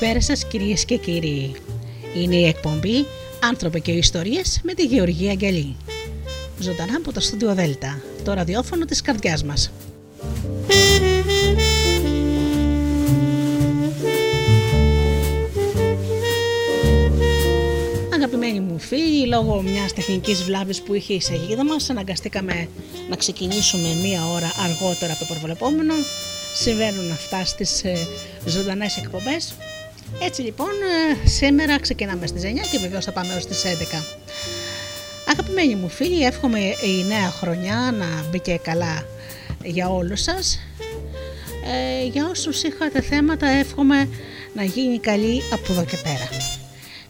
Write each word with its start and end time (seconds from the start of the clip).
Καλησπέρα 0.00 0.36
σας 0.36 0.48
κυρίες 0.50 0.84
και 0.84 0.96
κύριοι. 0.96 1.52
Είναι 2.14 2.36
η 2.36 2.46
εκπομπή 2.46 3.06
«Άνθρωποι 3.42 3.80
και 3.80 3.92
ιστορίες» 3.92 4.60
με 4.62 4.74
τη 4.74 4.84
Γεωργία 4.84 5.30
Αγγελή. 5.30 5.76
Ζωντανά 6.58 6.96
από 6.96 7.12
το 7.12 7.20
στούντιο 7.20 7.54
Δέλτα, 7.54 8.02
το 8.24 8.32
ραδιόφωνο 8.32 8.84
της 8.84 9.00
καρδιάς 9.00 9.44
μας. 9.44 9.72
Αγαπημένοι 18.14 18.60
μου 18.60 18.78
φίλοι, 18.78 19.26
λόγω 19.26 19.62
μιας 19.62 19.92
τεχνικής 19.92 20.42
βλάβης 20.42 20.82
που 20.82 20.94
είχε 20.94 21.14
η 21.14 21.20
σαγίδα 21.20 21.64
μας, 21.64 21.90
αναγκαστήκαμε 21.90 22.68
να 23.08 23.16
ξεκινήσουμε 23.16 23.88
μία 24.02 24.26
ώρα 24.34 24.52
αργότερα 24.64 25.12
από 25.12 25.26
το 25.26 25.32
προβλεπόμενο. 25.32 25.94
Συμβαίνουν 26.54 27.10
αυτά 27.10 27.44
στις 27.44 27.84
ε, 27.84 28.06
ζωντανές 28.46 28.96
εκπομπές 28.96 29.54
έτσι 30.22 30.42
λοιπόν, 30.42 30.68
ε, 30.68 31.28
σήμερα 31.28 31.80
ξεκινάμε 31.80 32.26
στις 32.26 32.42
9 32.42 32.46
και 32.70 32.78
βεβαίως 32.78 33.04
θα 33.04 33.12
πάμε 33.12 33.34
ως 33.34 33.46
τις 33.46 33.64
11. 33.64 34.04
Αγαπημένοι 35.28 35.74
μου 35.74 35.88
φίλοι, 35.88 36.24
εύχομαι 36.24 36.58
η 36.58 37.04
νέα 37.08 37.30
χρονιά 37.30 37.94
να 37.98 38.06
μπει 38.30 38.58
καλά 38.62 39.06
για 39.64 39.88
όλους 39.88 40.22
σας. 40.22 40.60
Ε, 41.64 42.06
για 42.06 42.28
όσους 42.30 42.62
είχατε 42.62 43.00
θέματα, 43.00 43.46
εύχομαι 43.46 44.08
να 44.54 44.64
γίνει 44.64 44.98
καλή 44.98 45.42
από 45.52 45.72
εδώ 45.72 45.84
και 45.84 45.96
πέρα. 45.96 46.28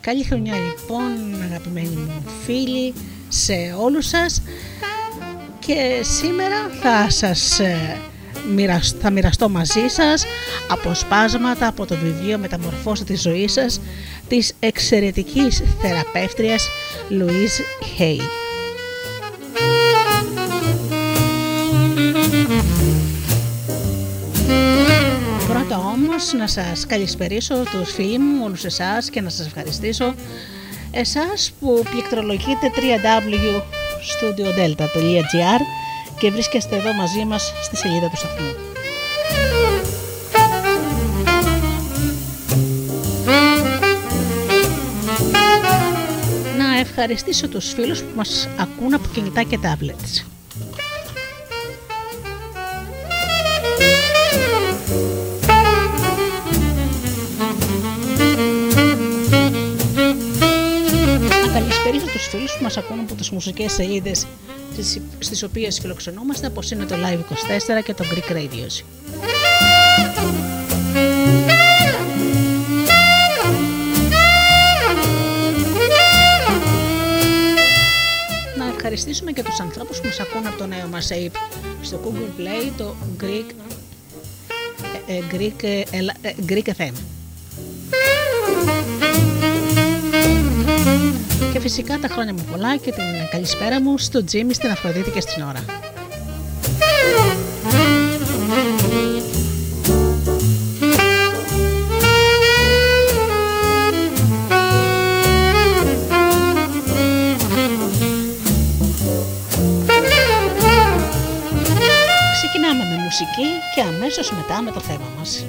Καλή 0.00 0.24
χρονιά 0.24 0.54
λοιπόν, 0.54 1.42
αγαπημένοι 1.42 1.88
μου 1.88 2.24
φίλοι, 2.44 2.94
σε 3.28 3.74
όλους 3.80 4.06
σας 4.06 4.42
και 5.58 6.00
σήμερα 6.02 6.70
θα 6.82 7.10
σας 7.10 7.60
ε, 7.60 8.00
θα 9.00 9.10
μοιραστώ 9.10 9.48
μαζί 9.48 9.88
σας 9.88 10.24
αποσπάσματα 10.68 11.66
από 11.66 11.86
το 11.86 11.96
βιβλίο 11.96 12.38
«Μεταμορφώστε 12.38 13.04
τη 13.04 13.16
ζωή 13.16 13.48
σας» 13.48 13.80
της 14.28 14.52
εξαιρετικής 14.60 15.62
θεραπεύτριας 15.80 16.68
Louise 17.10 17.60
Hay. 17.98 18.20
Πρώτα 25.48 25.76
όμως 25.76 26.32
να 26.32 26.46
σας 26.46 26.86
καλησπερίσω 26.86 27.54
τους 27.70 27.92
φίλοι 27.92 28.18
μου, 28.18 28.44
όλους 28.44 28.64
εσάς 28.64 29.10
και 29.10 29.20
να 29.20 29.28
σας 29.28 29.46
ευχαριστήσω 29.46 30.14
εσάς 30.90 31.52
που 31.60 31.82
πληκτρολογείτε 31.90 32.70
www.studiodelta.gr 32.76 35.60
και 36.20 36.30
βρίσκεστε 36.30 36.76
εδώ 36.76 36.92
μαζί 36.92 37.24
μας 37.24 37.52
στη 37.62 37.76
σελίδα 37.76 38.08
του 38.08 38.16
σταθμού. 38.16 38.54
Να 46.58 46.78
ευχαριστήσω 46.78 47.48
τους 47.48 47.72
φίλους 47.72 48.00
που 48.02 48.16
μας 48.16 48.48
ακούν 48.58 48.94
από 48.94 49.08
κινητά 49.12 49.42
και 49.42 49.58
tablets. 49.62 50.24
Να 61.46 61.52
καλησπέρισω 61.52 62.06
τους 62.06 62.28
φίλους 62.28 62.56
που 62.56 62.62
μας 62.62 62.76
ακούν 62.76 63.00
από 63.00 63.14
τις 63.14 63.30
μουσικές 63.30 63.72
σελίδες 63.72 64.26
στις 65.18 65.42
οποίες 65.42 65.78
φιλοξενούμαστε 65.80 66.46
όπως 66.46 66.70
είναι 66.70 66.84
το 66.84 66.94
Live24 66.94 67.84
και 67.84 67.94
το 67.94 68.04
Greek 68.10 68.32
Radios. 68.32 68.84
Να 78.56 78.66
ευχαριστήσουμε 78.74 79.32
και 79.32 79.42
τους 79.42 79.60
ανθρώπους 79.60 80.00
που 80.00 80.06
μας 80.06 80.20
ακούν 80.20 80.46
από 80.46 80.58
το 80.58 80.66
νέο 80.66 80.88
μας 80.88 81.08
app 81.12 81.34
στο 81.82 82.00
Google 82.04 82.40
Play, 82.40 82.72
το 82.76 82.94
Greek, 83.20 83.50
ε, 85.06 85.16
ε, 85.16 85.22
Greek, 85.32 85.62
ε, 85.62 86.34
Greek 86.48 86.68
FM. 86.76 87.09
Και 91.52 91.60
φυσικά 91.60 91.98
τα 91.98 92.08
χρόνια 92.08 92.32
μου 92.32 92.44
πολλά 92.50 92.76
και 92.76 92.92
την 92.92 93.04
καλησπέρα 93.30 93.80
μου 93.80 93.98
στο 93.98 94.24
Τζίμι, 94.24 94.54
στην 94.54 94.70
Αφροδίτη 94.70 95.10
και 95.10 95.20
στην 95.20 95.42
ώρα. 95.42 95.64
Ξεκινάμε 112.32 112.84
με 112.84 113.02
μουσική 113.02 113.48
και 113.74 113.80
αμέσως 113.80 114.32
μετά 114.32 114.62
με 114.62 114.70
το 114.70 114.80
θέμα 114.80 115.08
μας. 115.18 115.44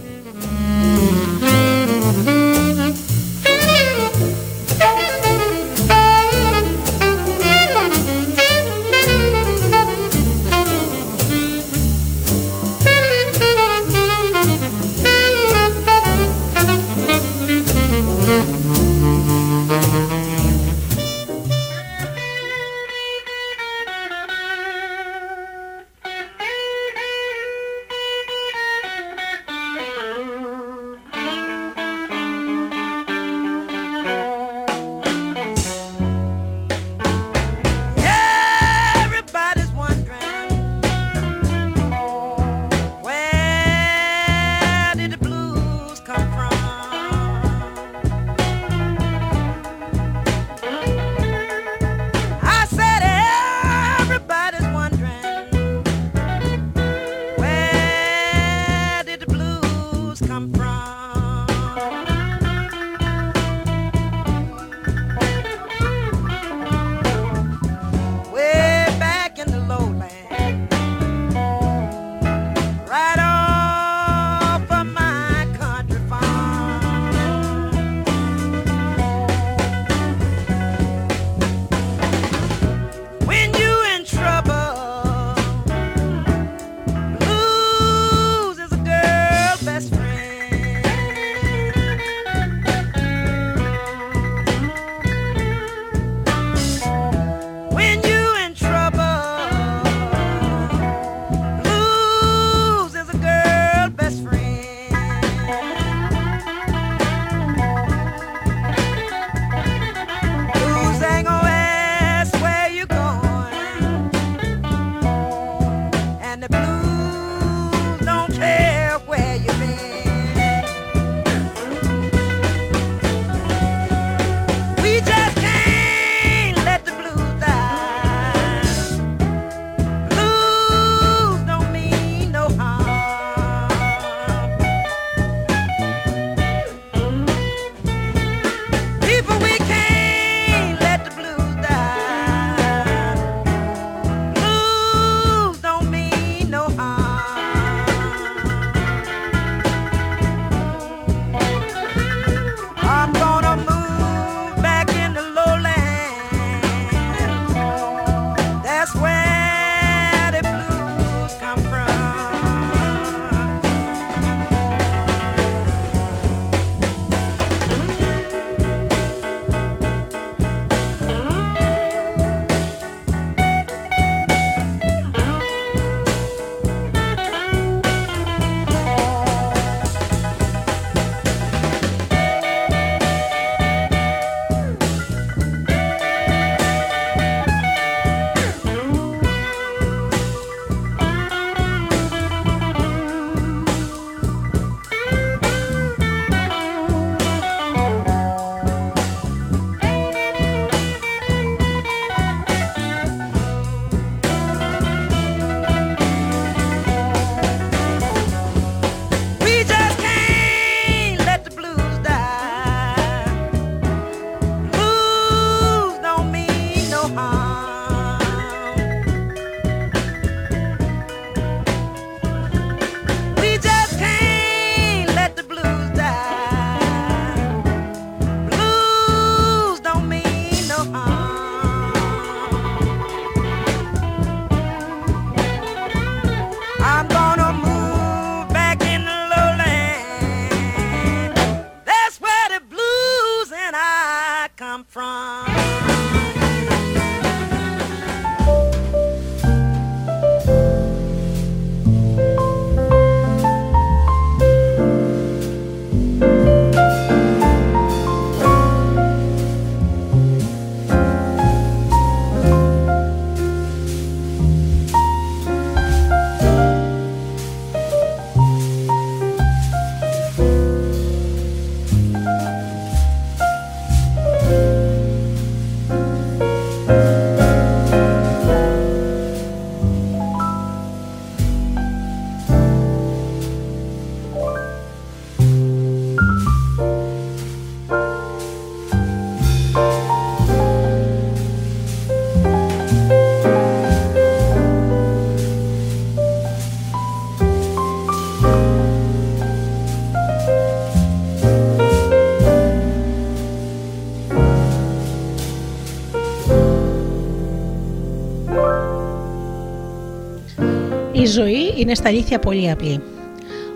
Η 311.14 311.26
ζωή 311.26 311.74
είναι 311.78 311.96
στα 311.96 312.10
αλήθεια 312.10 312.40
πολύ 312.40 312.70
απλή. 312.70 313.02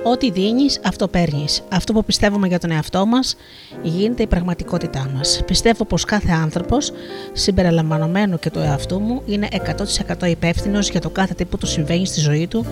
Ό,τι 0.03 0.31
δίνεις, 0.31 0.79
αυτό 0.83 1.07
παίρνεις. 1.07 1.63
Αυτό 1.69 1.93
που 1.93 2.03
πιστεύουμε 2.05 2.47
για 2.47 2.59
τον 2.59 2.71
εαυτό 2.71 3.05
μας 3.05 3.35
γίνεται 3.81 4.23
η 4.23 4.27
πραγματικότητά 4.27 5.09
μας. 5.15 5.41
Πιστεύω 5.45 5.85
πως 5.85 6.05
κάθε 6.05 6.31
άνθρωπος, 6.31 6.91
συμπεριλαμβανομένου 7.33 8.39
και 8.39 8.49
του 8.49 8.59
εαυτού 8.59 8.99
μου, 8.99 9.21
είναι 9.25 9.47
100% 9.51 10.27
υπεύθυνος 10.27 10.89
για 10.89 11.01
το 11.01 11.09
κάθε 11.09 11.33
τι 11.33 11.45
που 11.45 11.57
του 11.57 11.67
συμβαίνει 11.67 12.05
στη 12.05 12.19
ζωή 12.19 12.47
του, 12.47 12.65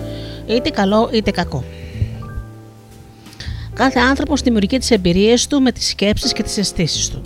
είτε 0.46 0.70
καλό 0.70 1.10
είτε 1.12 1.30
κακό. 1.30 1.64
Κάθε 3.74 4.00
άνθρωπος 4.00 4.40
δημιουργεί 4.40 4.78
τις 4.78 4.90
εμπειρίες 4.90 5.46
του 5.46 5.62
με 5.62 5.72
τις 5.72 5.88
σκέψεις 5.88 6.32
και 6.32 6.42
τις 6.42 6.58
αισθήσεις 6.58 7.08
του. 7.08 7.22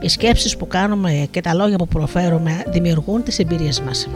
Οι 0.00 0.08
σκέψεις 0.08 0.56
που 0.56 0.66
κάνουμε 0.66 1.28
και 1.30 1.40
τα 1.40 1.54
λόγια 1.54 1.76
που 1.76 1.88
προφέρουμε 1.88 2.62
δημιουργούν 2.66 3.22
τις 3.22 3.38
εμπειρίες 3.38 3.80
μας. 3.80 4.08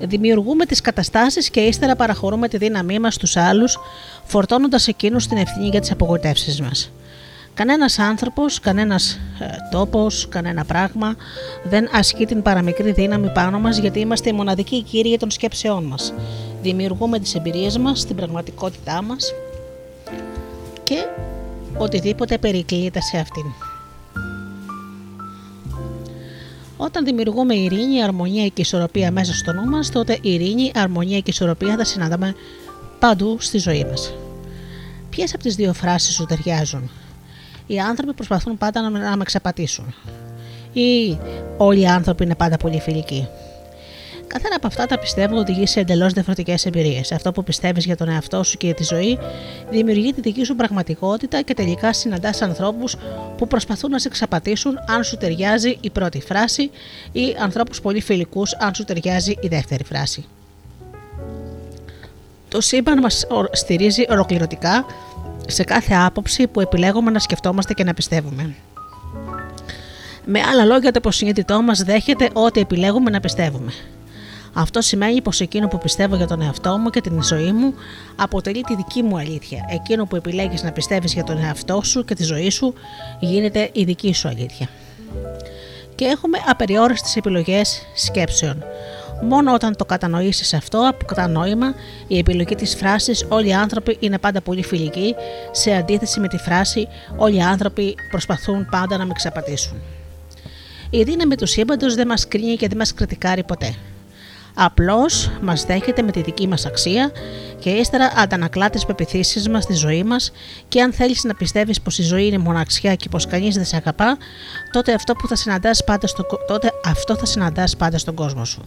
Δημιουργούμε 0.00 0.66
τις 0.66 0.80
καταστάσεις 0.80 1.50
και 1.50 1.60
ύστερα 1.60 1.96
παραχωρούμε 1.96 2.48
τη 2.48 2.56
δύναμή 2.56 2.98
μας 2.98 3.14
στους 3.14 3.36
άλλους, 3.36 3.78
φορτώνοντας 4.24 4.88
εκείνους 4.88 5.26
την 5.26 5.36
ευθύνη 5.36 5.68
για 5.68 5.80
τις 5.80 5.90
απογοητεύσεις 5.90 6.60
μας. 6.60 6.90
Κανένας 7.54 7.98
άνθρωπος, 7.98 8.60
κανένας 8.60 9.20
ε, 9.40 9.46
τόπος, 9.70 10.28
κανένα 10.28 10.64
πράγμα 10.64 11.16
δεν 11.64 11.88
ασκεί 11.92 12.26
την 12.26 12.42
παραμικρή 12.42 12.92
δύναμη 12.92 13.30
πάνω 13.30 13.58
μας 13.58 13.78
γιατί 13.78 14.00
είμαστε 14.00 14.28
οι 14.28 14.32
μοναδικοί 14.32 14.82
κύριοι 14.82 15.16
των 15.16 15.30
σκέψεών 15.30 15.84
μας. 15.84 16.12
Δημιουργούμε 16.62 17.18
τις 17.18 17.34
εμπειρίες 17.34 17.78
μας, 17.78 18.04
την 18.04 18.16
πραγματικότητά 18.16 19.02
μας 19.02 19.34
και 20.84 21.06
οτιδήποτε 21.78 22.38
περικλείεται 22.38 23.00
σε 23.00 23.18
αυτήν. 23.18 23.44
Όταν 26.76 27.04
δημιουργούμε 27.04 27.54
ειρήνη, 27.54 28.02
αρμονία 28.02 28.46
και 28.46 28.60
ισορροπία 28.60 29.10
μέσα 29.10 29.34
στο 29.34 29.52
νου 29.52 29.64
μας, 29.64 29.90
τότε 29.90 30.18
ειρήνη, 30.22 30.72
αρμονία 30.74 31.18
και 31.18 31.30
ισορροπία 31.30 31.76
θα 31.76 31.84
συναντάμε 31.84 32.34
παντού 32.98 33.36
στη 33.40 33.58
ζωή 33.58 33.84
μας. 33.90 34.14
Ποιες 35.10 35.34
από 35.34 35.42
τις 35.42 35.54
δύο 35.54 35.72
φράσεις 35.72 36.14
σου 36.14 36.24
ταιριάζουν, 36.24 36.90
Οι 37.66 37.80
άνθρωποι 37.80 38.12
προσπαθούν 38.12 38.58
πάντα 38.58 38.90
να 38.90 39.16
με 39.16 39.24
ξαπατήσουν, 39.24 39.94
ή 40.72 41.18
Όλοι 41.56 41.80
οι 41.80 41.86
άνθρωποι 41.86 42.24
είναι 42.24 42.34
πάντα 42.34 42.56
πολύ 42.56 42.80
φιλικοί; 42.80 43.28
Καθένα 44.26 44.56
από 44.56 44.66
αυτά 44.66 44.86
τα 44.86 44.98
πιστεύω 44.98 45.36
οδηγεί 45.36 45.66
σε 45.66 45.80
εντελώς 45.80 46.12
διαφορετικές 46.12 46.66
εμπειρίες. 46.66 47.12
Αυτό 47.12 47.32
που 47.32 47.44
πιστεύεις 47.44 47.84
για 47.84 47.96
τον 47.96 48.08
εαυτό 48.08 48.42
σου 48.42 48.56
και 48.56 48.66
για 48.66 48.74
τη 48.74 48.84
ζωή 48.84 49.18
δημιουργεί 49.70 50.12
τη 50.12 50.20
δική 50.20 50.44
σου 50.44 50.54
πραγματικότητα 50.54 51.42
και 51.42 51.54
τελικά 51.54 51.92
συναντάς 51.92 52.42
ανθρώπους 52.42 52.96
που 53.36 53.46
προσπαθούν 53.46 53.90
να 53.90 53.98
σε 53.98 54.08
εξαπατήσουν 54.08 54.78
αν 54.88 55.04
σου 55.04 55.16
ταιριάζει 55.16 55.78
η 55.80 55.90
πρώτη 55.90 56.20
φράση 56.20 56.70
ή 57.12 57.36
ανθρώπους 57.40 57.80
πολύ 57.80 58.00
φιλικούς 58.00 58.54
αν 58.54 58.74
σου 58.74 58.84
ταιριάζει 58.84 59.36
η 59.40 59.48
δεύτερη 59.48 59.84
φράση. 59.84 60.24
Το 62.48 62.60
σύμπαν 62.60 62.98
μας 62.98 63.26
στηρίζει 63.52 64.04
ολοκληρωτικά 64.08 64.86
σε 65.46 65.64
κάθε 65.64 65.94
άποψη 65.94 66.46
που 66.46 66.60
επιλέγουμε 66.60 67.10
να 67.10 67.18
σκεφτόμαστε 67.18 67.74
και 67.74 67.84
να 67.84 67.94
πιστεύουμε. 67.94 68.54
Με 70.24 70.40
άλλα 70.40 70.64
λόγια, 70.64 70.92
το 70.92 70.98
υποσυνείδητό 70.98 71.62
μας 71.62 71.82
δέχεται 71.82 72.28
ό,τι 72.32 72.60
επιλέγουμε 72.60 73.10
να 73.10 73.20
πιστεύουμε. 73.20 73.72
Αυτό 74.58 74.80
σημαίνει 74.80 75.22
πως 75.22 75.40
εκείνο 75.40 75.68
που 75.68 75.78
πιστεύω 75.78 76.16
για 76.16 76.26
τον 76.26 76.42
εαυτό 76.42 76.78
μου 76.78 76.90
και 76.90 77.00
την 77.00 77.22
ζωή 77.22 77.52
μου 77.52 77.74
αποτελεί 78.16 78.60
τη 78.60 78.76
δική 78.76 79.02
μου 79.02 79.18
αλήθεια. 79.18 79.64
Εκείνο 79.70 80.04
που 80.04 80.16
επιλέγεις 80.16 80.62
να 80.62 80.72
πιστεύεις 80.72 81.12
για 81.12 81.24
τον 81.24 81.38
εαυτό 81.38 81.80
σου 81.84 82.04
και 82.04 82.14
τη 82.14 82.22
ζωή 82.22 82.50
σου 82.50 82.74
γίνεται 83.20 83.70
η 83.72 83.84
δική 83.84 84.14
σου 84.14 84.28
αλήθεια. 84.28 84.68
Και 85.94 86.04
έχουμε 86.04 86.38
απεριόριστες 86.46 87.16
επιλογές 87.16 87.82
σκέψεων. 87.94 88.64
Μόνο 89.22 89.54
όταν 89.54 89.76
το 89.76 89.84
κατανοήσεις 89.84 90.54
αυτό 90.54 90.88
από 90.88 91.04
κατανόημα, 91.04 91.74
η 92.06 92.18
επιλογή 92.18 92.54
της 92.54 92.74
φράσης 92.74 93.26
«Όλοι 93.28 93.48
οι 93.48 93.54
άνθρωποι 93.54 93.96
είναι 94.00 94.18
πάντα 94.18 94.40
πολύ 94.40 94.64
φιλικοί» 94.64 95.14
σε 95.50 95.72
αντίθεση 95.72 96.20
με 96.20 96.28
τη 96.28 96.36
φράση 96.36 96.88
«Όλοι 97.16 97.36
οι 97.36 97.42
άνθρωποι 97.42 97.94
προσπαθούν 98.10 98.68
πάντα 98.70 98.96
να 98.96 99.06
με 99.06 99.12
ξαπατήσουν». 99.12 99.82
Η 100.90 101.02
δύναμη 101.02 101.34
του 101.34 101.46
σύμπαντος 101.46 101.94
δεν 101.94 102.06
μας 102.06 102.28
κρίνει 102.28 102.56
και 102.56 102.68
δεν 102.68 102.76
μας 102.76 102.94
κριτικάρει 102.94 103.44
ποτέ. 103.44 103.74
Απλώς 104.58 105.30
μας 105.40 105.64
δέχεται 105.64 106.02
με 106.02 106.10
τη 106.10 106.20
δική 106.20 106.48
μας 106.48 106.66
αξία 106.66 107.10
και 107.58 107.70
ύστερα 107.70 108.12
αντανακλά 108.16 108.70
τις 108.70 108.86
πεπιθήσεις 108.86 109.48
μας 109.48 109.62
στη 109.62 109.74
ζωή 109.74 110.02
μας 110.02 110.32
και 110.68 110.82
αν 110.82 110.92
θέλεις 110.92 111.24
να 111.24 111.34
πιστεύεις 111.34 111.80
πως 111.80 111.98
η 111.98 112.02
ζωή 112.02 112.26
είναι 112.26 112.38
μοναξιά 112.38 112.94
και 112.94 113.08
πως 113.08 113.26
κανείς 113.26 113.54
δεν 113.54 113.64
σε 113.64 113.76
αγαπά, 113.76 114.16
τότε 114.72 114.92
αυτό, 114.92 115.14
που 115.14 115.28
θα 115.28 115.36
συναντάς 115.36 115.84
πάντα 115.84 116.06
στο, 116.06 116.26
τότε 116.46 116.70
αυτό 116.84 117.16
θα 117.16 117.26
συναντάς 117.26 117.76
πάντα 117.76 117.98
στον 117.98 118.14
κόσμο 118.14 118.44
σου. 118.44 118.62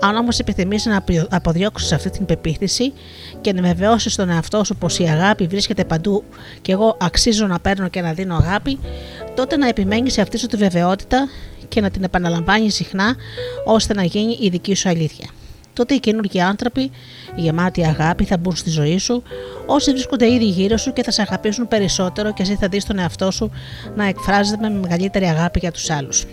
Αν 0.00 0.16
όμως 0.16 0.38
επιθυμείς 0.38 0.84
να 0.84 1.04
αποδιώξεις 1.30 1.92
αυτή 1.92 2.10
την 2.10 2.26
πεποίθηση 2.26 2.92
και 3.40 3.52
να 3.52 3.62
βεβαιώσεις 3.62 4.14
τον 4.14 4.30
εαυτό 4.30 4.64
σου 4.64 4.76
πως 4.76 4.98
η 4.98 5.04
αγάπη 5.04 5.46
βρίσκεται 5.46 5.84
παντού 5.84 6.24
και 6.62 6.72
εγώ 6.72 6.96
αξίζω 7.00 7.46
να 7.46 7.58
παίρνω 7.58 7.88
και 7.88 8.00
να 8.00 8.12
δίνω 8.12 8.36
αγάπη, 8.36 8.78
τότε 9.34 9.56
να 9.56 9.68
επιμένεις 9.68 10.12
σε 10.12 10.20
αυτή 10.20 10.38
σου 10.38 10.46
τη 10.46 10.56
βεβαιότητα 10.56 11.28
και 11.72 11.80
να 11.80 11.90
την 11.90 12.02
επαναλαμβάνει 12.02 12.70
συχνά 12.70 13.16
ώστε 13.64 13.94
να 13.94 14.02
γίνει 14.04 14.38
η 14.40 14.48
δική 14.48 14.74
σου 14.74 14.88
αλήθεια. 14.88 15.28
Τότε 15.72 15.94
οι 15.94 16.00
καινούργιοι 16.00 16.40
άνθρωποι, 16.40 16.90
γεμάτοι 17.36 17.86
αγάπη, 17.86 18.24
θα 18.24 18.36
μπουν 18.36 18.56
στη 18.56 18.70
ζωή 18.70 18.98
σου, 18.98 19.22
όσοι 19.66 19.90
βρίσκονται 19.90 20.32
ήδη 20.32 20.44
γύρω 20.44 20.76
σου 20.76 20.92
και 20.92 21.02
θα 21.02 21.10
σε 21.10 21.22
αγαπήσουν 21.22 21.68
περισσότερο 21.68 22.32
και 22.32 22.42
εσύ 22.42 22.54
θα 22.54 22.68
δεις 22.68 22.84
τον 22.84 22.98
εαυτό 22.98 23.30
σου 23.30 23.50
να 23.96 24.04
εκφράζεται 24.04 24.68
με 24.68 24.78
μεγαλύτερη 24.78 25.24
αγάπη 25.24 25.58
για 25.58 25.72
τους 25.72 25.90
άλλους. 25.90 26.24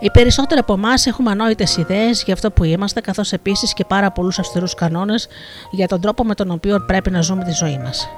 Οι 0.00 0.10
περισσότεροι 0.10 0.60
από 0.60 0.72
εμάς 0.72 1.06
έχουμε 1.06 1.30
ανόητες 1.30 1.76
ιδέες 1.76 2.22
για 2.22 2.34
αυτό 2.34 2.50
που 2.50 2.64
είμαστε, 2.64 3.00
καθώς 3.00 3.32
επίσης 3.32 3.72
και 3.72 3.84
πάρα 3.84 4.10
πολλούς 4.10 4.38
αυστηρούς 4.38 4.74
κανόνες 4.74 5.28
για 5.70 5.88
τον 5.88 6.00
τρόπο 6.00 6.24
με 6.24 6.34
τον 6.34 6.50
οποίο 6.50 6.84
πρέπει 6.86 7.10
να 7.10 7.20
ζούμε 7.20 7.44
τη 7.44 7.52
ζωή 7.52 7.78
μας. 7.78 8.08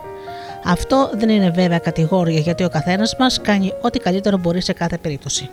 Αυτό 0.64 1.11
δεν 1.14 1.28
είναι 1.28 1.50
βέβαια 1.50 1.78
κατηγόρια 1.78 2.40
γιατί 2.40 2.64
ο 2.64 2.68
καθένας 2.68 3.16
μας 3.18 3.40
κάνει 3.40 3.73
ό,τι 3.80 3.99
καλύτερο 3.99 4.38
μπορεί 4.38 4.62
σε 4.62 4.73
κάθε 4.73 4.99
περίπτωση. 4.99 5.50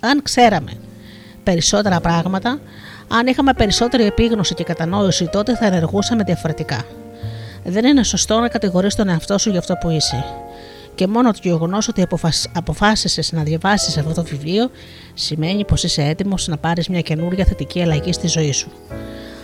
Αν 0.00 0.22
ξέραμε 0.22 0.72
περισσότερα 1.42 2.00
πράγματα, 2.00 2.60
αν 3.08 3.26
είχαμε 3.26 3.52
περισσότερη 3.52 4.04
επίγνωση 4.04 4.54
και 4.54 4.64
κατανόηση, 4.64 5.28
τότε 5.32 5.56
θα 5.56 5.66
ενεργούσαμε 5.66 6.22
διαφορετικά. 6.22 6.84
Δεν 7.64 7.84
είναι 7.84 8.02
σωστό 8.02 8.38
να 8.38 8.48
κατηγορείς 8.48 8.94
τον 8.94 9.08
εαυτό 9.08 9.38
σου 9.38 9.50
για 9.50 9.58
αυτό 9.58 9.74
που 9.74 9.90
είσαι. 9.90 10.24
Και 10.94 11.06
μόνο 11.06 11.30
το 11.30 11.38
γεγονός 11.42 11.88
ότι 11.88 12.06
αποφάσισες 12.52 13.32
να 13.32 13.42
διαβάσεις 13.42 13.98
αυτό 13.98 14.12
το 14.14 14.22
βιβλίο 14.22 14.70
σημαίνει 15.14 15.64
πως 15.64 15.84
είσαι 15.84 16.02
έτοιμος 16.02 16.48
να 16.48 16.56
πάρεις 16.56 16.88
μια 16.88 17.00
καινούργια 17.00 17.44
θετική 17.44 17.82
αλλαγή 17.82 18.12
στη 18.12 18.28
ζωή 18.28 18.52
σου. 18.52 18.70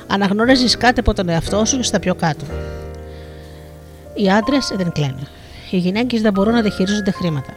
Αναγνωρίζεις 0.06 0.76
κάτι 0.76 1.00
από 1.00 1.14
τον 1.14 1.28
εαυτό 1.28 1.64
σου 1.64 1.76
και 1.76 1.82
στα 1.82 1.98
πιο 1.98 2.14
κάτω. 2.14 2.44
Οι 4.14 4.30
άντρες 4.30 4.72
δεν 4.76 4.92
κλαίνουν. 4.92 5.28
Οι 5.70 5.76
γυναίκες 5.76 6.20
δεν 6.20 6.32
μπορούν 6.32 6.54
να 6.54 6.60
διαχειρίζονται 6.60 7.10
χρήματα. 7.10 7.52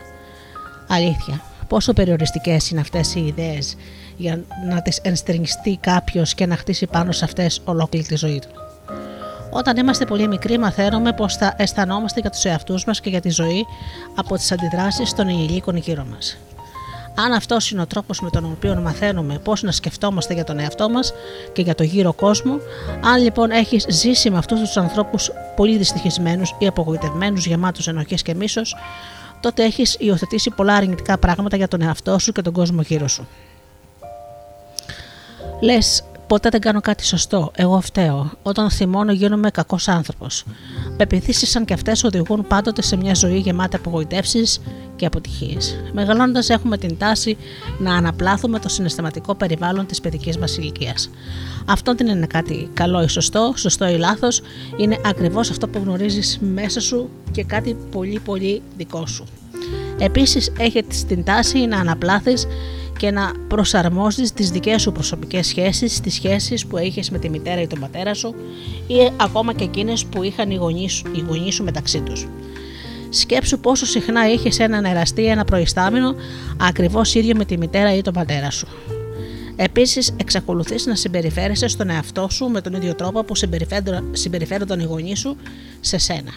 Αλήθεια. 0.87 1.41
Πόσο 1.67 1.93
περιοριστικές 1.93 2.69
είναι 2.69 2.81
αυτές 2.81 3.15
οι 3.15 3.25
ιδέες 3.25 3.75
για 4.17 4.43
να 4.69 4.81
τις 4.81 4.97
ενστερνιστεί 4.97 5.77
κάποιος 5.81 6.33
και 6.33 6.45
να 6.45 6.55
χτίσει 6.57 6.85
πάνω 6.85 7.11
σε 7.11 7.25
αυτές 7.25 7.61
ολόκληρη 7.65 8.05
τη 8.05 8.15
ζωή 8.15 8.39
του; 8.39 8.47
Όταν 9.51 9.77
είμαστε 9.77 10.05
πολύ 10.05 10.27
μικροί, 10.27 10.57
μαθαίνουμε 10.57 11.13
πώ 11.13 11.29
θα 11.29 11.53
αισθανόμαστε 11.57 12.19
για 12.19 12.29
τους 12.29 12.43
εαυτούς 12.43 12.85
μας 12.85 12.99
και 13.01 13.09
για 13.09 13.21
τη 13.21 13.29
ζωή 13.29 13.65
από 14.15 14.35
τις 14.35 14.51
αντιδράσεις 14.51 15.13
των 15.13 15.27
ενηλίκων 15.27 15.75
γύρω 15.75 16.05
μας. 16.11 16.37
Αν 17.15 17.31
αυτός 17.31 17.71
είναι 17.71 17.81
ο 17.81 17.87
τρόπος 17.87 18.21
με 18.21 18.29
τον 18.29 18.45
οποίο 18.45 18.75
μαθαίνουμε 18.75 19.39
πώς 19.43 19.63
να 19.63 19.71
σκεφτόμαστε 19.71 20.33
για 20.33 20.43
τον 20.43 20.59
εαυτό 20.59 20.89
μας 20.89 21.13
και 21.53 21.61
για 21.61 21.75
το 21.75 21.83
γύρο 21.83 22.13
κόσμο, 22.13 22.57
αν 23.03 23.21
λοιπόν 23.23 23.51
έχεις 23.51 23.85
ζήσει 23.89 24.29
με 24.29 24.37
αυτούς 24.37 24.59
τους 24.59 24.77
ανθρώπους 24.77 25.31
πολύ 25.55 25.77
δυστυχισμένους 25.77 26.55
ή 26.59 26.67
απογοητευμένους, 26.67 27.45
γεμάτους 27.45 27.87
ενοχές 27.87 28.21
και 28.21 28.35
μίσος, 28.35 28.75
τότε 29.39 29.63
έχεις 29.63 29.95
υιοθετήσει 29.99 30.49
πολλά 30.49 30.75
αρνητικά 30.75 31.17
πράγματα 31.17 31.57
για 31.57 31.67
τον 31.67 31.81
εαυτό 31.81 32.19
σου 32.19 32.31
και 32.31 32.41
τον 32.41 32.53
κόσμο 32.53 32.81
γύρω 32.81 33.07
σου. 33.07 33.27
Λες, 35.59 36.03
Ποτέ 36.27 36.49
δεν 36.49 36.59
κάνω 36.61 36.81
κάτι 36.81 37.05
σωστό. 37.05 37.51
Εγώ 37.55 37.81
φταίω. 37.81 38.31
Όταν 38.43 38.69
θυμώνω, 38.69 39.11
γίνομαι 39.11 39.49
κακός 39.49 39.87
άνθρωπος. 39.87 40.45
Πεπιθήσει 40.97 41.45
σαν 41.45 41.65
και 41.65 41.73
αυτές 41.73 42.03
οδηγούν 42.03 42.47
πάντοτε 42.47 42.81
σε 42.81 42.95
μια 42.95 43.13
ζωή 43.13 43.37
γεμάτη 43.37 43.75
απογοητεύσεις 43.75 44.61
και 44.95 45.05
αποτυχίες. 45.05 45.75
Μεγαλώνοντας, 45.93 46.49
έχουμε 46.49 46.77
την 46.77 46.97
τάση 46.97 47.37
να 47.79 47.95
αναπλάθουμε 47.95 48.59
το 48.59 48.69
συναισθηματικό 48.69 49.35
περιβάλλον 49.35 49.85
της 49.85 50.01
παιδικής 50.01 50.37
μας 50.37 50.57
ηλικίας. 50.57 51.09
Αυτό 51.65 51.95
δεν 51.95 52.07
είναι 52.07 52.27
κάτι 52.27 52.69
καλό 52.73 53.03
ή 53.03 53.07
σωστό, 53.07 53.53
σωστό 53.55 53.87
ή 53.87 53.97
λάθος, 53.97 54.41
είναι 54.77 54.97
ακριβώς 55.05 55.49
αυτό 55.49 55.67
που 55.67 55.79
γνωρίζεις 55.83 56.39
μέσα 56.53 56.79
σου 56.79 57.09
και 57.31 57.43
κάτι 57.43 57.77
πολύ 57.91 58.19
πολύ 58.19 58.61
δικό 58.77 59.05
σου. 59.05 59.25
Επίσης, 59.99 60.51
έχεις 60.57 61.05
την 61.05 61.23
τάση 61.23 61.65
να 61.65 61.77
αναπλάθεις 61.77 62.47
και 62.97 63.11
να 63.11 63.31
προσαρμόζεις 63.47 64.33
τις 64.33 64.49
δικές 64.51 64.81
σου 64.81 64.91
προσωπικές 64.91 65.47
σχέσεις 65.47 65.95
στις 65.95 66.13
σχέσεις 66.13 66.65
που 66.65 66.77
έχεις 66.77 67.11
με 67.11 67.19
τη 67.19 67.29
μητέρα 67.29 67.61
ή 67.61 67.67
τον 67.67 67.79
πατέρα 67.79 68.13
σου 68.13 68.35
ή 68.87 69.11
ακόμα 69.17 69.53
και 69.53 69.63
εκείνες 69.63 70.05
που 70.05 70.23
είχαν 70.23 70.51
οι 70.51 70.55
γονείς, 70.55 71.03
οι 71.11 71.23
γονείς 71.27 71.55
σου 71.55 71.63
μεταξύ 71.63 71.99
τους. 72.01 72.27
Σκέψου 73.15 73.59
πόσο 73.59 73.85
συχνά 73.85 74.31
είχες 74.31 74.59
έναν 74.59 74.85
εραστή 74.85 75.25
ένα 75.25 75.45
προϊστάμενο 75.45 76.15
ακριβώς 76.57 77.15
ίδιο 77.15 77.35
με 77.35 77.45
τη 77.45 77.57
μητέρα 77.57 77.95
ή 77.95 78.01
τον 78.01 78.13
πατέρα 78.13 78.51
σου. 78.51 78.67
Επίσης, 79.55 80.13
εξακολουθείς 80.17 80.85
να 80.85 80.95
συμπεριφέρεσαι 80.95 81.67
στον 81.67 81.89
εαυτό 81.89 82.27
σου 82.31 82.45
με 82.45 82.61
τον 82.61 82.73
ίδιο 82.73 82.95
τρόπο 82.95 83.23
που 83.23 83.35
συμπεριφέρονταν 84.11 84.79
οι 84.79 84.83
γονείς 84.83 85.19
σου 85.19 85.37
σε 85.79 85.97
σένα. 85.97 86.33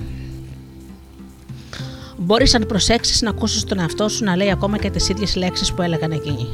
Μπορείς, 2.16 2.54
αν 2.54 2.66
προσέξεις, 2.66 3.22
να 3.22 3.30
ακούσεις 3.30 3.64
τον 3.64 3.78
εαυτό 3.78 4.08
σου 4.08 4.24
να 4.24 4.36
λέει 4.36 4.50
ακόμα 4.50 4.78
και 4.78 4.90
τις 4.90 5.08
ίδιες 5.08 5.36
λέξεις 5.36 5.72
που 5.72 5.82
έλεγαν 5.82 6.10
εκείνοι. 6.10 6.48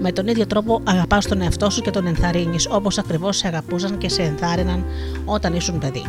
Με 0.00 0.12
τον 0.12 0.26
ίδιο 0.26 0.46
τρόπο 0.46 0.80
αγαπάς 0.84 1.26
τον 1.26 1.40
εαυτό 1.40 1.70
σου 1.70 1.80
και 1.80 1.90
τον 1.90 2.06
ενθαρρύνεις 2.06 2.68
όπως 2.70 2.98
ακριβώς 2.98 3.36
σε 3.36 3.46
αγαπούσαν 3.46 3.98
και 3.98 4.08
σε 4.08 4.22
ενθάρρυναν 4.22 4.84
όταν 5.24 5.54
ήσουν 5.54 5.78
παιδί. 5.78 6.04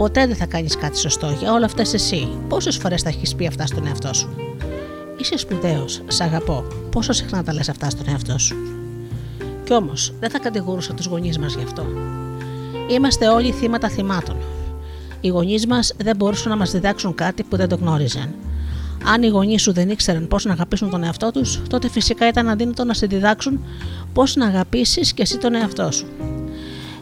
Ποτέ 0.00 0.26
δεν 0.26 0.36
θα 0.36 0.46
κάνεις 0.46 0.76
κάτι 0.76 0.98
σωστό 0.98 1.36
για 1.38 1.52
όλα 1.52 1.64
αυτά 1.64 1.82
εσύ. 1.92 2.28
Πόσες 2.48 2.76
φορές 2.76 3.02
θα 3.02 3.08
έχεις 3.08 3.34
πει 3.34 3.46
αυτά 3.46 3.66
στον 3.66 3.86
εαυτό 3.86 4.14
σου; 4.14 4.28
Είσαι 5.16 5.36
σπουδαίος, 5.36 6.02
σ' 6.08 6.20
αγαπώ. 6.20 6.64
Πόσο 6.90 7.12
συχνά 7.12 7.42
τα 7.42 7.52
λες 7.52 7.68
αυτά 7.68 7.90
στον 7.90 8.08
εαυτό 8.08 8.38
σου; 8.38 8.56
Κι 9.64 9.72
όμως 9.72 10.12
δεν 10.20 10.30
θα 10.30 10.38
κατηγορούσα 10.38 10.94
τους 10.94 11.06
γονείς 11.06 11.38
μας 11.38 11.54
γι' 11.54 11.62
αυτό. 11.62 11.86
Είμαστε 12.90 13.28
όλοι 13.28 13.52
θύματα 13.52 13.88
θυμάτων. 13.88 14.36
Οι 15.20 15.28
γονείς 15.28 15.66
μας 15.66 15.94
δεν 15.96 16.16
μπορούσαν 16.16 16.50
να 16.50 16.56
μας 16.56 16.70
διδάξουν 16.70 17.14
κάτι 17.14 17.42
που 17.42 17.56
δεν 17.56 17.68
το 17.68 17.76
γνώριζαν. 17.76 18.34
Αν 19.04 19.22
οι 19.22 19.28
γονείς 19.28 19.62
σου 19.62 19.72
δεν 19.72 19.88
ήξεραν 19.88 20.28
πώς 20.28 20.44
να 20.44 20.52
αγαπήσουν 20.52 20.90
τον 20.90 21.04
εαυτό 21.04 21.30
τους, 21.30 21.62
τότε 21.68 21.88
φυσικά 21.88 22.28
ήταν 22.28 22.48
αδύνατο 22.48 22.84
να 22.84 22.94
σε 22.94 23.06
διδάξουν 23.06 23.64
πώς 24.12 24.36
να 24.36 24.46
αγαπήσεις 24.46 25.12
και 25.12 25.22
εσύ 25.22 25.38
τον 25.38 25.54
εαυτό 25.54 25.90
σου. 25.90 26.06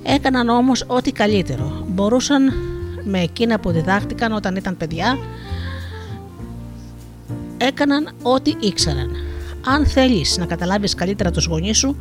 Έκαναν 0.02 0.49
όμως 0.49 0.85
ό,τι 0.87 1.12
καλύτερο. 1.12 1.87
Μπορούσαν 1.88 2.52
με 3.05 3.21
εκείνα 3.21 3.61
που 3.61 3.71
διδάχτηκαν 3.71 4.33
όταν 4.33 4.57
ήταν 4.57 4.76
παιδιά, 4.76 5.19
έκαναν 7.57 8.09
ό,τι 8.23 8.55
ήξεραν. 8.61 9.11
Αν 9.64 9.87
θέλεις 9.87 10.37
να 10.38 10.47
καταλάβεις 10.47 10.95
καλύτερα 10.95 11.31
τους 11.31 11.47
γονείς 11.47 11.78
σου, 11.78 11.97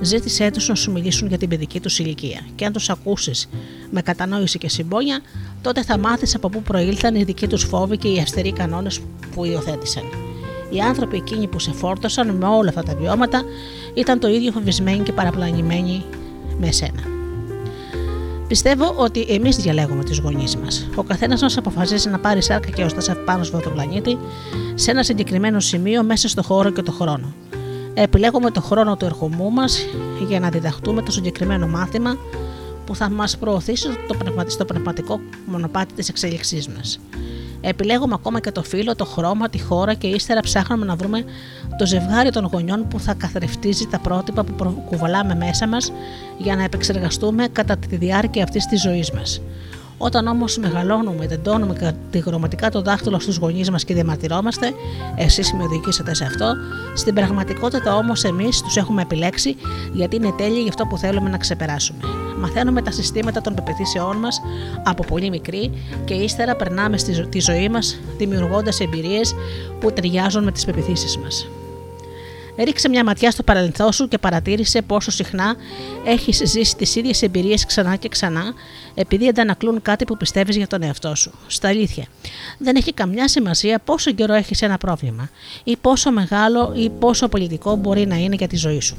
ζήτησέ 0.00 0.50
τους 0.50 0.68
να 0.68 0.74
σου 0.74 0.92
μιλήσουν 0.92 1.28
για 1.28 1.38
την 1.38 1.48
παιδική 1.48 1.80
τους 1.80 1.98
ηλικία. 1.98 2.40
Και 2.54 2.64
αν 2.64 2.72
τους 2.72 2.90
ακούσεις 2.90 3.48
με 3.90 4.02
κατανόηση 4.02 4.58
και 4.58 4.68
συμπόνια, 4.68 5.20
τότε 5.62 5.82
θα 5.82 5.98
μάθεις 5.98 6.34
από 6.34 6.48
πού 6.48 6.62
προήλθαν 6.62 7.14
οι 7.14 7.24
δικοί 7.24 7.46
τους 7.46 7.62
φόβοι 7.62 7.96
και 7.96 8.08
οι 8.08 8.18
αυστηροί 8.18 8.52
κανόνες 8.52 9.00
που 9.34 9.44
υιοθέτησαν. 9.44 10.02
Οι 10.70 10.80
άνθρωποι 10.80 11.16
εκείνοι 11.16 11.46
που 11.46 11.58
σε 11.58 11.72
φόρτωσαν 11.72 12.30
με 12.36 12.46
όλα 12.46 12.68
αυτά 12.68 12.82
τα 12.82 12.94
βιώματα 12.94 13.42
ήταν 13.94 14.18
το 14.18 14.28
ίδιο 14.28 14.52
φοβισμένοι 14.52 15.02
και 15.02 15.12
παραπλανημένοι 15.12 16.04
με 16.58 16.68
εσένα. 16.68 17.11
Πιστεύω 18.52 18.94
ότι 18.96 19.20
εμείς 19.28 19.56
διαλέγουμε 19.56 20.04
τους 20.04 20.18
γονείς 20.18 20.56
μας. 20.56 20.88
Ο 20.94 21.02
καθένας 21.02 21.42
μας 21.42 21.56
αποφασίζει 21.56 22.08
να 22.08 22.18
πάρει 22.18 22.42
σάρκα 22.42 22.70
και 22.70 22.84
ωστά 22.84 23.14
πάνω 23.14 23.44
σε 23.44 23.56
αυτό 23.56 23.68
το 23.68 23.74
πλανήτη 23.74 24.18
σε 24.74 24.90
ένα 24.90 25.02
συγκεκριμένο 25.02 25.60
σημείο 25.60 26.02
μέσα 26.02 26.28
στο 26.28 26.42
χώρο 26.42 26.70
και 26.70 26.82
το 26.82 26.92
χρόνο. 26.92 27.32
Επιλέγουμε 27.94 28.50
το 28.50 28.60
χρόνο 28.60 28.96
του 28.96 29.04
ερχομού 29.04 29.50
μας 29.50 29.86
για 30.28 30.40
να 30.40 30.48
διδαχτούμε 30.48 31.02
το 31.02 31.10
συγκεκριμένο 31.10 31.66
μάθημα 31.66 32.16
που 32.86 32.96
θα 32.96 33.10
μας 33.10 33.36
προωθήσει 33.38 33.88
στο 34.46 34.64
πνευματικό 34.64 35.20
μονοπάτι 35.46 35.94
της 35.94 36.08
εξέλιξής 36.08 36.68
μας. 36.68 37.00
Επιλέγουμε 37.64 38.14
ακόμα 38.14 38.40
και 38.40 38.50
το 38.50 38.62
φύλλο, 38.62 38.94
το 38.94 39.04
χρώμα, 39.04 39.48
τη 39.48 39.60
χώρα 39.60 39.94
και 39.94 40.06
ύστερα 40.06 40.40
ψάχνουμε 40.40 40.84
να 40.84 40.96
βρούμε 40.96 41.24
το 41.78 41.86
ζευγάρι 41.86 42.30
των 42.30 42.44
γονιών 42.52 42.88
που 42.88 43.00
θα 43.00 43.14
καθρεφτίζει 43.14 43.86
τα 43.86 43.98
πρότυπα 43.98 44.44
που 44.44 44.82
κουβαλάμε 44.88 45.34
μέσα 45.34 45.68
μας 45.68 45.92
για 46.38 46.56
να 46.56 46.62
επεξεργαστούμε 46.62 47.48
κατά 47.52 47.76
τη 47.76 47.96
διάρκεια 47.96 48.42
αυτής 48.42 48.66
της 48.66 48.80
ζωής 48.80 49.10
μας. 49.12 49.40
Όταν 50.04 50.26
όμως 50.26 50.58
μεγαλώνουμε, 50.58 51.26
τεντώνουμε 51.26 51.74
κατηγορηματικά 51.74 52.70
το 52.70 52.82
δάχτυλο 52.82 53.18
στους 53.18 53.36
γονείς 53.36 53.70
μας 53.70 53.84
και 53.84 53.94
διαμαρτυρόμαστε, 53.94 54.72
εσείς 55.16 55.52
με 55.52 55.62
οδηγήσατε 55.62 56.14
σε 56.14 56.24
αυτό, 56.24 56.54
στην 56.94 57.14
πραγματικότητα 57.14 57.96
όμως 57.96 58.24
εμείς 58.24 58.62
τους 58.62 58.76
έχουμε 58.76 59.02
επιλέξει 59.02 59.56
γιατί 59.92 60.16
είναι 60.16 60.32
τέλειοι 60.36 60.58
για 60.60 60.68
αυτό 60.68 60.86
που 60.86 60.98
θέλουμε 60.98 61.28
να 61.28 61.36
ξεπεράσουμε. 61.36 61.98
Μαθαίνουμε 62.38 62.82
τα 62.82 62.90
συστήματα 62.90 63.40
των 63.40 63.54
πεπιθήσεών 63.54 64.16
μας 64.16 64.40
από 64.84 65.04
πολύ 65.04 65.30
μικρή 65.30 65.72
και 66.04 66.14
ύστερα 66.14 66.56
περνάμε 66.56 66.98
στη 66.98 67.40
ζωή 67.40 67.68
μας 67.68 67.98
δημιουργώντας 68.18 68.80
εμπειρίες 68.80 69.34
που 69.80 69.92
ταιριάζουν 69.92 70.44
με 70.44 70.52
τις 70.52 70.64
πεπιθήσεις 70.64 71.18
μας. 71.18 71.48
Ρίξε 72.58 72.88
μια 72.88 73.04
ματιά 73.04 73.30
στο 73.30 73.42
παρελθόν 73.42 73.92
σου 73.92 74.08
και 74.08 74.18
παρατήρησε 74.18 74.82
πόσο 74.82 75.10
συχνά 75.10 75.54
έχεις 76.04 76.42
ζήσει 76.44 76.76
τις 76.76 76.96
ίδιες 76.96 77.22
εμπειρίες 77.22 77.66
ξανά 77.66 77.96
και 77.96 78.08
ξανά, 78.08 78.54
επειδή 78.94 79.28
αντανακλούν 79.28 79.82
κάτι 79.82 80.04
που 80.04 80.16
πιστεύεις 80.16 80.56
για 80.56 80.66
τον 80.66 80.82
εαυτό 80.82 81.14
σου. 81.14 81.32
Στα 81.46 81.68
αλήθεια, 81.68 82.04
δεν 82.58 82.76
έχει 82.76 82.92
καμιά 82.92 83.28
σημασία 83.28 83.78
πόσο 83.84 84.12
καιρό 84.12 84.34
έχεις 84.34 84.62
ένα 84.62 84.78
πρόβλημα, 84.78 85.30
ή 85.64 85.76
πόσο 85.76 86.10
μεγάλο 86.10 86.72
ή 86.76 86.90
πόσο 86.90 87.28
πολιτικό 87.28 87.76
μπορεί 87.76 88.06
να 88.06 88.16
είναι 88.16 88.34
για 88.34 88.48
τη 88.48 88.56
ζωή 88.56 88.80
σου. 88.80 88.96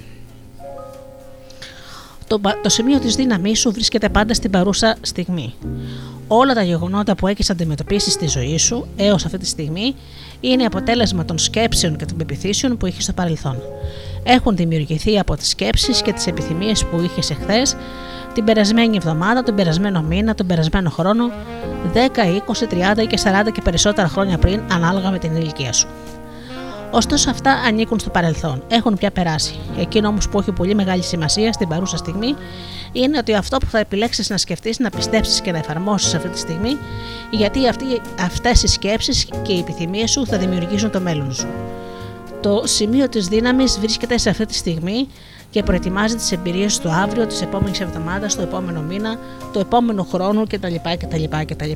Το, 2.28 2.42
το 2.64 2.70
σημείο 2.70 3.00
της 3.00 3.16
δύναμής 3.16 3.60
σου 3.60 3.72
βρίσκεται 3.72 4.10
πάντα 4.10 4.34
στην 4.34 4.52
παρούσα 4.52 4.98
στιγμή. 5.02 5.54
Όλα 6.28 6.54
τα 6.54 6.64
γεγονότα 6.64 7.16
που 7.16 7.28
έχεις 7.28 7.50
αντιμετωπίσει 7.50 8.12
στη 8.12 8.28
ζωή 8.28 8.58
σου 8.58 8.88
έως 8.96 9.26
αυτή 9.26 9.38
τη 9.38 9.46
στιγμή 9.46 9.96
είναι 10.44 10.64
αποτέλεσμα 10.64 11.26
των 11.26 11.38
σκέψεων 11.38 11.96
και 11.96 12.06
των 12.06 12.18
πεπιθήσεων 12.18 12.78
που 12.78 12.86
είχε 12.86 13.02
στο 13.02 13.14
παρελθόν. 13.14 13.58
Έχουν 14.24 14.56
δημιουργηθεί 14.56 15.20
από 15.20 15.36
τις 15.36 15.50
σκέψεις 15.50 16.02
και 16.02 16.14
τις 16.14 16.28
επιθυμίες 16.28 16.86
που 16.86 17.02
είχες 17.02 17.30
εχθές, 17.30 17.76
την 18.34 18.44
περασμένη 18.44 18.96
εβδομάδα, 18.96 19.44
τον 19.44 19.56
περασμένο 19.56 20.02
μήνα, 20.02 20.36
τον 20.36 20.48
περασμένο 20.48 20.90
χρόνο, 20.90 21.32
10, 21.94 22.26
20, 22.26 22.68
30 22.68 23.06
και 23.08 23.18
40 23.18 23.52
και 23.52 23.62
περισσότερα 23.62 24.08
χρόνια 24.08 24.38
πριν, 24.38 24.62
ανάλογα 24.72 25.12
με 25.12 25.20
την 25.20 25.36
ηλικία 25.36 25.74
σου. 25.74 25.88
Ωστόσο, 26.92 27.30
αυτά 27.30 27.52
ανήκουν 27.52 28.00
στο 28.00 28.10
παρελθόν, 28.10 28.64
έχουν 28.68 28.98
πια 28.98 29.12
περάσει. 29.12 29.56
Εκείνο 29.78 30.08
όμως 30.08 30.30
που 30.30 30.40
έχει 30.40 30.52
πολύ 30.52 30.76
μεγάλη 30.76 31.04
σημασία 31.04 31.54
στην 31.54 31.68
παρούσα 31.68 31.98
στιγμή 31.98 32.36
είναι 32.94 33.18
ότι 33.18 33.34
αυτό 33.34 33.58
που 33.58 33.66
θα 33.66 33.80
επιλέξεις 33.80 34.30
να 34.30 34.38
σκεφτείς, 34.38 34.80
να 34.80 34.90
πιστέψεις 34.90 35.42
και 35.42 35.52
να 35.52 35.58
εφαρμόσεις 35.58 36.14
αυτή 36.14 36.30
τη 36.30 36.40
στιγμή, 36.40 36.78
γιατί 37.32 37.60
αυτές 38.20 38.64
οι 38.64 38.68
σκέψεις 38.68 39.28
και 39.42 39.54
οι 39.54 39.60
επιθυμίες 39.60 40.12
σου 40.12 40.26
θα 40.26 40.38
δημιουργήσουν 40.38 40.92
το 40.92 41.00
μέλλον 41.00 41.34
σου. 41.34 41.48
Το 42.42 42.62
σημείο 42.66 43.10
της 43.10 43.28
δύναμης 43.28 43.80
βρίσκεται 43.80 44.18
σε 44.18 44.30
αυτή 44.30 44.46
τη 44.46 44.54
στιγμή 44.54 45.08
και 45.50 45.64
προετοιμάζει 45.64 46.16
τις 46.16 46.32
εμπειρίες 46.32 46.80
του 46.80 46.92
αύριο, 46.92 47.28
της 47.28 47.42
επόμενης 47.42 47.80
εβδομάδας, 47.80 48.36
το 48.36 48.42
επόμενο 48.42 48.82
μήνα, 48.82 49.20
το 49.54 49.60
επόμενο 49.60 50.04
χρόνο 50.04 50.48
κτλ. 50.48 50.76
κτλ, 50.98 51.24
κτλ. 51.46 51.72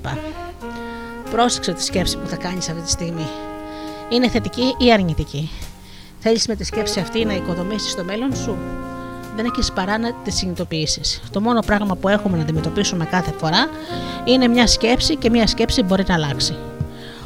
Πρόσεξε 1.31 1.73
τη 1.73 1.83
σκέψη 1.83 2.17
που 2.17 2.27
θα 2.27 2.35
κάνεις 2.35 2.69
αυτή 2.69 2.81
τη 2.81 2.89
στιγμή. 2.89 3.27
Είναι 4.09 4.29
θετική 4.29 4.75
ή 4.77 4.91
αρνητική; 4.91 5.49
Θέλεις 6.19 6.47
με 6.47 6.55
τη 6.55 6.63
σκέψη 6.63 6.99
αυτή 6.99 7.25
να 7.25 7.33
οικοδομήσεις 7.33 7.95
το 7.95 8.03
μέλλον 8.03 8.35
σου; 8.35 8.57
Δεν 9.37 9.45
έχεις 9.45 9.71
παρά 9.71 9.97
να 9.97 10.13
τη 10.13 10.31
συνειδητοποιήσεις. 10.31 11.21
Το 11.31 11.41
μόνο 11.41 11.59
πράγμα 11.59 11.95
που 11.95 12.07
έχουμε 12.07 12.37
να 12.37 12.43
αντιμετωπίσουμε 12.43 13.05
κάθε 13.05 13.33
φορά 13.37 13.69
είναι 14.25 14.47
μια 14.47 14.67
σκέψη 14.67 15.15
και 15.15 15.29
μια 15.29 15.47
σκέψη 15.47 15.83
μπορεί 15.83 16.03
να 16.07 16.13
αλλάξει. 16.13 16.55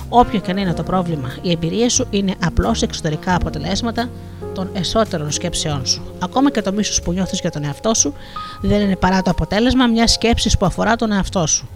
Όποιο 0.09 0.39
και 0.39 0.51
αν 0.51 0.57
είναι 0.57 0.73
το 0.73 0.83
πρόβλημα, 0.83 1.35
η 1.41 1.51
εμπειρία 1.51 1.89
σου 1.89 2.07
είναι 2.09 2.35
απλώς 2.43 2.81
εξωτερικά 2.81 3.35
αποτελέσματα 3.35 4.09
των 4.53 4.69
εσωτερικών 4.73 5.31
σκέψεών 5.31 5.85
σου. 5.85 6.15
Ακόμα 6.19 6.51
και 6.51 6.61
το 6.61 6.73
μίσος 6.73 7.01
που 7.01 7.11
νιώθεις 7.11 7.39
για 7.39 7.51
τον 7.51 7.63
εαυτό 7.63 7.93
σου 7.93 8.13
δεν 8.61 8.81
είναι 8.81 8.95
παρά 8.95 9.21
το 9.21 9.29
αποτέλεσμα 9.29 9.87
μιας 9.87 10.11
σκέψης 10.11 10.57
που 10.57 10.65
αφορά 10.65 10.95
τον 10.95 11.11
εαυτό 11.11 11.47
σου. 11.47 11.69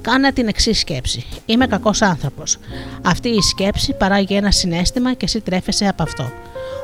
Κάνε 0.00 0.32
την 0.32 0.48
εξής 0.48 0.78
σκέψη. 0.78 1.26
Είμαι 1.46 1.66
κακός 1.66 2.02
άνθρωπος. 2.02 2.58
Αυτή 3.02 3.28
η 3.28 3.40
σκέψη 3.40 3.92
παράγει 3.92 4.34
ένα 4.34 4.50
συνέστημα 4.50 5.12
και 5.14 5.24
εσύ 5.24 5.40
τρέφεσαι 5.40 5.86
από 5.86 6.02
αυτό. 6.02 6.30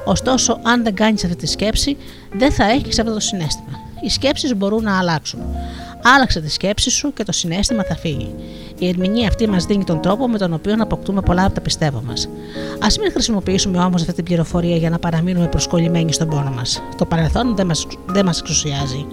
Ωστόσο, 0.04 0.58
αν 0.62 0.82
δεν 0.82 0.94
κάνεις 0.94 1.24
αυτή 1.24 1.36
τη 1.36 1.46
σκέψη, 1.46 1.96
δεν 2.32 2.52
θα 2.52 2.64
έχεις 2.64 2.98
αυτό 2.98 3.12
το 3.12 3.20
συνέστημα. 3.20 3.78
Οι 4.04 4.08
σκέψεις 4.08 4.56
μπορούν 4.56 4.82
να 4.82 4.98
αλλάξουν. 4.98 5.40
Άλλαξε 6.16 6.40
τη 6.40 6.50
σκέψη 6.50 6.90
σου 6.90 7.12
και 7.12 7.24
το 7.24 7.32
συνέστημα 7.32 7.82
θα 7.84 7.96
φύγει. 7.96 8.34
Η 8.78 8.88
ερμηνεία 8.88 9.28
αυτή 9.28 9.48
μας 9.48 9.64
δίνει 9.64 9.84
τον 9.84 10.00
τρόπο 10.00 10.28
με 10.28 10.38
τον 10.38 10.52
οποίο 10.52 10.74
αποκτούμε 10.78 11.20
πολλά 11.20 11.44
από 11.44 11.54
τα 11.54 11.60
πιστεύω 11.60 12.02
μας. 12.06 12.28
Α 12.78 12.86
μην 13.00 13.10
χρησιμοποιήσουμε 13.12 13.78
όμως 13.78 14.00
αυτή 14.00 14.14
την 14.14 14.24
πληροφορία 14.24 14.76
για 14.76 14.90
να 14.90 14.98
παραμείνουμε 14.98 15.46
προσκολλημένοι 15.48 16.12
στον 16.12 16.28
πόνο 16.28 16.50
μας. 16.50 16.82
Το 16.96 17.04
παρελθόν 17.06 17.56
δεν 17.56 17.66
μας 17.66 17.86
μας 18.24 18.40
εξουσιάζει. 18.40 19.06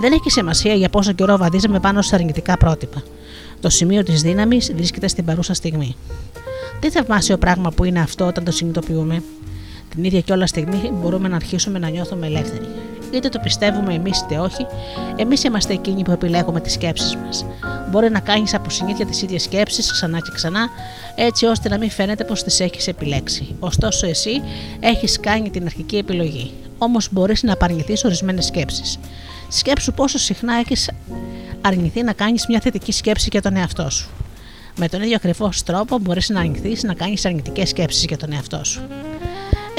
Δεν 0.00 0.12
έχει 0.12 0.30
σημασία 0.30 0.74
για 0.74 0.88
πόσο 0.88 1.12
καιρό 1.12 1.36
βαδίζαμε 1.36 1.80
πάνω 1.80 2.02
σε 2.02 2.14
αρνητικά 2.14 2.56
πρότυπα. 2.56 3.02
Το 3.60 3.68
σημείο 3.68 4.02
της 4.02 4.22
δύναμης 4.22 4.72
βρίσκεται 4.74 5.08
στην 5.08 5.24
παρούσα 5.24 5.54
στιγμή. 5.54 5.96
Τι 6.80 6.90
θαυμάσιο 6.90 7.38
πράγμα 7.38 7.70
που 7.70 7.84
είναι 7.84 8.00
αυτό 8.00 8.26
όταν 8.26 8.44
το 8.44 8.50
συνειδητοποιούμε. 8.50 9.22
Την 9.88 10.04
ίδια 10.04 10.20
κιόλα 10.20 10.46
στιγμή 10.46 10.92
μπορούμε 10.94 11.28
να 11.28 11.36
αρχίσουμε 11.36 11.78
να 11.78 11.88
νιώθουμε 11.88 12.26
ελεύθεροι. 12.26 12.66
Είτε 13.10 13.28
το 13.28 13.38
πιστεύουμε 13.38 13.94
εμείς 13.94 14.20
είτε 14.20 14.38
όχι, 14.38 14.66
εμείς 15.16 15.44
είμαστε 15.44 15.72
εκείνοι 15.72 16.02
που 16.02 16.10
επιλέγουμε 16.10 16.60
τις 16.60 16.72
σκέψεις 16.72 17.16
μας. 17.16 17.44
Μπορεί 17.90 18.10
να 18.10 18.20
κάνεις 18.20 18.54
από 18.54 18.70
συνήθεια 18.70 19.06
τις 19.06 19.22
ίδιες 19.22 19.42
σκέψεις 19.42 19.92
ξανά 19.92 20.18
και 20.18 20.30
ξανά, 20.34 20.68
έτσι 21.14 21.46
ώστε 21.46 21.68
να 21.68 21.78
μην 21.78 21.90
φαίνεται 21.90 22.24
πως 22.24 22.42
τις 22.42 22.60
έχεις 22.60 22.88
επιλέξει. 22.88 23.56
Ωστόσο, 23.58 24.06
εσύ 24.06 24.42
έχεις 24.80 25.20
κάνει 25.20 25.50
την 25.50 25.64
αρχική 25.64 25.96
επιλογή. 25.96 26.52
Όμως 26.78 27.08
μπορείς 27.12 27.42
να 27.42 27.52
απαρνηθείς 27.52 28.04
ορισμένες 28.04 28.44
σκέψεις. 28.44 28.98
Σκέψου 29.48 29.92
πόσο 29.92 30.18
συχνά 30.18 30.54
έχεις 30.54 30.90
αρνηθεί 31.60 32.02
να 32.02 32.12
κάνεις 32.12 32.46
μια 32.46 32.60
θετική 32.60 32.92
σκέψη 32.92 33.28
για 33.30 33.42
τον 33.42 33.56
εαυτό 33.56 33.90
σου. 33.90 34.08
Με 34.76 34.88
τον 34.88 35.02
ίδιο 35.02 35.16
ακριβώς 35.16 35.62
τρόπο 35.62 35.98
μπορείς 35.98 36.28
να 36.28 36.40
αρνηθείς 36.40 36.82
να 36.82 36.94
κάνεις 36.94 37.24
αρνητικές 37.24 37.68
σκέψεις 37.68 38.04
για 38.04 38.16
τον 38.16 38.32
εαυτό 38.32 38.64
σου. 38.64 38.80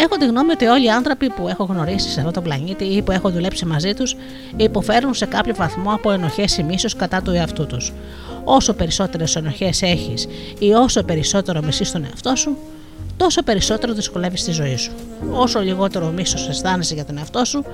Έχω 0.04 0.18
τη 0.18 0.26
γνώμη 0.26 0.52
ότι 0.52 0.66
όλοι 0.66 0.86
οι 0.86 0.90
άνθρωποι 0.90 1.30
που 1.30 1.48
έχω 1.48 1.64
γνωρίσει 1.64 2.10
σε 2.10 2.20
αυτό 2.20 2.32
το 2.32 2.42
πλανήτη 2.42 2.84
ή 2.84 3.02
που 3.02 3.12
έχω 3.12 3.30
δουλέψει 3.30 3.66
μαζί 3.66 3.94
τους 3.94 4.16
υποφέρουν 4.56 5.14
σε 5.14 5.26
κάποιο 5.26 5.56
βαθμό 5.56 5.94
από 5.94 6.12
ενοχές 6.12 6.58
ή 6.58 6.64
μίσος 6.64 6.96
κατά 6.96 7.22
του 7.22 7.32
εαυτού 7.32 7.66
τους. 7.66 7.94
Όσο 8.44 8.74
περισσότερες 8.74 9.36
ενοχές 9.36 9.82
έχεις 9.82 10.28
ή 10.60 10.72
όσο 10.72 11.04
περισσότερο 11.04 11.62
μισείς 11.62 11.92
τον 11.92 12.04
εαυτό 12.04 12.36
σου, 12.36 12.58
τόσο 13.18 13.44
περισσότερο 13.44 13.94
δυσκολεύεις 13.94 14.44
τη 14.44 14.52
ζωή 14.52 14.76
σου. 14.76 14.92
Όσο 15.32 15.60
λιγότερο 15.60 16.08
μίσος 16.08 16.50
αισθάνεσαι 16.50 16.94
για 16.94 17.06
τον 17.06 17.18
εαυτό 17.18 17.46
σου 17.46 17.66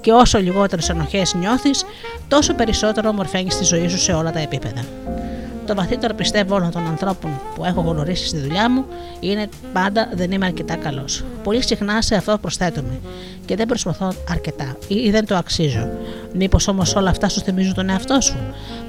και 0.00 0.12
όσο 0.12 0.38
λιγότερες 0.38 0.88
ενοχές 0.88 1.34
νιώθεις, 1.34 1.84
τόσο 2.28 2.54
περισσότερο 2.54 3.08
ομορφαίνει 3.08 3.48
τη 3.48 3.64
ζωή 3.64 3.88
σου 3.88 3.98
σε 3.98 4.12
όλα 4.12 4.32
τα 4.32 4.38
επίπεδα. 4.38 4.84
Το 5.66 5.74
βαθύτερο 5.74 6.14
πιστεύω 6.14 6.54
όλων 6.54 6.70
των 6.70 6.86
ανθρώπων 6.86 7.40
που 7.54 7.64
έχω 7.64 7.80
γνωρίσει 7.80 8.26
στη 8.26 8.38
δουλειά 8.38 8.70
μου 8.70 8.84
είναι 9.20 9.48
πάντα 9.72 10.08
δεν 10.14 10.32
είμαι 10.32 10.46
αρκετά 10.46 10.76
καλός. 10.76 11.24
Πολύ 11.42 11.62
συχνά 11.62 12.02
σε 12.02 12.14
αυτό 12.14 12.38
προσθέτουμε 12.40 13.00
και 13.44 13.56
δεν 13.56 13.66
προσπαθώ 13.66 14.12
αρκετά 14.30 14.76
ή 14.88 15.10
δεν 15.10 15.26
το 15.26 15.36
αξίζω. 15.36 15.88
Μήπως 16.34 16.68
όμως 16.68 16.94
όλα 16.94 17.10
αυτά 17.10 17.28
σου 17.28 17.40
θυμίζουν 17.40 17.74
τον 17.74 17.88
εαυτό 17.88 18.20
σου; 18.20 18.36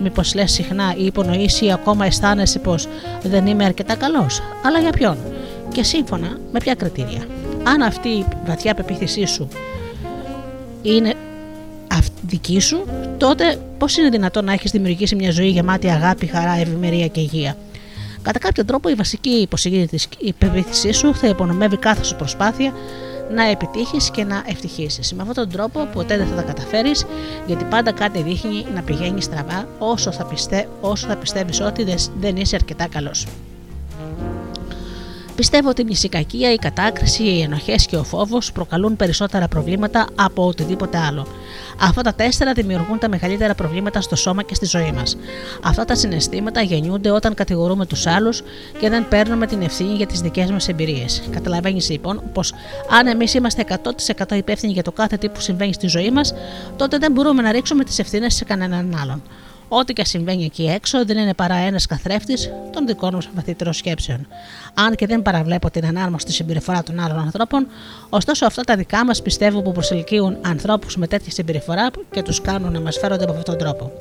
Μήπως 0.02 0.34
λες 0.36 0.52
συχνά 0.52 0.94
ή 0.98 1.06
υπονοείς 1.06 1.62
ή 1.62 1.72
ακόμα 1.72 2.06
αισθάνεσαι 2.06 2.60
πως 2.60 2.88
δεν 3.24 3.48
είμαι 3.48 3.66
αρκετά 3.66 3.96
καλός; 3.96 4.42
Αλλά 4.66 4.80
για 4.80 4.92
ποιον; 4.92 5.18
Και 5.72 5.84
σύμφωνα 5.84 6.38
με 6.52 6.60
ποια 6.60 6.74
κριτήρια; 6.74 7.26
Αν 7.64 7.82
αυτή 7.82 8.10
η 8.10 8.26
βαθιά 8.46 8.74
πεποίθησή 8.74 9.26
σου 9.26 9.48
είναι 10.82 11.14
δική 12.28 12.60
σου, 12.60 12.86
τότε 13.18 13.60
πώς 13.78 13.98
είναι 13.98 14.10
δυνατόν 14.10 14.46
να 14.46 14.54
έχεις 14.54 14.72
δημιουργήσει 14.72 15.16
μια 15.16 15.32
ζωή 15.32 15.50
γεμάτη 15.50 15.90
αγάπη, 15.90 16.26
χαρά, 16.26 16.58
ευημερία 16.58 17.08
και 17.08 17.20
υγεία; 17.20 17.58
Κατά 18.22 18.40
κάποιο 18.40 18.66
τρόπο, 18.66 18.90
η 18.90 18.94
βασική 18.94 19.30
υποσυγγύρη 19.30 19.88
τη 19.88 20.34
πεποίθησή 20.38 20.92
σου 20.92 21.16
θα 21.16 21.28
υπονομεύει 21.28 21.78
κάθε 21.78 22.04
σου 22.04 22.16
προσπάθεια 22.16 22.74
να 23.32 23.50
επιτύχεις 23.50 24.12
και 24.12 24.24
να 24.24 24.44
ευτυχήσει. 24.48 25.16
Με 25.16 25.22
αυτόν 25.22 25.36
τον 25.36 25.50
τρόπο 25.50 25.88
ποτέ 25.94 26.18
δεν 26.18 26.28
θα 26.28 26.36
τα 26.36 26.42
καταφέρεις, 26.42 27.06
γιατί 27.46 27.64
πάντα 27.64 27.92
κάτι 27.92 28.22
δείχνει 28.22 28.66
να 28.76 28.82
πηγαίνει 28.82 29.22
στραβά 29.22 29.68
όσο 29.80 30.12
θα, 30.12 30.26
πιστε... 30.26 30.68
όσο 30.82 31.08
θα 31.08 31.16
πιστεύεις 31.16 31.62
ότι 31.62 31.96
δεν 32.20 32.36
είσαι 32.36 32.56
αρκετά 32.56 32.88
καλός. 32.88 33.26
Πιστεύω 35.36 35.70
ότι 35.70 35.82
η 35.82 35.86
μυσικακία, 35.86 36.54
η 36.54 36.56
κατάκριση, 36.56 37.24
οι 37.24 37.42
ενοχές 37.42 37.86
και 37.86 37.96
ο 37.96 38.04
φόβος 38.04 38.52
προκαλούν 38.52 38.96
περισσότερα 38.96 39.48
προβλήματα 39.48 40.08
από 40.16 40.48
οτιδήποτε 40.48 40.98
άλλο. 40.98 41.28
Αυτά 41.80 42.02
τα 42.02 42.14
τέσσερα 42.14 42.54
δημιουργούν 42.54 43.00
τα 43.00 43.10
μεγαλύτερα 43.10 43.56
προβλήματα 43.56 44.02
στο 44.02 44.16
σώμα 44.16 44.44
και 44.44 44.56
στη 44.56 44.66
ζωή 44.66 44.92
μας. 44.92 45.18
Αυτά 45.64 45.86
τα 45.86 45.96
συναισθήματα 45.96 46.62
γεννιούνται 46.62 47.12
όταν 47.12 47.34
κατηγορούμε 47.34 47.86
τους 47.86 48.08
άλλους 48.08 48.44
και 48.80 48.90
δεν 48.90 49.08
παίρνουμε 49.08 49.48
την 49.48 49.62
ευθύνη 49.62 49.94
για 49.94 50.06
τις 50.06 50.20
δικές 50.20 50.52
μας 50.52 50.68
εμπειρίες. 50.68 51.24
Καταλαβαίνεις 51.32 51.90
λοιπόν 51.90 52.22
πως 52.34 52.54
αν 53.00 53.08
εμείς 53.08 53.34
είμαστε 53.34 53.66
100% 54.28 54.36
υπεύθυνοι 54.36 54.74
για 54.74 54.84
το 54.84 54.92
κάθε 54.92 55.18
τι 55.18 55.30
που 55.30 55.40
συμβαίνει 55.40 55.74
στη 55.74 55.88
ζωή 55.88 56.12
μας, 56.12 56.34
τότε 56.76 56.98
δεν 56.98 57.12
μπορούμε 57.12 57.42
να 57.42 57.52
ρίξουμε 57.52 57.84
τις 57.84 58.00
ευθύνες 58.00 58.36
σε 58.36 58.44
κανέναν 58.44 58.98
άλλον. 59.02 59.22
Ό,τι 59.68 59.94
και 59.94 60.06
συμβαίνει 60.06 60.46
εκεί 60.46 60.64
έξω 60.64 61.06
δεν 61.06 61.18
είναι 61.18 61.34
παρά 61.34 61.56
ένας 61.56 61.86
καθρέφτης 61.86 62.50
των 62.72 62.88
δικών 62.88 63.14
μας 63.14 63.30
βαθύτερων 63.36 63.74
σκέψεων. 63.74 64.28
Αν 64.74 64.96
και 64.96 65.06
δεν 65.06 65.22
παραβλέπω 65.22 65.70
την 65.70 65.86
ανάρμοστη 65.86 66.32
συμπεριφορά 66.32 66.84
των 66.84 67.00
άλλων 67.00 67.18
ανθρώπων, 67.18 67.68
ωστόσο 68.10 68.46
αυτά 68.46 68.62
τα 68.62 68.76
δικά 68.76 69.06
μας 69.06 69.22
πιστεύω 69.22 69.62
που 69.62 69.72
προσελκύουν 69.72 70.38
ανθρώπους 70.42 70.98
με 70.98 71.08
τέτοια 71.08 71.32
συμπεριφορά 71.32 71.90
και 72.12 72.22
τους 72.22 72.42
κάνουν 72.42 72.72
να 72.72 72.80
μας 72.80 72.98
φέρονται 72.98 73.24
από 73.24 73.34
αυτόν 73.34 73.58
τον 73.58 73.68
τρόπο. 73.68 73.92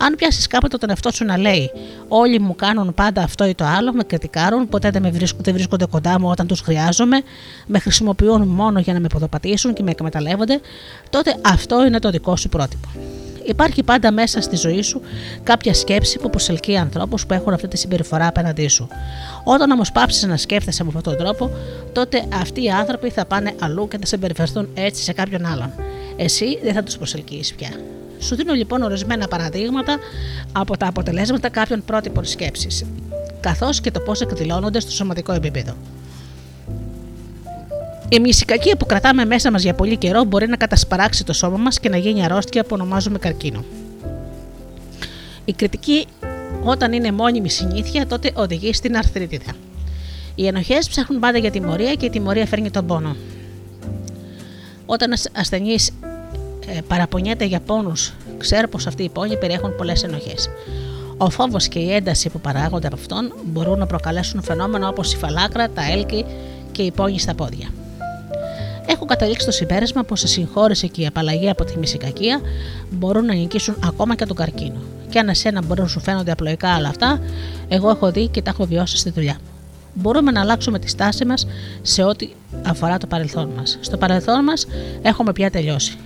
Αν 0.00 0.14
πιάσεις 0.14 0.46
κάποτε 0.46 0.76
τον 0.76 0.90
εαυτό 0.90 1.10
σου 1.10 1.24
να 1.24 1.38
λέει: 1.38 1.70
Όλοι 2.08 2.40
μου 2.40 2.54
κάνουν 2.54 2.94
πάντα 2.94 3.22
αυτό 3.22 3.46
ή 3.46 3.54
το 3.54 3.64
άλλο, 3.64 3.92
με 3.92 4.02
κριτικάρουν, 4.02 4.68
ποτέ 4.68 4.90
δεν, 4.90 5.02
με 5.02 5.10
βρίσκονται, 5.10 5.42
δεν 5.42 5.54
βρίσκονται 5.54 5.86
κοντά 5.86 6.20
μου 6.20 6.28
όταν 6.28 6.46
τους 6.46 6.60
χρειάζομαι, 6.60 7.22
με 7.66 7.78
χρησιμοποιούν 7.78 8.48
μόνο 8.48 8.78
για 8.80 8.92
να 8.92 9.00
με 9.00 9.06
ποδοπατήσουν 9.06 9.72
και 9.74 9.82
με 9.82 9.90
εκμεταλλεύονται, 9.90 10.60
τότε 11.10 11.36
αυτό 11.44 11.86
είναι 11.86 11.98
το 11.98 12.10
δικό 12.10 12.36
σου 12.36 12.48
πρότυπο. 12.48 12.88
Υπάρχει 13.50 13.82
πάντα 13.82 14.12
μέσα 14.12 14.40
στη 14.40 14.56
ζωή 14.56 14.82
σου 14.82 15.00
κάποια 15.42 15.74
σκέψη 15.74 16.18
που 16.18 16.30
προσελκύει 16.30 16.76
ανθρώπους 16.76 17.26
που 17.26 17.34
έχουν 17.34 17.52
αυτή 17.52 17.68
τη 17.68 17.76
συμπεριφορά 17.76 18.26
απέναντί 18.26 18.68
σου. 18.68 18.88
Όταν 19.44 19.70
όμως 19.70 19.92
πάψεις 19.92 20.22
να 20.22 20.36
σκέφτεσαι 20.36 20.84
με 20.84 20.92
αυτόν 20.96 21.16
τον 21.16 21.24
τρόπο, 21.24 21.50
τότε 21.92 22.24
αυτοί 22.40 22.62
οι 22.62 22.70
άνθρωποι 22.70 23.10
θα 23.10 23.26
πάνε 23.26 23.54
αλλού 23.60 23.88
και 23.88 23.98
θα 23.98 24.06
συμπεριφερθούν 24.06 24.68
έτσι 24.74 25.02
σε 25.02 25.12
κάποιον 25.12 25.46
άλλον. 25.46 25.72
Εσύ 26.16 26.58
δεν 26.62 26.74
θα 26.74 26.82
τους 26.82 26.96
προσελκύεις 26.96 27.54
πια. 27.54 27.70
Σου 28.18 28.34
δίνω 28.34 28.52
λοιπόν 28.52 28.82
ορισμένα 28.82 29.28
παραδείγματα 29.28 29.96
από 30.52 30.76
τα 30.76 30.86
αποτελέσματα 30.86 31.48
κάποιων 31.48 31.84
πρότυπων 31.84 32.24
σκέψης, 32.24 32.84
καθώς 33.40 33.80
και 33.80 33.90
το 33.90 34.00
πώς 34.00 34.20
εκδηλώνονται 34.20 34.80
στο 34.80 34.90
σωματικό 34.90 35.32
επίπεδο. 35.32 35.72
Η 38.10 38.20
μυσικακία 38.20 38.76
που 38.76 38.86
κρατάμε 38.86 39.24
μέσα 39.24 39.50
μας 39.50 39.62
για 39.62 39.74
πολύ 39.74 39.96
καιρό 39.96 40.24
μπορεί 40.24 40.48
να 40.48 40.56
κατασπαράξει 40.56 41.24
το 41.24 41.32
σώμα 41.32 41.56
μας 41.56 41.80
και 41.80 41.88
να 41.88 41.96
γίνει 41.96 42.24
αρρώστια 42.24 42.62
που 42.62 42.68
ονομάζουμε 42.72 43.18
καρκίνο. 43.18 43.64
Η 45.44 45.52
κριτική, 45.52 46.06
όταν 46.64 46.92
είναι 46.92 47.12
μόνιμη 47.12 47.50
συνήθεια, 47.50 48.06
τότε 48.06 48.30
οδηγεί 48.34 48.72
στην 48.72 48.96
αρθρίτιδα. 48.96 49.52
Οι 50.34 50.46
ενοχές 50.46 50.88
ψάχνουν 50.88 51.20
πάντα 51.20 51.38
για 51.38 51.50
τιμωρία 51.50 51.94
και 51.94 52.06
η 52.06 52.10
τιμωρία 52.10 52.46
φέρνει 52.46 52.70
τον 52.70 52.86
πόνο. 52.86 53.16
Όταν 54.86 55.12
ασθενή 55.32 55.74
ε, 56.66 56.80
παραπονιέται 56.88 57.44
για 57.44 57.60
πόνους, 57.60 58.14
ξέρω 58.38 58.68
πως 58.68 58.86
αυτοί 58.86 59.02
οι 59.02 59.08
πόνοι 59.08 59.36
περιέχουν 59.36 59.76
πολλές 59.76 60.02
ενοχές. 60.02 60.50
Ο 61.16 61.30
φόβος 61.30 61.68
και 61.68 61.78
η 61.78 61.92
ένταση 61.92 62.28
που 62.28 62.40
παράγονται 62.40 62.86
από 62.86 62.96
αυτόν 62.96 63.32
μπορούν 63.44 63.78
να 63.78 63.86
προκαλέσουν 63.86 64.42
φαινόμενα 64.42 64.88
όπως 64.88 65.12
η 65.12 65.16
φαλάκρα, 65.16 65.68
τα 65.70 65.82
έλκη 65.92 66.24
και 66.72 66.82
οι 66.82 66.90
πόνοι 66.90 67.18
στα 67.18 67.34
πόδια. 67.34 67.68
Έχω 68.90 69.04
καταλήξει 69.04 69.42
στο 69.42 69.50
συμπέρασμα 69.50 70.02
πως 70.02 70.22
η 70.22 70.28
συγχώρεση 70.28 70.88
και 70.88 71.02
η 71.02 71.06
απαλλαγή 71.06 71.48
από 71.50 71.64
τη 71.64 71.78
μυσικακία 71.78 72.40
μπορούν 72.90 73.24
να 73.24 73.34
νικήσουν 73.34 73.76
ακόμα 73.84 74.14
και 74.14 74.24
τον 74.26 74.36
καρκίνο. 74.36 74.80
Και 75.08 75.18
αν 75.18 75.28
εσένα 75.28 75.62
μπορεί 75.62 75.80
να 75.80 75.86
σου 75.86 76.00
φαίνονται 76.00 76.32
απλοϊκά 76.32 76.76
όλα 76.76 76.88
αυτά, 76.88 77.20
εγώ 77.68 77.90
έχω 77.90 78.10
δει 78.10 78.28
και 78.28 78.42
τα 78.42 78.50
έχω 78.50 78.64
βιώσει 78.64 78.96
στη 78.96 79.10
δουλειά 79.10 79.32
μου. 79.32 79.48
Μπορούμε 79.94 80.30
να 80.30 80.40
αλλάξουμε 80.40 80.78
τη 80.78 80.88
στάση 80.88 81.24
μας 81.24 81.46
σε 81.82 82.02
ό,τι 82.02 82.28
αφορά 82.62 82.98
το 82.98 83.06
παρελθόν 83.06 83.50
μας. 83.56 83.78
Στο 83.80 83.96
παρελθόν 83.96 84.44
μας 84.44 84.66
έχουμε 85.02 85.32
πια 85.32 85.50
τελειώσει. 85.50 85.96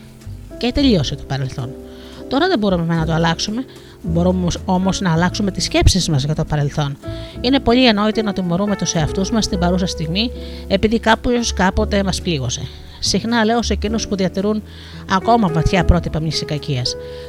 Και 0.59 0.73
τελείωσε 0.73 1.15
το 1.15 1.23
παρελθόν. 1.23 1.71
Τώρα 2.29 2.49
δεν 2.49 2.59
μπορούμε 2.59 2.95
να 2.95 3.07
το 3.07 3.13
αλλάξουμε, 3.13 3.65
μπορούμε 4.03 4.47
όμως 4.65 5.01
να 5.01 5.13
αλλάξουμε 5.13 5.51
τις 5.51 5.65
σκέψεις 5.65 6.09
μας 6.09 6.25
για 6.25 6.35
το 6.35 6.45
παρελθόν. 6.45 6.97
Είναι 7.41 7.61
πολύ 7.61 7.87
ενόητο 7.87 8.23
να 8.23 8.33
τιμωρούμε 8.33 8.77
τους 8.77 8.95
εαυτούς 8.95 9.31
μας 9.31 9.45
στην 9.45 9.59
παρούσα 9.59 9.87
στιγμή 9.87 10.31
επειδή 10.69 10.99
κάποιος 10.99 11.53
κάποτε 11.53 12.03
μας 12.03 12.23
πλήγωσε. 12.23 12.63
Συχνά 13.05 13.45
λέω 13.45 13.63
σε 13.63 13.73
εκείνους 13.73 14.09
που 14.09 14.17
διατηρούν 14.17 14.63
ακόμα 15.11 15.49
βαθιά 15.49 15.85
πρότυπα 15.85 16.21
μνησικακία. 16.21 16.83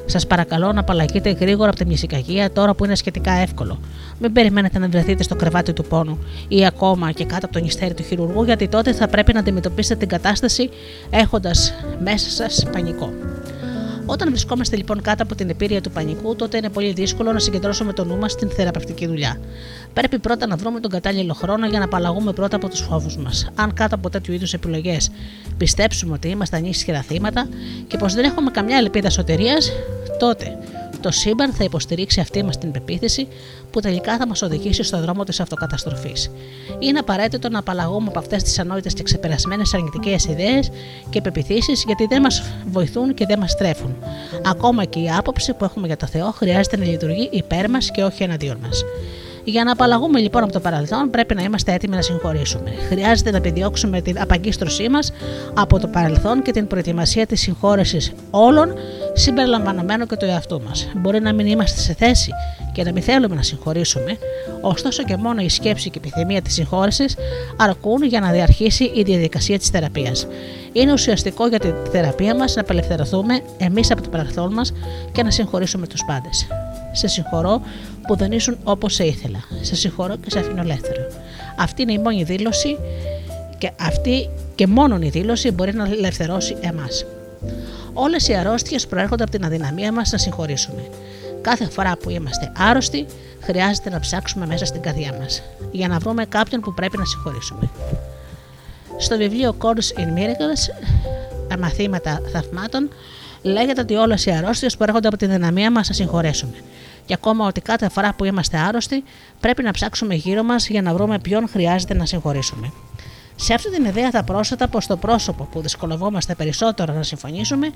Σας 0.06 0.28
παρακαλώ 0.28 0.72
να 0.72 0.80
απαλλαγείτε 0.80 1.32
γρήγορα 1.32 1.70
από 1.70 1.78
τη 1.78 1.86
μνησικακία 1.86 2.52
τώρα 2.52 2.74
που 2.74 2.86
είναι 2.86 2.96
σχετικά 2.96 3.32
εύκολο. 3.32 3.80
Μην 4.20 4.34
περιμένετε 4.34 4.80
να 4.80 4.88
βρεθείτε 4.88 5.24
στο 5.24 5.36
κρεβάτι 5.36 5.74
του 5.74 5.84
πόνου 5.84 6.18
ή 6.48 6.66
ακόμα 6.66 7.12
και 7.12 7.26
κάτω 7.26 7.46
από 7.46 7.54
το 7.54 7.60
νηστέρι 7.60 7.94
του 7.94 8.04
χειρουργού, 8.04 8.44
γιατί 8.44 8.68
τότε 8.68 8.94
θα 8.94 9.08
πρέπει 9.08 9.34
να 9.34 9.40
αντιμετωπίσετε 9.40 10.00
την 10.00 10.08
κατάσταση 10.08 10.70
έχοντας 11.10 11.74
μέσα 12.04 12.30
σας 12.30 12.66
πανικό. 12.72 13.14
Όταν 14.06 14.30
βρισκόμαστε 14.30 14.76
λοιπόν 14.76 15.02
κάτω 15.02 15.24
από 15.24 15.36
την 15.36 15.50
επίρρεια 15.50 15.82
του 15.82 15.92
πανικού, 15.92 16.36
τότε 16.36 16.58
είναι 16.58 16.70
πολύ 16.70 16.92
δύσκολο 16.92 17.32
να 17.32 17.40
συγκεντρώσουμε 17.40 17.94
το 17.94 18.06
νου 18.06 18.18
μας 18.18 18.32
στην 18.32 18.50
θεραπευτική 18.50 19.08
δουλειά. 19.08 19.40
Πρέπει 19.94 20.20
πρώτα 20.20 20.48
να 20.48 20.56
βρούμε 20.56 20.80
τον 20.80 20.92
κατάλληλο 20.92 21.34
χρόνο 21.34 21.68
για 21.68 21.80
να 21.80 21.86
απαλλαγούμε 21.86 22.34
πρώτα 22.34 22.56
από 22.56 22.70
τους 22.70 22.80
φόβους 22.80 23.18
μας. 23.18 23.50
Αν 23.56 23.74
κάτω 23.74 23.96
από 23.96 24.10
τέτοιου 24.10 24.34
είδους 24.34 24.54
επιλογές 24.54 25.12
πιστέψουμε 25.58 26.14
ότι 26.14 26.28
είμαστε 26.28 26.58
ανήσυχα 26.58 27.02
θύματα 27.02 27.48
και 27.88 27.98
πως 27.98 28.14
δεν 28.14 28.24
έχουμε 28.24 28.52
καμιά 28.52 28.78
ελπίδα 28.78 29.10
σωτηρίας, 29.10 29.72
τότε 30.20 30.58
το 31.02 31.12
σύμπαν 31.12 31.54
θα 31.54 31.64
υποστηρίξει 31.64 32.20
αυτή 32.20 32.44
μας 32.44 32.58
την 32.58 32.72
πεποίθηση 32.72 33.28
που 33.74 33.80
τελικά 33.80 34.18
θα 34.18 34.28
μας 34.28 34.42
οδηγήσει 34.42 34.84
στον 34.84 35.02
δρόμο 35.02 35.24
της 35.24 35.40
αυτοκαταστροφής. 35.40 36.32
Είναι 36.80 37.00
απαραίτητο 37.00 37.50
να 37.50 37.60
απαλλαγούμε 37.60 38.08
από 38.08 38.20
αυτές 38.20 38.44
τις 38.44 38.60
ανόητες 38.60 38.94
και 38.94 39.04
ξεπερασμένες 39.04 39.74
αρνητικές 39.74 40.26
ιδέες 40.26 40.70
και 41.10 41.22
πεπιθήσεις 41.22 41.84
γιατί 41.86 42.06
δεν 42.06 42.22
μας 42.22 42.44
βοηθούν 42.66 43.14
και 43.14 43.26
δεν 43.26 43.40
μας 43.40 43.56
τρέφουν. 43.56 43.96
Ακόμα 44.46 44.86
και 44.86 45.00
η 45.00 45.10
άποψη 45.10 45.54
που 45.54 45.64
έχουμε 45.64 45.88
για 45.88 45.98
το 45.98 46.06
Θεό 46.06 46.32
χρειάζεται 46.32 46.78
να 46.78 46.86
λειτουργεί 46.86 47.30
υπέρ 47.32 47.70
μας 47.70 47.92
και 47.92 48.04
όχι 48.04 48.24
εναντίον 48.24 48.58
μας. 48.62 48.84
Για 49.44 49.64
να 49.64 49.72
απαλλαγούμε 49.72 50.20
λοιπόν 50.20 50.44
από 50.44 50.52
το 50.52 50.60
παρελθόν, 50.60 51.10
πρέπει 51.10 51.36
να 51.36 51.44
είμαστε 51.44 51.74
έτοιμοι 51.74 51.96
να 51.96 52.02
συγχωρήσουμε. 52.02 52.72
Χρειάζεται 52.90 53.32
να 53.32 53.38
επιδιώξουμε 53.38 54.02
την 54.02 54.22
απαγκίστρωσή 54.22 54.90
μας 54.90 55.12
από 55.54 55.80
το 55.80 55.88
παρελθόν 55.88 56.42
και 56.42 56.52
την 56.52 56.68
προετοιμασία 56.68 57.26
της 57.26 57.42
συγχώρεσης 57.42 58.12
όλων, 58.32 58.74
συμπεριλαμβανομένου 59.14 60.06
και 60.06 60.16
του 60.16 60.26
εαυτού 60.26 60.62
μας. 60.68 60.90
Μπορεί 60.96 61.20
να 61.20 61.34
μην 61.34 61.48
είμαστε 61.48 61.80
σε 61.80 61.94
θέση 61.94 62.32
και 62.74 62.84
να 62.84 62.92
μην 62.92 63.04
θέλουμε 63.04 63.36
να 63.36 63.42
συγχωρήσουμε, 63.42 64.18
ωστόσο 64.62 65.04
και 65.04 65.18
μόνο 65.18 65.42
η 65.42 65.50
σκέψη 65.50 65.90
και 65.90 66.00
η 66.04 66.08
επιθυμία 66.08 66.42
της 66.42 66.54
συγχώρεσης 66.54 67.16
αρκούν 67.58 68.04
για 68.04 68.20
να 68.20 68.32
διαρχίσει 68.32 68.84
η 68.84 69.02
διαδικασία 69.04 69.58
της 69.58 69.70
θεραπείας. 69.70 70.28
Είναι 70.74 70.92
ουσιαστικό 70.92 71.48
για 71.48 71.60
τη 71.60 71.70
θεραπεία 71.92 72.36
μας 72.36 72.56
να 72.56 72.62
απελευθερωθούμε 72.62 73.42
εμείς 73.58 73.92
από 73.92 74.02
το 74.02 74.10
παρελθόν 74.10 74.54
μας 74.54 74.74
και 75.12 75.24
να 75.24 75.32
συγχωρήσουμε 75.32 75.88
τους 75.88 76.04
πάντες. 76.06 76.48
Σε 76.96 77.08
συγχωρώ 77.08 77.62
που 78.08 78.16
δεν 78.16 78.32
ήσουν 78.32 78.58
όπως 78.64 78.94
σε 78.94 79.04
ήθελα. 79.04 79.40
Σε 79.62 79.76
συγχωρώ 79.76 80.16
και 80.16 80.30
σε 80.30 80.40
αφήνω 80.40 80.62
ελεύθερο. 80.62 81.02
Αυτή 81.58 81.82
είναι 81.82 81.94
η 81.94 81.98
μόνη 81.98 82.24
δήλωση 82.24 82.78
Και 83.58 83.72
αυτή 83.80 84.30
και 84.56 84.68
μόνο 84.68 85.00
η 85.02 85.10
δήλωση 85.10 85.52
μπορεί 85.52 85.74
να 85.74 85.84
ελευθερώσει 85.84 86.58
εμάς. 86.62 87.06
Όλες 87.94 88.28
οι 88.28 88.34
αρρώστιες 88.34 88.88
προέρχονται 88.88 89.24
από 89.24 89.32
την 89.32 89.46
αδυναμία 89.46 89.92
μας 89.92 90.12
να 90.12 90.18
συγχωρήσουμε. 90.18 90.82
Κάθε 91.42 91.70
φορά 91.70 91.98
που 91.98 92.10
είμαστε 92.10 92.52
άρρωστοι, 92.58 93.06
χρειάζεται 93.42 93.90
να 93.90 94.00
ψάξουμε 94.00 94.46
μέσα 94.46 94.66
στην 94.66 94.82
καρδιά 94.82 95.16
μας 95.20 95.42
για 95.72 95.88
να 95.88 95.98
βρούμε 96.00 96.26
κάποιον 96.26 96.62
που 96.62 96.74
πρέπει 96.74 96.98
να 96.98 97.06
συγχωρήσουμε. 97.06 97.70
Στο 98.98 99.18
βιβλίο 99.18 99.56
Course 99.60 100.00
in 100.00 100.08
Miracles, 100.18 100.90
τα 101.48 101.58
μαθήματα 101.58 102.22
θαυμάτων, 102.32 102.90
λέγεται 103.44 103.82
ότι 103.82 103.96
όλε 103.96 104.16
οι 104.26 104.32
αρρώστιες 104.32 104.78
προέρχονται 104.78 105.08
από 105.08 105.18
τη 105.18 105.26
δυναμία 105.26 105.72
μας 105.72 105.88
να 105.88 105.94
συγχωρέσουμε. 105.94 106.56
Και 107.06 107.14
ακόμα 107.14 107.48
ότι 107.48 107.62
κάθε 107.62 107.90
φορά 107.90 108.14
που 108.14 108.26
είμαστε 108.26 108.58
άρρωστοι, 108.58 109.04
πρέπει 109.40 109.64
να 109.64 109.72
ψάξουμε 109.72 110.16
γύρω 110.16 110.44
μας 110.44 110.68
για 110.68 110.82
να 110.82 110.94
βρούμε 110.94 111.20
ποιον 111.20 111.48
χρειάζεται 111.48 111.94
να 111.94 112.06
συγχωρήσουμε. 112.06 112.72
Σε 113.36 113.54
αυτή 113.54 113.72
την 113.72 113.86
ιδέα 113.86 114.10
θα 114.10 114.24
πρόσθετα 114.24 114.68
πως 114.68 114.88
το 114.88 114.98
πρόσωπο 114.98 115.48
που 115.52 115.62
δυσκολευόμαστε 115.62 116.36
περισσότερο 116.36 116.94
να 116.94 117.04
συμφωνήσουμε 117.04 117.72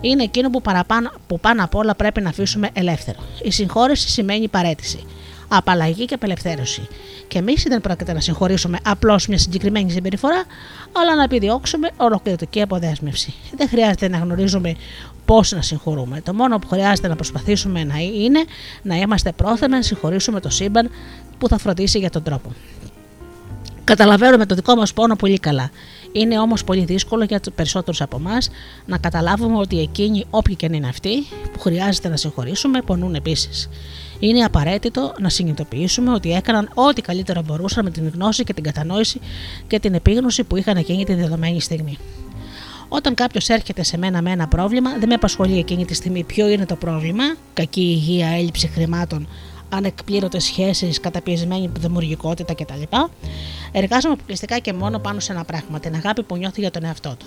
είναι 0.00 0.22
εκείνο 0.22 0.50
που, 0.50 0.62
παραπάνω, 0.62 1.10
που 1.26 1.40
πάνω 1.40 1.64
απ' 1.64 1.74
όλα 1.74 1.94
πρέπει 1.94 2.20
να 2.20 2.28
αφήσουμε 2.28 2.70
ελεύθερο. 2.72 3.18
Η 3.42 3.50
συγχώρεση 3.50 4.08
σημαίνει 4.08 4.48
παρέτηση, 4.48 5.06
απαλλαγή 5.48 6.04
και 6.04 6.14
απελευθέρωση. 6.14 6.88
Και 7.28 7.38
εμείς 7.38 7.62
δεν 7.68 7.80
πρόκειται 7.80 8.12
να 8.12 8.20
συγχωρήσουμε 8.20 8.78
απλώς 8.84 9.26
μια 9.26 9.38
συγκεκριμένη 9.38 9.90
συμπεριφορά, 9.90 10.44
αλλά 10.92 11.16
να 11.16 11.22
επιδιώξουμε 11.22 11.90
ολοκληρωτική 11.96 12.62
αποδέσμευση. 12.62 13.34
Δεν 13.56 13.68
χρειάζεται 13.68 14.08
να 14.08 14.18
γνωρίζουμε 14.18 14.74
πώς 15.24 15.52
να 15.52 15.62
συγχωρούμε. 15.62 16.20
Το 16.20 16.34
μόνο 16.34 16.58
που 16.58 16.68
χρειάζεται 16.68 17.08
να 17.08 17.14
προσπαθήσουμε 17.14 17.84
να 17.84 17.98
είναι 17.98 18.44
να 18.82 18.96
είμαστε 18.96 19.32
πρόθυμοι 19.32 19.70
να 19.70 19.82
συγχωρήσουμε 19.82 20.40
το 20.40 20.50
σύμπαν 20.50 20.90
που 21.38 21.48
θα 21.48 21.58
φροντίσει 21.58 21.98
για 21.98 22.10
τον 22.10 22.22
τρόπο. 22.22 22.52
Καταλαβαίνουμε 23.84 24.46
το 24.46 24.54
δικό 24.54 24.74
μας 24.74 24.92
πόνο 24.92 25.16
πολύ 25.16 25.38
καλά. 25.38 25.70
Είναι 26.12 26.38
όμως 26.38 26.64
πολύ 26.64 26.84
δύσκολο 26.84 27.24
για 27.24 27.40
τους 27.40 27.52
περισσότερους 27.54 28.00
από 28.00 28.16
εμάς 28.16 28.50
να 28.86 28.98
καταλάβουμε 28.98 29.58
ότι 29.58 29.80
εκείνοι, 29.80 30.24
όποιοι 30.30 30.56
και 30.56 30.66
αν 30.66 30.72
είναι 30.72 30.88
αυτοί, 30.88 31.26
που 31.52 31.60
χρειάζεται 31.60 32.08
να 32.08 32.16
συγχωρήσουμε, 32.16 32.80
πονούν 32.82 33.14
επίσης. 33.14 33.68
Είναι 34.18 34.44
απαραίτητο 34.44 35.14
να 35.20 35.28
συνειδητοποιήσουμε 35.28 36.12
ότι 36.12 36.32
έκαναν 36.32 36.70
ό,τι 36.74 37.00
καλύτερο 37.00 37.42
μπορούσαν 37.42 37.84
με 37.84 37.90
την 37.90 38.10
γνώση 38.14 38.44
και 38.44 38.52
την 38.52 38.62
κατανόηση 38.62 39.20
και 39.66 39.80
την 39.80 39.94
επίγνωση 39.94 40.44
που 40.44 40.56
είχαν 40.56 40.76
εκείνη 40.76 41.04
τη 41.04 41.14
δεδομένη 41.14 41.60
στιγμή. 41.60 41.98
Όταν 42.94 43.14
κάποιος 43.14 43.48
έρχεται 43.48 43.82
σε 43.82 43.98
μένα 43.98 44.22
με 44.22 44.30
ένα 44.30 44.48
πρόβλημα, 44.48 44.90
δεν 44.98 45.08
με 45.08 45.14
απασχολεί 45.14 45.58
εκείνη 45.58 45.84
τη 45.84 45.94
στιγμή 45.94 46.24
ποιο 46.24 46.48
είναι 46.48 46.66
το 46.66 46.76
πρόβλημα, 46.76 47.24
κακή 47.54 47.80
υγεία, 47.80 48.28
έλλειψη 48.28 48.68
χρημάτων, 48.68 49.28
ανεκπλήρωτες 49.68 50.44
σχέσεις, 50.44 51.00
καταπιεσμένη 51.00 51.70
δημιουργικότητα 51.78 52.54
κτλ. 52.54 52.82
Εργάζομαι 53.72 54.14
αποκλειστικά 54.14 54.58
και 54.58 54.72
μόνο 54.72 54.98
πάνω 54.98 55.20
σε 55.20 55.32
ένα 55.32 55.44
πράγμα, 55.44 55.80
την 55.80 55.94
αγάπη 55.94 56.22
που 56.22 56.36
νιώθει 56.36 56.60
για 56.60 56.70
τον 56.70 56.84
εαυτό 56.84 57.16
του. 57.18 57.26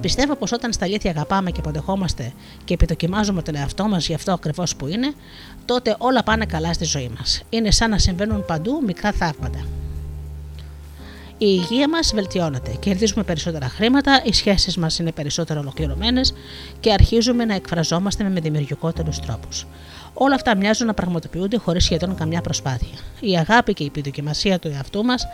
Πιστεύω 0.00 0.36
πως 0.36 0.52
όταν 0.52 0.72
στα 0.72 0.84
αλήθεια 0.84 1.10
αγαπάμε 1.10 1.50
και 1.50 1.60
αποδεχόμαστε 1.60 2.32
και 2.64 2.74
επιδοκιμάζουμε 2.74 3.42
τον 3.42 3.54
εαυτό 3.54 3.88
μας 3.88 4.06
για 4.06 4.16
αυτό 4.16 4.32
ακριβώς 4.32 4.76
που 4.76 4.86
είναι, 4.86 5.12
τότε 5.64 5.94
όλα 5.98 6.22
πάνε 6.22 6.44
καλά 6.46 6.72
στη 6.72 6.84
ζωή 6.84 7.10
μας. 7.18 7.42
Είναι 7.50 7.70
σαν 7.70 7.90
να 7.90 7.98
συμβαίνουν 7.98 8.44
παντού 8.44 8.82
μικρά 8.86 9.12
θαύματα. 9.12 9.64
Η 11.42 11.44
υγεία 11.48 11.88
μας 11.88 12.12
βελτιώνεται, 12.14 12.76
κερδίζουμε 12.80 13.22
περισσότερα 13.22 13.68
χρήματα, 13.68 14.22
οι 14.24 14.32
σχέσεις 14.32 14.76
μας 14.76 14.98
είναι 14.98 15.12
περισσότερο 15.12 15.60
ολοκληρωμένες 15.60 16.34
και 16.80 16.92
αρχίζουμε 16.92 17.44
να 17.44 17.54
εκφραζόμαστε 17.54 18.24
με 18.24 18.40
δημιουργικότερους 18.40 19.20
τρόπους. 19.20 19.66
Όλα 20.14 20.34
αυτά 20.34 20.56
μοιάζουν 20.56 20.86
να 20.86 20.94
πραγματοποιούνται 20.94 21.56
χωρίς 21.56 21.84
σχεδόν 21.84 22.14
καμιά 22.14 22.40
προσπάθεια. 22.40 22.98
Η 23.20 23.36
αγάπη 23.36 23.72
και 23.72 23.82
η 23.82 23.86
επιδοκιμασία 23.86 24.58
του 24.58 24.68
εαυτού 24.68 25.04
μας, 25.04 25.26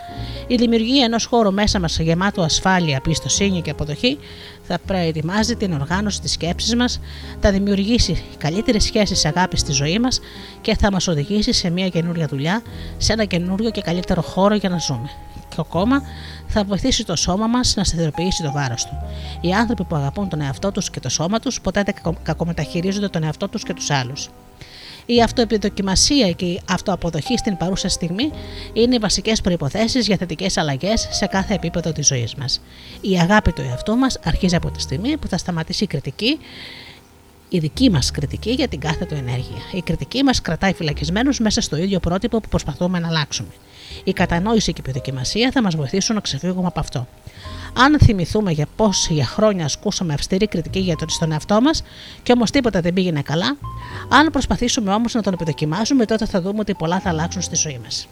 η 0.47 0.55
δημιουργία 0.55 1.05
ενός 1.05 1.25
χώρου 1.25 1.53
μέσα 1.53 1.79
μας 1.79 1.99
γεμάτο 1.99 2.41
ασφάλεια, 2.41 3.01
πιστοσύνη 3.01 3.61
και 3.61 3.69
αποδοχή, 3.69 4.17
θα 4.63 4.79
προετοιμάζει 4.85 5.55
την 5.55 5.73
οργάνωση 5.73 6.21
της 6.21 6.31
σκέψης 6.31 6.75
μας, 6.75 6.99
θα 7.39 7.51
δημιουργήσει 7.51 8.23
καλύτερες 8.37 8.83
σχέσεις 8.83 9.25
αγάπης 9.25 9.59
στη 9.59 9.71
ζωή 9.71 9.99
μας 9.99 10.19
και 10.61 10.75
θα 10.75 10.91
μας 10.91 11.07
οδηγήσει 11.07 11.53
σε 11.53 11.69
μια 11.69 11.89
καινούρια 11.89 12.27
δουλειά, 12.27 12.61
σε 12.97 13.13
ένα 13.13 13.25
καινούριο 13.25 13.69
και 13.69 13.81
καλύτερο 13.81 14.21
χώρο 14.21 14.55
για 14.55 14.69
να 14.69 14.77
ζούμε. 14.77 15.09
Και 15.49 15.55
ακόμα 15.59 16.01
θα 16.47 16.63
βοηθήσει 16.63 17.05
το 17.05 17.15
σώμα 17.15 17.47
μας 17.47 17.75
να 17.75 17.83
σταθεροποιήσει 17.83 18.43
το 18.43 18.51
βάρος 18.51 18.85
του. 18.85 18.97
Οι 19.41 19.53
άνθρωποι 19.53 19.83
που 19.83 19.95
αγαπούν 19.95 20.29
τον 20.29 20.41
εαυτό 20.41 20.71
τους 20.71 20.89
και 20.89 20.99
το 20.99 21.09
σώμα 21.09 21.39
τους 21.39 21.61
ποτέ 21.61 21.83
δεν 21.83 22.15
κακομεταχειρίζονται 22.23 23.07
τον 23.07 23.23
εαυτό 23.23 23.47
τους 23.47 23.63
και 23.63 23.73
τους 23.73 23.89
άλλους. 23.89 24.29
Η 25.05 25.21
αυτοεπιδοκιμασία 25.21 26.31
και 26.31 26.45
η 26.45 26.61
αυτοαποδοχή 26.69 27.37
στην 27.37 27.57
παρούσα 27.57 27.89
στιγμή 27.89 28.31
είναι 28.73 28.95
οι 28.95 28.97
βασικές 28.97 29.41
προποθέσει 29.41 29.99
για 29.99 30.17
θετικές 30.17 30.57
αλλαγές 30.57 31.07
σε 31.11 31.25
κάθε 31.25 31.53
επίπεδο 31.53 31.91
της 31.91 32.07
ζωής 32.07 32.35
μας. 32.35 32.61
Η 33.01 33.19
αγάπη 33.19 33.51
του 33.51 33.61
εαυτού 33.61 33.95
μας 33.95 34.19
αρχίζει 34.23 34.55
από 34.55 34.71
τη 34.71 34.81
στιγμή 34.81 35.17
που 35.17 35.27
θα 35.27 35.37
σταματήσει 35.37 35.83
η 35.83 35.87
κριτική 35.87 36.39
η 37.49 37.59
δική 37.59 37.89
μας 37.89 38.11
κριτική 38.11 38.51
για 38.51 38.67
την 38.67 38.79
κάθε 38.79 39.05
του 39.05 39.13
ενέργεια. 39.13 39.57
Η 39.73 39.81
κριτική 39.81 40.23
μας 40.23 40.41
κρατάει 40.41 40.73
φυλακισμένους 40.73 41.39
μέσα 41.39 41.61
στο 41.61 41.77
ίδιο 41.77 41.99
πρότυπο 41.99 42.39
που 42.39 42.49
προσπαθούμε 42.49 42.99
να 42.99 43.07
αλλάξουμε. 43.07 43.49
Η 44.03 44.13
κατανόηση 44.13 44.73
και 44.73 44.81
η 44.81 44.89
επιδοκιμασία 44.89 45.51
θα 45.51 45.61
μας 45.61 45.75
βοηθήσουν 45.75 46.15
να 46.15 46.21
ξεφύγουμε 46.21 46.67
από 46.67 46.79
αυτό. 46.79 47.07
Αν 47.73 47.99
θυμηθούμε 47.99 48.51
για 48.51 48.67
πώς 48.75 49.07
για 49.09 49.25
χρόνια 49.25 49.65
ασκούσαμε 49.65 50.13
αυστηρή 50.13 50.47
κριτική 50.47 50.79
για 50.79 50.95
τον 50.95 51.09
στον 51.09 51.31
εαυτό 51.31 51.61
μας 51.61 51.83
και 52.23 52.31
όμως 52.31 52.51
τίποτα 52.51 52.81
δεν 52.81 52.93
πήγαινε 52.93 53.21
καλά, 53.21 53.57
αν 54.09 54.27
προσπαθήσουμε 54.31 54.93
όμως 54.93 55.13
να 55.13 55.21
τον 55.21 55.33
επιδοκιμάσουμε, 55.33 56.05
τότε 56.05 56.25
θα 56.25 56.41
δούμε 56.41 56.59
ότι 56.59 56.73
πολλά 56.73 56.99
θα 56.99 57.09
αλλάξουν 57.09 57.41
στη 57.41 57.55
ζωή 57.55 57.79
μας. 57.83 58.07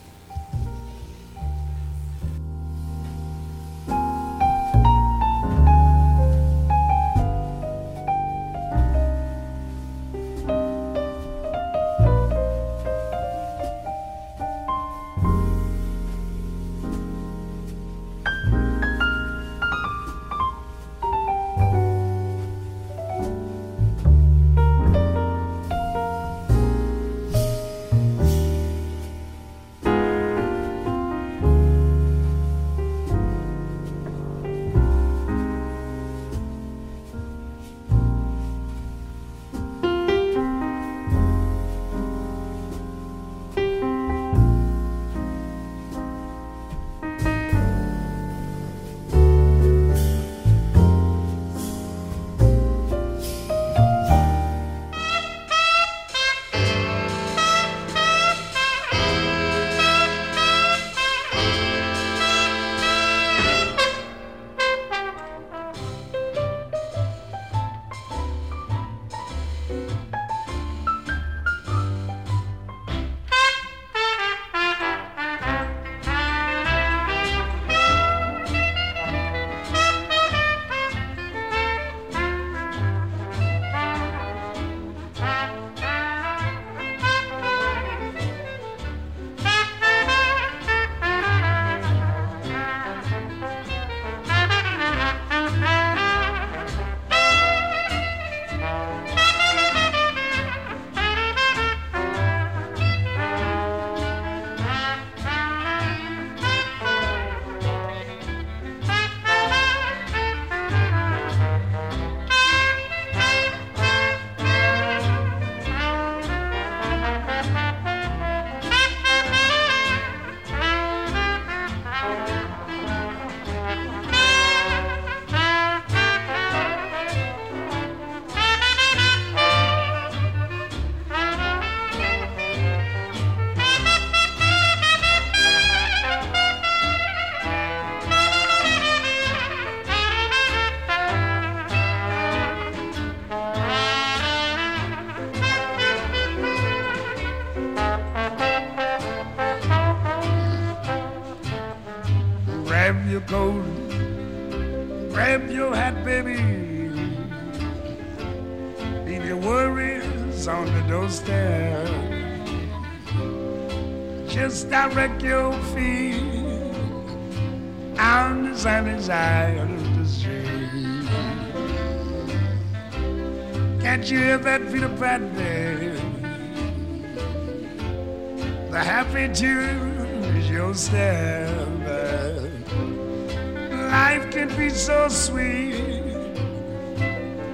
So 184.87 185.09
sweet. 185.09 185.73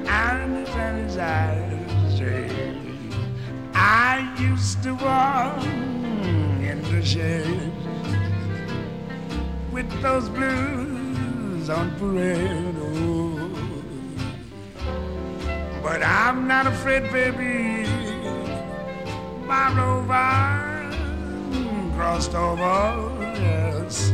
And 0.05 0.67
side 1.09 1.73
of. 2.13 2.77
I 3.73 4.35
used 4.37 4.83
to 4.83 4.93
walk 4.93 5.65
in 6.69 6.79
the 6.91 7.01
shade 7.03 7.71
with 9.71 9.89
those 10.03 10.29
blues 10.29 11.71
on 11.71 11.89
parade. 11.97 12.75
Oh. 12.77 13.49
But 15.81 16.03
I'm 16.03 16.47
not 16.47 16.67
afraid, 16.67 17.11
baby. 17.11 17.89
My 19.47 19.73
rover 19.75 20.35
crossed 21.95 22.35
over, 22.35 23.17
yes. 23.41 24.13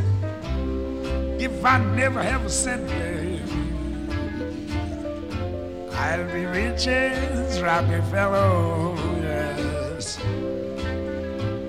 If 1.37 1.65
I 1.65 1.79
never 1.95 2.23
have 2.23 2.45
a 2.45 2.49
cent, 2.49 3.08
I'll 6.09 6.25
be 6.33 6.43
rich 6.45 6.87
as 6.87 7.61
Rockefeller, 7.61 8.95
yes. 9.21 10.17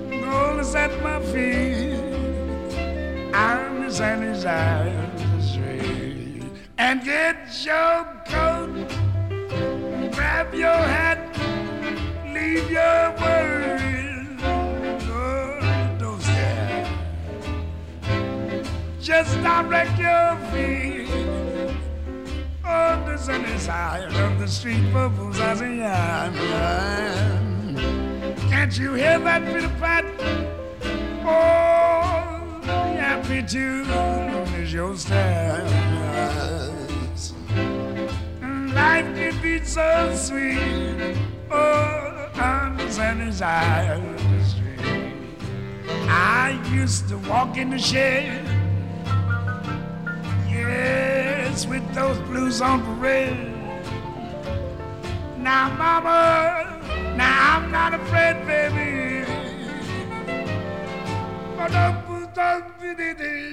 Gold 0.09 0.59
is 0.61 0.73
at 0.73 0.91
my 1.03 1.19
feet, 1.31 2.01
sunny 3.91 4.33
side 4.33 4.87
of 4.87 5.37
the 5.37 5.41
street. 5.43 6.43
And 6.79 7.03
get 7.03 7.37
your 7.63 8.05
coat, 8.25 8.89
grab 10.11 10.55
your 10.55 10.81
hat, 10.95 11.19
leave 12.33 12.71
your 12.71 13.13
worries. 13.21 14.41
Oh, 15.07 15.97
don't 15.99 16.19
stare. 16.19 16.87
Just 18.99 19.35
direct 19.43 19.99
your 19.99 20.30
sunny 23.31 23.57
side 23.59 24.13
of 24.15 24.39
the 24.39 24.47
street 24.47 24.83
for 24.91 25.09
Buzazian. 25.09 26.33
Can't 28.49 28.77
you 28.77 28.93
hear 28.93 29.19
that 29.19 29.45
bit 29.45 29.63
of 29.63 29.71
pat? 29.79 30.03
Oh, 31.23 32.59
the 32.61 32.73
happy 32.99 33.41
tune 33.43 33.87
is 34.61 34.73
your 34.73 34.97
stars. 34.97 35.71
Life 38.75 39.09
can 39.15 39.41
be 39.41 39.63
so 39.63 40.13
sweet. 40.13 41.15
Oh, 41.49 42.29
on 42.35 42.75
the 42.75 42.91
sunny 42.91 43.31
side 43.31 43.97
of 43.97 44.23
the 44.31 44.43
street. 44.43 45.13
I 46.09 46.59
used 46.73 47.07
to 47.07 47.17
walk 47.29 47.55
in 47.55 47.69
the 47.69 47.79
shed. 47.79 48.40
Yes, 51.61 51.69
with 51.69 51.93
those 51.93 52.17
blues 52.27 52.59
on 52.59 52.81
parade. 52.81 53.37
Now, 55.37 55.69
mama, 55.77 56.81
now 57.15 57.57
I'm 57.57 57.71
not 57.71 57.93
afraid, 57.93 58.47
baby. 58.47 59.25
Oh, 61.59 61.67
but 61.67 61.71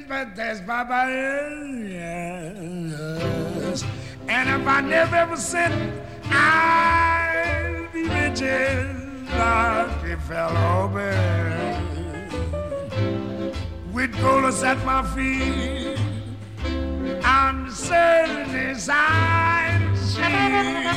but 0.09 0.35
that's 0.35 0.61
Baba, 0.61 1.07
yes. 1.87 3.85
And 4.27 4.49
if 4.49 4.66
I 4.66 4.81
never 4.81 5.16
ever 5.16 5.37
sin, 5.37 5.92
I'll 6.31 7.92
be 7.92 8.05
rich 8.05 8.40
as 8.40 8.97
Rockefeller, 9.37 10.88
baby. 10.88 11.77
With 13.92 14.18
gold 14.21 14.44
at 14.64 14.85
my 14.87 15.03
feet 15.14 16.08
concern 17.68 18.54
is 18.54 18.88
I 18.90 19.92
see. 19.94 20.88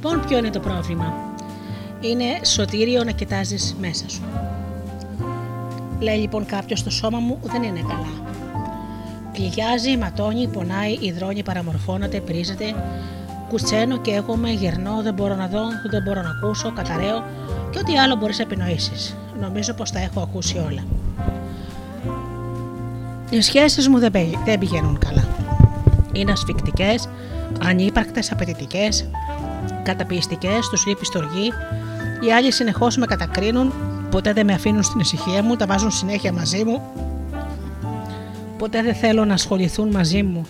Ποιο 0.00 0.38
είναι 0.38 0.50
το 0.50 0.60
πρόβλημα; 0.60 1.12
Είναι 2.00 2.44
σωτήριο 2.44 3.04
να 3.04 3.10
κοιτάζεις 3.10 3.76
μέσα 3.80 4.08
σου. 4.08 4.22
Λέει 6.00 6.16
λοιπόν 6.16 6.46
κάποιος 6.46 6.82
το 6.82 6.90
σώμα 6.90 7.18
μου 7.18 7.38
δεν 7.42 7.62
είναι 7.62 7.80
καλά. 7.80 8.36
Πληγιάζει, 9.32 9.96
ματώνει, 9.96 10.48
πονάει, 10.48 10.98
υδρώνει, 11.00 11.42
παραμορφώνεται, 11.42 12.20
πρίζεται. 12.20 12.74
Κουτσένω 13.48 13.98
και 13.98 14.22
με 14.36 14.50
γερνώ, 14.50 15.02
δεν 15.02 15.14
μπορώ 15.14 15.34
να 15.34 15.46
δω, 15.46 15.60
δεν 15.90 16.02
μπορώ 16.02 16.22
να 16.22 16.30
ακούσω, 16.30 16.72
καταραίω 16.72 17.24
και 17.70 17.78
ό,τι 17.78 17.98
άλλο 17.98 18.16
μπορείς 18.16 18.38
να 18.38 18.42
επινοήσεις. 18.44 19.16
Νομίζω 19.40 19.74
πως 19.74 19.90
τα 19.90 19.98
έχω 19.98 20.20
ακούσει 20.20 20.58
όλα. 20.58 20.84
Οι 23.30 23.40
σχέσεις 23.40 23.88
μου 23.88 23.98
δεν 24.44 24.58
πηγαίνουν 24.58 24.98
καλά. 24.98 25.28
Είναι 26.12 26.32
ασφικτικές, 26.32 27.08
ανύπαρκτες, 27.64 28.32
απαιτητικές, 28.32 29.08
καταπιεστικές, 29.88 30.68
τους 30.68 30.86
λείπει 30.86 31.04
στοργή. 31.04 31.52
Οι 32.26 32.32
άλλοι 32.32 32.52
συνεχώς 32.52 32.96
με 32.96 33.06
κατακρίνουν, 33.06 33.72
ποτέ 34.10 34.32
δεν 34.32 34.46
με 34.46 34.52
αφήνουν 34.52 34.82
στην 34.82 35.00
ησυχία 35.00 35.42
μου, 35.42 35.56
τα 35.56 35.66
βάζουν 35.66 35.90
συνέχεια 35.90 36.32
μαζί 36.32 36.64
μου. 36.64 36.82
Ποτέ 38.58 38.82
δεν 38.82 38.94
θέλω 38.94 39.24
να 39.24 39.34
ασχοληθούν 39.34 39.88
μαζί 39.90 40.22
μου, 40.22 40.46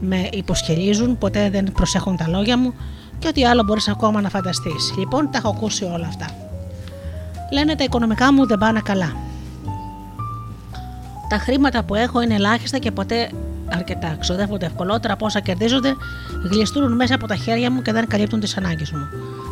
με 0.00 0.28
υποσκελίζουν, 0.32 1.18
ποτέ 1.18 1.50
δεν 1.50 1.72
προσέχουν 1.72 2.16
τα 2.16 2.28
λόγια 2.28 2.58
μου 2.58 2.74
και 3.18 3.28
ό,τι 3.28 3.44
άλλο 3.44 3.62
μπορείς 3.62 3.88
ακόμα 3.88 4.20
να 4.20 4.28
φανταστείς. 4.28 4.94
Λοιπόν, 4.98 5.30
τα 5.30 5.38
έχω 5.38 5.48
ακούσει 5.48 5.84
όλα 5.84 6.06
αυτά. 6.06 6.26
Λένε 7.52 7.74
τα 7.74 7.84
οικονομικά 7.84 8.32
μου 8.32 8.46
δεν 8.46 8.58
πάνε 8.58 8.80
καλά. 8.84 9.16
Τα 11.28 11.38
χρήματα 11.38 11.82
που 11.82 11.94
έχω 11.94 12.20
είναι 12.20 12.34
ελάχιστα 12.34 12.78
και 12.78 12.90
ποτέ 12.90 13.30
αρκετά. 13.72 14.16
Ξοδεύονται 14.20 14.66
ευκολότερα 14.66 15.12
από 15.12 15.26
όσα 15.26 15.40
κερδίζονται, 15.40 15.94
γλιστρούν 16.50 16.92
μέσα 16.92 17.14
από 17.14 17.26
τα 17.26 17.34
χέρια 17.34 17.70
μου 17.70 17.82
και 17.82 17.92
δεν 17.92 18.06
καλύπτουν 18.06 18.40
τις 18.40 18.56
ανάγκες 18.56 18.90
μου. 18.90 19.08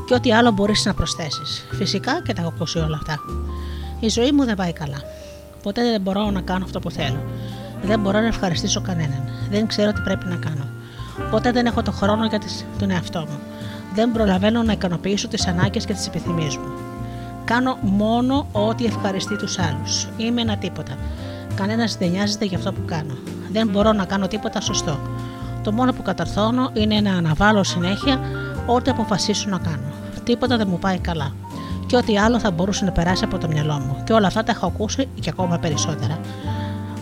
Και 0.06 0.14
ό,τι 0.14 0.32
άλλο 0.32 0.50
μπορείς 0.50 0.84
να 0.84 0.94
προσθέσεις. 0.94 1.66
Φυσικά 1.70 2.22
και 2.22 2.32
τα 2.32 2.40
έχω 2.40 2.52
ακούσει 2.54 2.78
όλα 2.78 2.96
αυτά. 2.96 3.18
Η 4.00 4.08
ζωή 4.08 4.32
μου 4.32 4.44
δεν 4.44 4.54
πάει 4.54 4.72
καλά. 4.72 5.02
Ποτέ 5.62 5.82
δεν 5.82 6.00
μπορώ 6.00 6.30
να 6.30 6.40
κάνω 6.40 6.64
αυτό 6.64 6.78
που 6.78 6.90
θέλω. 6.90 7.20
Δεν 7.82 8.00
μπορώ 8.00 8.20
να 8.20 8.26
ευχαριστήσω 8.26 8.80
κανέναν. 8.80 9.22
Δεν 9.50 9.66
ξέρω 9.66 9.92
τι 9.92 10.00
πρέπει 10.00 10.26
να 10.26 10.36
κάνω. 10.36 10.66
Ποτέ 11.30 11.52
δεν 11.52 11.66
έχω 11.66 11.82
το 11.82 11.92
χρόνο 11.92 12.26
για 12.26 12.40
τον 12.78 12.90
εαυτό 12.90 13.20
μου. 13.20 13.38
Δεν 13.94 14.12
προλαβαίνω 14.12 14.62
να 14.62 14.72
ικανοποιήσω 14.72 15.28
τις 15.28 15.46
ανάγκες 15.46 15.84
και 15.84 15.92
τις 15.92 16.06
επιθυμίες 16.06 16.56
μου. 16.56 16.68
Κάνω 17.44 17.78
μόνο 17.80 18.46
ό,τι 18.52 18.84
ευχαριστεί 18.84 19.36
τους 19.36 19.58
άλλους. 19.58 20.08
Είμαι 20.16 20.40
ένα 20.40 20.56
τίποτα. 20.56 20.96
Κανένας 21.54 21.96
δεν 21.96 22.10
νοιάζεται 22.10 22.44
για 22.44 22.58
αυτό 22.58 22.72
που 22.72 22.84
κάνω. 22.84 23.14
Δεν 23.56 23.68
μπορώ 23.68 23.92
να 23.92 24.04
κάνω 24.04 24.26
τίποτα 24.26 24.60
σωστό. 24.60 24.98
Το 25.62 25.72
μόνο 25.72 25.92
που 25.92 26.02
καταρθώνω 26.02 26.70
είναι 26.72 27.00
να 27.00 27.12
αναβάλω 27.12 27.64
συνέχεια 27.64 28.20
ό,τι 28.66 28.90
αποφασίσω 28.90 29.48
να 29.48 29.58
κάνω. 29.58 29.92
Τίποτα 30.24 30.56
δεν 30.56 30.66
μου 30.70 30.78
πάει 30.78 30.98
καλά. 30.98 31.34
Και 31.86 31.96
ό,τι 31.96 32.18
άλλο 32.18 32.38
θα 32.38 32.50
μπορούσε 32.50 32.84
να 32.84 32.92
περάσει 32.92 33.24
από 33.24 33.38
το 33.38 33.48
μυαλό 33.48 33.72
μου. 33.72 34.02
Και 34.04 34.12
όλα 34.12 34.26
αυτά 34.26 34.42
τα 34.42 34.52
έχω 34.52 34.66
ακούσει 34.66 35.08
και 35.20 35.30
ακόμα 35.30 35.58
περισσότερα. 35.58 36.18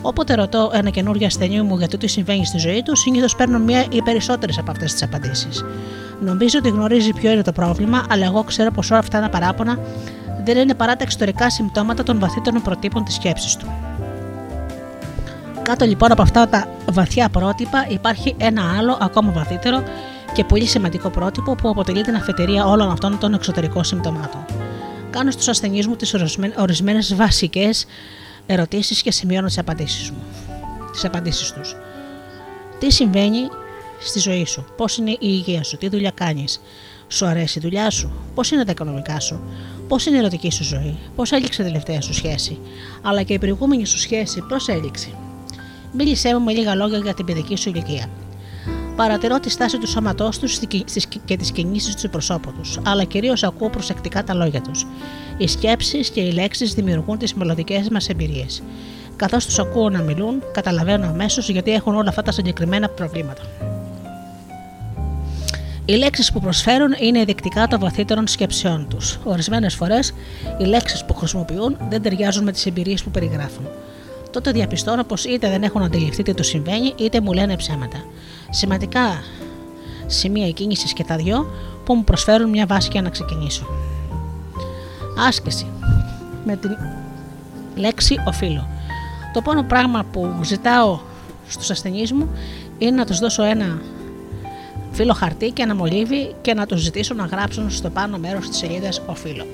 Όποτε 0.01 0.35
ρωτώ 0.35 0.71
ένα 0.73 0.89
καινούργιο 0.89 1.25
ασθενή 1.25 1.61
μου 1.61 1.77
για 1.77 1.87
το 1.87 1.97
τι 1.97 2.07
συμβαίνει 2.07 2.45
στη 2.45 2.57
ζωή 2.57 2.83
του, 2.83 2.95
συνήθως 2.95 3.35
παίρνω 3.35 3.59
μία 3.59 3.85
ή 3.89 4.01
περισσότερες 4.01 4.57
από 4.57 4.71
αυτές 4.71 4.91
τις 4.91 5.03
απαντήσεις. 5.03 5.65
Νομίζω 6.21 6.59
ότι 6.59 6.69
γνωρίζει 6.69 7.13
ποιο 7.13 7.31
είναι 7.31 7.41
το 7.41 7.51
πρόβλημα, 7.51 8.05
αλλά 8.09 8.25
εγώ 8.25 8.43
ξέρω 8.43 8.71
πως 8.71 8.91
όλα 8.91 8.99
αυτά 8.99 9.21
τα 9.21 9.29
παράπονα 9.29 9.79
δεν 10.43 10.57
είναι 10.57 10.73
παρά 10.73 10.95
τα 10.95 11.03
εξωτερικά 11.03 11.49
συμπτώματα 11.49 12.03
των 12.03 12.19
βαθύτερων 12.19 12.61
προτύπων 12.61 13.03
της 13.03 13.15
σκέψης 13.15 13.55
του. 13.55 13.67
Κάτω 15.65 15.85
λοιπόν 15.85 16.11
από 16.11 16.21
αυτά 16.21 16.47
τα 16.47 16.67
βαθιά 16.91 17.29
πρότυπα 17.29 17.85
υπάρχει 17.89 18.35
ένα 18.37 18.77
άλλο 18.77 18.97
ακόμα 19.01 19.31
βαθύτερο 19.31 19.83
και 20.33 20.43
πολύ 20.43 20.65
σημαντικό 20.65 21.09
πρότυπο 21.09 21.55
που 21.55 21.69
αποτελεί 21.69 22.01
την 22.01 22.15
αφετηρία 22.15 22.65
όλων 22.65 22.91
αυτών 22.91 23.19
των 23.19 23.33
εξωτερικών 23.33 23.83
συμπτωμάτων. 23.83 24.45
Κάνω 25.09 25.31
στους 25.31 25.47
ασθενείς 25.47 25.87
μου 25.87 25.95
τις 25.95 26.13
ορισμένες 26.57 27.15
βασικές 27.15 27.85
ερωτήσεις 28.45 29.01
και 29.01 29.11
σημειώνω 29.11 29.47
τις 29.47 29.57
απαντήσεις 29.57 30.11
μου. 30.11 30.23
Τις 30.91 31.05
απαντήσεις 31.05 31.51
τους. 31.51 31.75
Τι 32.79 32.91
συμβαίνει 32.91 33.47
στη 33.99 34.19
ζωή 34.19 34.45
σου, 34.45 34.65
πώς 34.77 34.97
είναι 34.97 35.11
η 35.11 35.17
υγεία 35.19 35.63
σου, 35.63 35.77
τι 35.77 35.89
δουλειά 35.89 36.11
κάνεις, 36.13 36.61
σου 37.07 37.25
αρέσει 37.25 37.57
η 37.59 37.61
δουλειά 37.61 37.89
σου, 37.89 38.11
πώς 38.35 38.51
είναι 38.51 38.65
τα 38.65 38.71
οικονομικά 38.71 39.19
σου, 39.19 39.39
πώς 39.87 40.05
είναι 40.05 40.15
η 40.15 40.19
ερωτική 40.19 40.51
σου 40.51 40.63
ζωή, 40.63 40.97
πώς 41.15 41.31
έληξε 41.31 41.61
η 41.61 41.65
τελευταία 41.65 42.01
σου 42.01 42.13
σχέση, 42.13 42.59
αλλά 43.01 43.23
και 43.23 43.33
η 43.33 43.39
προηγούμενη 43.39 43.85
σου 43.85 43.99
σχέση 43.99 44.41
πώς 44.49 44.67
έληξε. 44.67 45.09
Μίλησέ 45.97 46.33
μου 46.33 46.43
με 46.43 46.51
λίγα 46.51 46.75
λόγια 46.75 46.97
για 46.97 47.13
την 47.13 47.25
παιδική 47.25 47.55
σου 47.55 47.69
ηλικία. 47.69 48.05
Παρατηρώ 48.95 49.39
τη 49.39 49.49
στάση 49.49 49.77
του 49.77 49.87
σώματός 49.87 50.39
τους 50.39 50.59
και 51.25 51.37
τις 51.37 51.51
κινήσεις 51.51 51.95
του 51.95 52.09
προσώπου 52.09 52.53
τους, 52.59 52.79
αλλά 52.85 53.03
κυρίως 53.03 53.43
ακούω 53.43 53.69
προσεκτικά 53.69 54.23
τα 54.23 54.33
λόγια 54.33 54.61
τους. 54.61 54.85
Οι 55.37 55.47
σκέψεις 55.47 56.09
και 56.09 56.21
οι 56.21 56.31
λέξεις 56.31 56.73
δημιουργούν 56.73 57.17
τις 57.17 57.33
μελλοντικές 57.33 57.89
μας 57.89 58.09
εμπειρίες. 58.09 58.63
Καθώς 59.15 59.45
τους 59.45 59.59
ακούω 59.59 59.89
να 59.89 60.01
μιλούν, 60.01 60.43
καταλαβαίνω 60.51 61.07
αμέσως 61.07 61.49
γιατί 61.49 61.71
έχουν 61.71 61.95
όλα 61.95 62.09
αυτά 62.09 62.21
τα 62.21 62.31
συγκεκριμένα 62.31 62.89
προβλήματα. 62.89 63.41
Οι 65.85 65.93
λέξεις 65.93 66.31
που 66.31 66.39
προσφέρουν 66.39 66.95
είναι 66.99 67.23
δεικτικά 67.23 67.67
των 67.67 67.79
βαθύτερων 67.79 68.27
σκέψεών 68.27 68.87
τους. 68.89 69.19
Ορισμένες 69.23 69.75
φορές 69.75 70.13
οι 70.59 70.63
λέξεις 70.63 71.05
που 71.05 71.13
χρησιμοποιούν 71.13 71.77
δεν 71.89 72.01
ταιριάζουν 72.01 72.43
με 72.43 72.51
τις 72.51 72.65
εμπειρίες 72.65 73.03
που 73.03 73.11
περιγράφουν. 73.11 73.65
Τότε 74.35 74.51
διαπιστώνω 74.51 75.03
πως 75.03 75.25
είτε 75.25 75.49
δεν 75.49 75.63
έχουν 75.63 75.81
αντιληφθεί 75.81 76.23
τι 76.23 76.33
τους 76.33 76.47
συμβαίνει, 76.47 76.93
είτε 76.95 77.21
μου 77.21 77.33
λένε 77.33 77.55
ψέματα. 77.55 78.05
Σημαντικά 78.49 79.23
σημεία 80.05 80.49
κίνηση 80.49 80.93
και 80.93 81.03
τα 81.03 81.15
δυο 81.15 81.45
που 81.85 81.93
μου 81.93 82.03
προσφέρουν 82.03 82.49
μια 82.49 82.65
βάση 82.65 82.89
για 82.91 83.01
να 83.01 83.09
ξεκινήσω. 83.09 83.65
Άσκηση. 85.27 85.65
Με 86.45 86.55
την 86.55 86.71
λέξη 87.75 88.15
οφείλω. 88.27 88.67
Το 89.33 89.41
μόνο 89.45 89.63
πράγμα 89.63 90.05
που 90.11 90.39
ζητάω 90.43 90.99
στους 91.47 91.69
ασθενείς 91.69 92.11
μου 92.11 92.29
είναι 92.77 92.91
να 92.91 93.05
τους 93.05 93.19
δώσω 93.19 93.43
ένα 93.43 93.81
φύλλο 94.91 95.13
χαρτί 95.13 95.51
και 95.51 95.61
ένα 95.61 95.75
μολύβι 95.75 96.35
και 96.41 96.53
να 96.53 96.65
τους 96.65 96.81
ζητήσω 96.81 97.13
να 97.13 97.25
γράψουν 97.25 97.69
στο 97.71 97.89
πάνω 97.89 98.17
μέρος 98.17 98.47
της 98.49 98.57
σελίδας 98.57 99.01
οφείλω. 99.05 99.45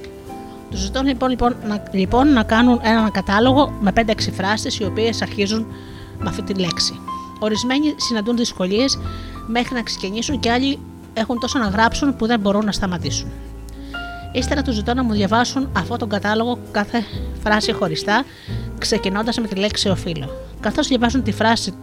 Του 0.72 0.78
ζητώ 0.78 1.02
λοιπόν, 1.02 1.30
λοιπόν, 1.30 1.56
να, 1.68 1.84
λοιπόν 1.92 2.34
να 2.34 2.44
κάνουν 2.44 2.80
έναν 2.84 3.12
κατάλογο 3.12 3.74
με 3.82 3.92
5-6 3.96 4.02
φράσεις 4.32 4.80
οι 4.80 4.84
οποίες 4.84 5.22
αρχίζουν 5.22 5.66
με 6.20 6.30
αυτή 6.30 6.42
τη 6.42 6.54
λέξη. 6.54 7.00
Ορισμένοι 7.40 7.94
συναντούν 7.98 8.38
δυσκολίες 8.38 9.00
μέχρι 9.48 9.76
να 9.76 9.82
ξεκινήσουν 9.82 10.40
και 10.40 10.52
άλλοι 10.52 10.80
έχουν 11.14 11.40
τόσο 11.40 11.60
να 11.60 11.68
γράψουν 11.68 12.16
που 12.16 12.26
δεν 12.26 12.40
μπορούν 12.40 12.66
να 12.66 12.72
σταματήσουν. 12.72 13.32
Ύστερα 14.32 14.62
του 14.62 14.72
ζητώ 14.72 14.94
να 14.94 15.04
μου 15.04 15.14
διαβάσουν 15.14 15.70
αυτόν 15.78 15.98
τον 15.98 16.10
κατάλογο 16.10 16.58
κάθε 16.72 17.04
φράση 17.44 17.72
χωριστά, 17.72 18.24
ξεκινώντας 18.78 19.38
με 19.38 19.48
τη 19.48 19.56
λέξη 19.56 19.90
οφείλω. 19.90 20.30
Καθώς 20.60 20.88
διαβάζουν 20.88 21.24
τη 21.24 21.32
φράση, 21.32 21.74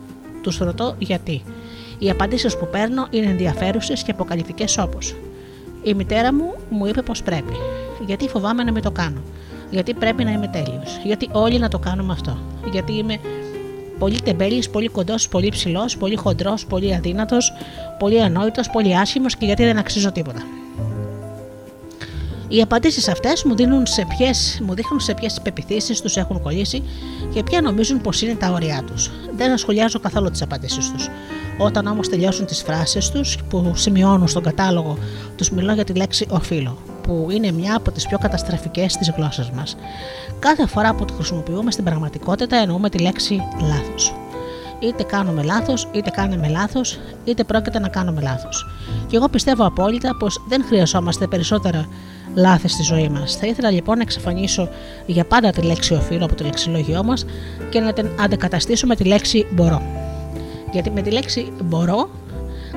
τους 0.43 0.59
ρωτώ 0.59 0.95
γιατί. 0.99 1.43
Οι 1.99 2.11
απαντήσεις 2.11 2.57
που 2.57 2.69
παίρνω 2.71 3.07
είναι 3.11 3.27
ενδιαφέρουσες 3.27 4.03
και 4.03 4.11
αποκαλυπτικές 4.11 4.79
όπως. 4.79 5.17
Η 5.83 5.95
μητέρα 5.95 6.35
μου 6.35 6.55
μου 6.71 6.87
είπε 6.87 7.03
πως 7.03 7.23
πρέπει. 7.23 7.53
Γιατί 8.07 8.29
φοβάμαι 8.29 8.63
να 8.63 8.73
μην 8.73 8.83
το 8.83 8.91
κάνω. 8.91 9.21
Γιατί 9.71 9.95
πρέπει 9.95 10.25
να 10.25 10.31
είμαι 10.31 10.49
τέλειος. 10.49 11.01
Γιατί 11.05 11.29
όλοι 11.33 11.59
να 11.59 11.69
το 11.69 11.79
κάνουμε 11.79 12.13
αυτό. 12.13 12.39
Γιατί 12.73 12.93
είμαι 12.93 13.19
πολύ 13.99 14.21
τεμπέλης, 14.21 14.71
πολύ 14.71 14.89
κοντός, 14.89 15.29
πολύ 15.29 15.49
ψηλός, 15.49 15.97
πολύ 15.97 16.17
χοντρός, 16.17 16.67
πολύ 16.67 16.95
αδύνατος, 16.95 17.53
πολύ 17.99 18.23
ανόητος, 18.23 18.71
πολύ 18.71 18.97
άσχημος 18.97 19.37
και 19.37 19.47
γιατί 19.47 19.65
δεν 19.65 19.79
αξίζω 19.79 20.13
τίποτα. 20.13 20.43
Οι 22.49 22.61
απαντήσεις 22.61 23.09
αυτές 23.09 23.45
μου, 23.45 23.57
δίνουν 23.57 23.87
σε 23.87 24.07
ποιες, 24.17 24.61
μου 24.63 24.75
δείχνουν 24.75 25.01
σε 25.01 25.15
ποιες 25.15 25.41
πεπιθήσεις 25.43 26.01
τους 26.01 26.17
έχουν 26.17 26.43
κολλήσει 26.43 26.83
και 27.35 27.43
ποια 27.43 27.61
νομίζουν 27.61 28.01
πως 28.01 28.23
είναι 28.23 28.35
τα 28.35 28.51
όρια 28.51 28.83
τους. 28.87 29.11
Δεν 29.37 29.57
σχολιάζω 29.57 29.99
καθόλου 30.01 30.31
τις 30.31 30.43
απαντήσεις 30.43 30.93
τους. 30.93 31.09
Όταν 31.59 31.87
όμως 31.87 32.09
τελειώσουν 32.09 32.47
τις 32.47 32.63
φράσεις 32.63 33.11
τους 33.11 33.39
που 33.49 33.73
σημειώνουν 33.75 34.29
στον 34.29 34.43
κατάλογο, 34.43 34.99
τους 35.37 35.51
μιλώ 35.51 35.73
για 35.73 35.85
τη 35.85 35.93
λέξη 35.93 36.27
οφείλω, 36.31 36.79
που 37.03 37.29
είναι 37.31 37.51
μια 37.51 37.77
από 37.77 37.91
τις 37.91 38.07
πιο 38.07 38.19
καταστραφικέ 38.19 38.87
της 38.99 39.13
γλώσσας 39.17 39.51
μας. 39.51 39.77
Κάθε 40.39 40.67
φορά 40.67 40.95
που 40.95 41.05
τη 41.05 41.13
χρησιμοποιούμε 41.13 41.71
στην 41.71 41.85
πραγματικότητα 41.85 42.57
εννοούμε 42.57 42.89
τη 42.89 42.99
λέξη 42.99 43.43
λάθος. 43.61 44.15
Είτε 44.81 45.03
κάνουμε 45.03 45.43
λάθος, 45.43 45.89
είτε 45.93 46.11
κάνουμε 46.11 46.49
λάθος, 46.49 46.99
είτε 47.25 47.45
πρόκειται 47.45 47.79
να 47.79 47.89
κάνουμε 47.89 48.21
λάθος. 48.21 48.67
Και 49.07 49.17
εγώ 49.17 49.29
πιστεύω 49.29 49.67
απόλυτα 49.67 50.17
πως 50.17 50.45
δεν 50.49 50.65
χρειαζόμαστε 50.65 51.27
περισσότερα 51.27 51.87
λάθη 52.35 52.69
στη 52.69 52.83
ζωή 52.83 53.09
μας. 53.09 53.37
Θα 53.37 53.47
ήθελα 53.47 53.71
λοιπόν 53.71 53.97
να 53.97 54.03
εξαφανίσω 54.03 54.69
για 55.07 55.25
πάντα 55.25 55.51
τη 55.51 55.63
λέξη 55.63 55.95
οφείλω 55.95 56.25
από 56.25 56.35
το 56.35 56.45
λεξιλόγιό 56.45 57.05
μας 57.05 57.25
και 57.71 57.81
να 57.81 57.93
την 57.93 58.09
αντικαταστήσω 58.21 58.87
με 58.87 58.97
τη 58.97 59.05
λέξη 59.05 59.47
μπορώ. 59.51 59.83
Γιατί 60.73 60.91
με 60.91 61.03
τη 61.03 61.11
λέξη 61.11 61.53
μπορώ 61.63 62.11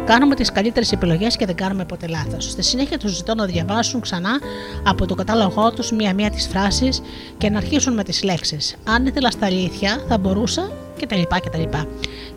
κάνουμε 0.05 0.35
τις 0.35 0.51
καλύτερες 0.51 0.91
επιλογές 0.91 1.35
και 1.35 1.45
δεν 1.45 1.55
κάνουμε 1.55 1.85
ποτέ 1.85 2.07
λάθος. 2.07 2.43
Στη 2.45 2.63
συνέχεια 2.63 2.97
τους 2.97 3.15
ζητώ 3.15 3.35
να 3.35 3.45
διαβάσουν 3.45 4.01
ξανά 4.01 4.39
από 4.83 5.05
το 5.05 5.15
κατάλογό 5.15 5.71
τους 5.71 5.91
μία-μία 5.91 6.29
τις 6.29 6.47
φράσεις 6.47 7.01
και 7.37 7.49
να 7.49 7.57
αρχίσουν 7.57 7.93
με 7.93 8.03
τις 8.03 8.23
λέξεις. 8.23 8.75
Αν 8.83 9.05
ήθελα 9.05 9.31
στα 9.31 9.45
αλήθεια, 9.45 10.03
θα 10.07 10.17
μπορούσα 10.17 10.71
κτλ. 10.99 11.21
κτλ. 11.21 11.77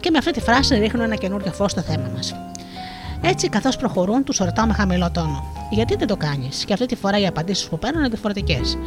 Και 0.00 0.10
με 0.10 0.18
αυτή 0.18 0.30
τη 0.30 0.40
φράση 0.40 0.78
ρίχνουν 0.78 1.02
ένα 1.02 1.14
καινούριο 1.14 1.52
φως 1.52 1.70
στο 1.70 1.80
θέμα 1.80 2.10
μας. 2.14 2.34
Έτσι, 3.20 3.48
καθώς 3.48 3.76
προχωρούν, 3.76 4.24
τους 4.24 4.38
ρωτάω 4.38 4.66
με 4.66 4.72
χαμηλό 4.72 5.10
τόνο. 5.10 5.44
Γιατί 5.70 5.96
δεν 5.96 6.06
το 6.06 6.16
κάνεις, 6.16 6.64
και 6.64 6.72
αυτή 6.72 6.86
τη 6.86 6.96
φορά 6.96 7.18
οι 7.18 7.26
απαντήσεις 7.26 7.68
που 7.68 7.78
παίρνουν 7.78 8.00
είναι 8.00 8.08
διαφορετικές. 8.08 8.78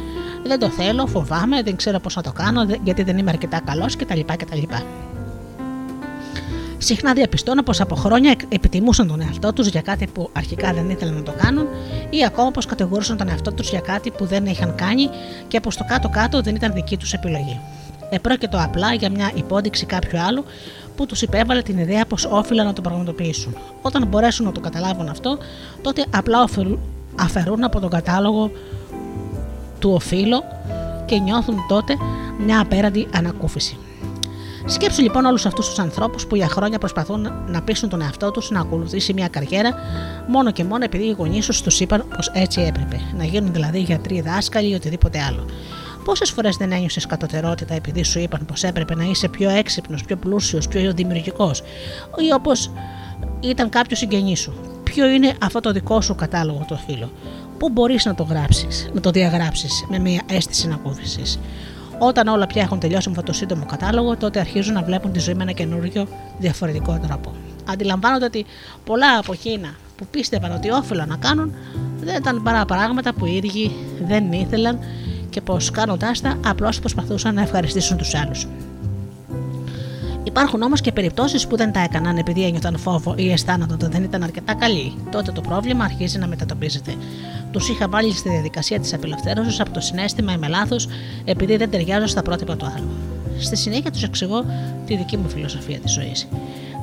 Δεν 0.46 0.58
το 0.58 0.68
θέλω, 0.68 1.06
φοβάμαι, 1.06 1.62
δεν 1.62 1.76
ξέρω 1.76 1.98
πώς 1.98 2.16
να 2.16 2.22
το 2.22 2.32
κάνω, 2.32 2.66
γιατί 2.82 3.02
δεν 3.02 3.18
είμαι 3.18 3.30
αρκετά 3.30 3.60
καλός 3.60 3.96
κτλ. 3.96 4.20
κτλ. 4.20 4.58
Συχνά 6.78 7.12
διαπιστώνω 7.12 7.62
πως 7.62 7.80
από 7.80 7.94
χρόνια 7.94 8.36
επιτιμούσαν 8.48 9.08
τον 9.08 9.20
εαυτό 9.20 9.52
τους 9.52 9.66
για 9.66 9.80
κάτι 9.80 10.06
που 10.06 10.30
αρχικά 10.32 10.72
δεν 10.72 10.90
ήθελαν 10.90 11.14
να 11.14 11.22
το 11.22 11.32
κάνουν 11.36 11.66
ή 12.10 12.24
ακόμα 12.24 12.50
πως 12.50 12.66
κατηγορούσαν 12.66 13.16
τον 13.16 13.28
εαυτό 13.28 13.52
τους 13.52 13.70
για 13.70 13.80
κάτι 13.80 14.10
που 14.10 14.24
δεν 14.24 14.46
είχαν 14.46 14.74
κάνει 14.74 15.08
και 15.48 15.60
πως 15.60 15.76
το 15.76 15.84
κάτω-κάτω 15.88 16.40
δεν 16.40 16.54
ήταν 16.54 16.72
δική 16.72 16.96
τους 16.96 17.12
επιλογή. 17.12 17.60
Επρόκειτο 18.10 18.58
απλά 18.60 18.92
για 18.92 19.10
μια 19.10 19.30
υπόδειξη 19.34 19.86
κάποιου 19.86 20.18
άλλου 20.18 20.44
που 20.96 21.06
τους 21.06 21.22
υπέβαλε 21.22 21.62
την 21.62 21.78
ιδέα 21.78 22.06
πως 22.06 22.24
όφυλαν 22.24 22.66
να 22.66 22.72
το 22.72 22.80
πραγματοποιήσουν. 22.80 23.56
Όταν 23.82 24.06
μπορέσουν 24.06 24.46
να 24.46 24.52
το 24.52 24.60
καταλάβουν 24.60 25.08
αυτό, 25.08 25.38
τότε 25.82 26.04
απλά 26.10 26.48
αφαιρούν 27.16 27.64
από 27.64 27.80
τον 27.80 27.90
κατάλογο 27.90 28.50
του 29.78 29.90
οφείλω 29.90 30.42
και 31.06 31.18
νιώθουν 31.18 31.56
τότε 31.68 31.94
μια 32.38 32.60
απέραντη 32.60 33.08
ανακούφιση. 33.14 33.78
Σκέψου 34.70 35.02
λοιπόν 35.02 35.24
όλους 35.24 35.46
αυτούς 35.46 35.68
τους 35.68 35.78
ανθρώπους 35.78 36.26
που 36.26 36.36
για 36.36 36.48
χρόνια 36.48 36.78
προσπαθούν 36.78 37.32
να 37.46 37.62
πείσουν 37.62 37.88
τον 37.88 38.00
εαυτό 38.00 38.30
τους 38.30 38.50
να 38.50 38.60
ακολουθήσει 38.60 39.12
μια 39.12 39.28
καριέρα 39.28 39.74
μόνο 40.28 40.50
και 40.50 40.64
μόνο 40.64 40.84
επειδή 40.84 41.04
οι 41.04 41.10
γονείς 41.10 41.46
τους 41.46 41.62
τους 41.62 41.80
είπαν 41.80 42.04
πως 42.16 42.30
έτσι 42.34 42.60
έπρεπε. 42.60 43.00
Να 43.16 43.24
γίνουν 43.24 43.52
δηλαδή 43.52 43.78
γιατροί, 43.78 44.20
δάσκαλοι 44.20 44.70
ή 44.70 44.74
οτιδήποτε 44.74 45.18
άλλο. 45.20 45.44
Πόσες 46.04 46.30
φορές 46.30 46.56
δεν 46.56 46.72
ένιωσες 46.72 47.06
κατωτερότητα 47.06 47.74
επειδή 47.74 48.02
σου 48.02 48.18
είπαν 48.18 48.44
πως 48.46 48.62
έπρεπε 48.62 48.94
να 48.94 49.04
είσαι 49.04 49.28
πιο 49.28 49.50
έξυπνος, 49.50 50.04
πιο 50.04 50.16
πλούσιος, 50.16 50.68
πιο 50.68 50.92
δημιουργικός, 50.92 51.60
ή 52.16 52.32
όπως 52.34 52.70
ήταν 53.40 53.68
κάποιος 53.68 53.98
συγγενής 53.98 54.40
σου; 54.40 54.52
Ποιο 54.82 55.06
είναι 55.06 55.32
αυτό 55.42 55.60
το 55.60 55.72
δικό 55.72 56.00
σου 56.00 56.14
κατάλογο 56.14 56.64
το 56.68 56.76
φίλο. 56.86 57.12
Πού 57.58 57.68
μπορείς 57.68 58.04
να 58.04 58.14
το 58.14 58.22
γράψεις, 58.22 58.90
να 58.92 59.00
το 59.00 59.10
διαγράψεις 59.10 59.84
με 59.88 59.98
μια 59.98 60.22
αίσθηση 60.26 60.66
ανακούφιση. 60.66 61.22
Όταν 61.98 62.28
όλα 62.28 62.46
πια 62.46 62.62
έχουν 62.62 62.78
τελειώσει 62.78 63.08
με 63.08 63.14
αυτό 63.18 63.32
το 63.32 63.38
σύντομο 63.38 63.66
κατάλογο, 63.66 64.16
τότε 64.16 64.40
αρχίζουν 64.40 64.74
να 64.74 64.82
βλέπουν 64.82 65.12
τη 65.12 65.18
ζωή 65.18 65.34
με 65.34 65.42
ένα 65.42 65.52
καινούριο 65.52 66.08
διαφορετικό 66.38 67.00
τρόπο. 67.06 67.32
Αντιλαμβάνονται 67.64 68.24
ότι 68.24 68.46
πολλά 68.84 69.18
από 69.18 69.32
εκείνα 69.32 69.74
που 69.96 70.06
πίστευαν 70.10 70.52
ότι 70.52 70.70
όφελαν 70.70 71.08
να 71.08 71.16
κάνουν 71.16 71.54
δεν 72.00 72.16
ήταν 72.16 72.42
παρά 72.42 72.64
πράγματα 72.64 73.14
που 73.14 73.26
οι 73.26 73.34
ίδιοι 73.34 73.72
δεν 74.06 74.32
ήθελαν 74.32 74.78
και 75.30 75.40
πως 75.40 75.70
κάνοντάς 75.70 76.20
τα 76.20 76.40
απλώς 76.46 76.80
προσπαθούσαν 76.80 77.34
να 77.34 77.42
ευχαριστήσουν 77.42 77.96
τους 77.96 78.14
άλλους. 78.14 78.46
Υπάρχουν 80.28 80.62
όμως 80.62 80.80
και 80.80 80.92
περιπτώσεις 80.92 81.46
που 81.46 81.56
δεν 81.56 81.72
τα 81.72 81.80
έκαναν 81.80 82.16
επειδή 82.16 82.44
ένιωθαν 82.44 82.76
φόβο 82.76 83.14
ή 83.16 83.32
αισθάνονταν 83.32 83.78
ότι 83.82 83.86
δεν 83.92 84.02
ήταν 84.02 84.22
αρκετά 84.22 84.54
καλοί. 84.54 84.94
Τότε 85.10 85.32
το 85.32 85.40
πρόβλημα 85.40 85.84
αρχίζει 85.84 86.18
να 86.18 86.26
μετατοπίζεται. 86.26 86.94
Τους 87.50 87.68
είχα 87.68 87.88
βάλει 87.88 88.12
στη 88.12 88.28
διαδικασία 88.28 88.80
της 88.80 88.94
απελευθέρωσης 88.94 89.60
από 89.60 89.70
το 89.70 89.80
συνέστημα 89.80 90.32
είμαι 90.32 90.48
λάθος 90.48 90.88
επειδή 91.24 91.56
δεν 91.56 91.70
ταιριάζω 91.70 92.06
στα 92.06 92.22
πρότυπα 92.22 92.56
του 92.56 92.66
άλλου. 92.76 92.88
Στη 93.38 93.56
συνέχεια 93.56 93.90
τους 93.90 94.02
εξηγώ 94.02 94.44
τη 94.86 94.96
δική 94.96 95.16
μου 95.16 95.28
φιλοσοφία 95.28 95.78
της 95.78 95.92
ζωής. 95.92 96.28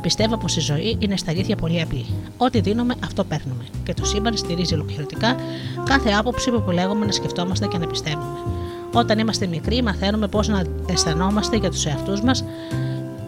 Πιστεύω 0.01 0.37
πως 0.37 0.57
η 0.57 0.59
ζωή 0.59 0.97
είναι 0.99 1.17
στα 1.17 1.31
αλήθεια 1.31 1.55
πολύ 1.55 1.81
απλή. 1.81 2.05
Ό,τι 2.37 2.59
δίνουμε, 2.59 2.95
αυτό 3.03 3.23
παίρνουμε. 3.23 3.63
Και 3.83 3.93
το 3.93 4.05
σύμπαν 4.05 4.37
στηρίζει 4.37 4.73
ολοκληρωτικά 4.73 5.35
κάθε 5.83 6.09
άποψη 6.11 6.49
που 6.49 6.55
επιλέγουμε 6.55 7.05
να 7.05 7.11
σκεφτόμαστε 7.11 7.67
και 7.67 7.77
να 7.77 7.87
πιστεύουμε. 7.87 8.37
Όταν 8.93 9.19
είμαστε 9.19 9.47
μικροί, 9.47 9.81
μαθαίνουμε 9.83 10.27
πώ 10.27 10.39
να 10.39 10.63
αισθανόμαστε 10.91 11.57
για 11.57 11.69
τους 11.69 11.85
εαυτούς 11.85 12.21
μας 12.21 12.43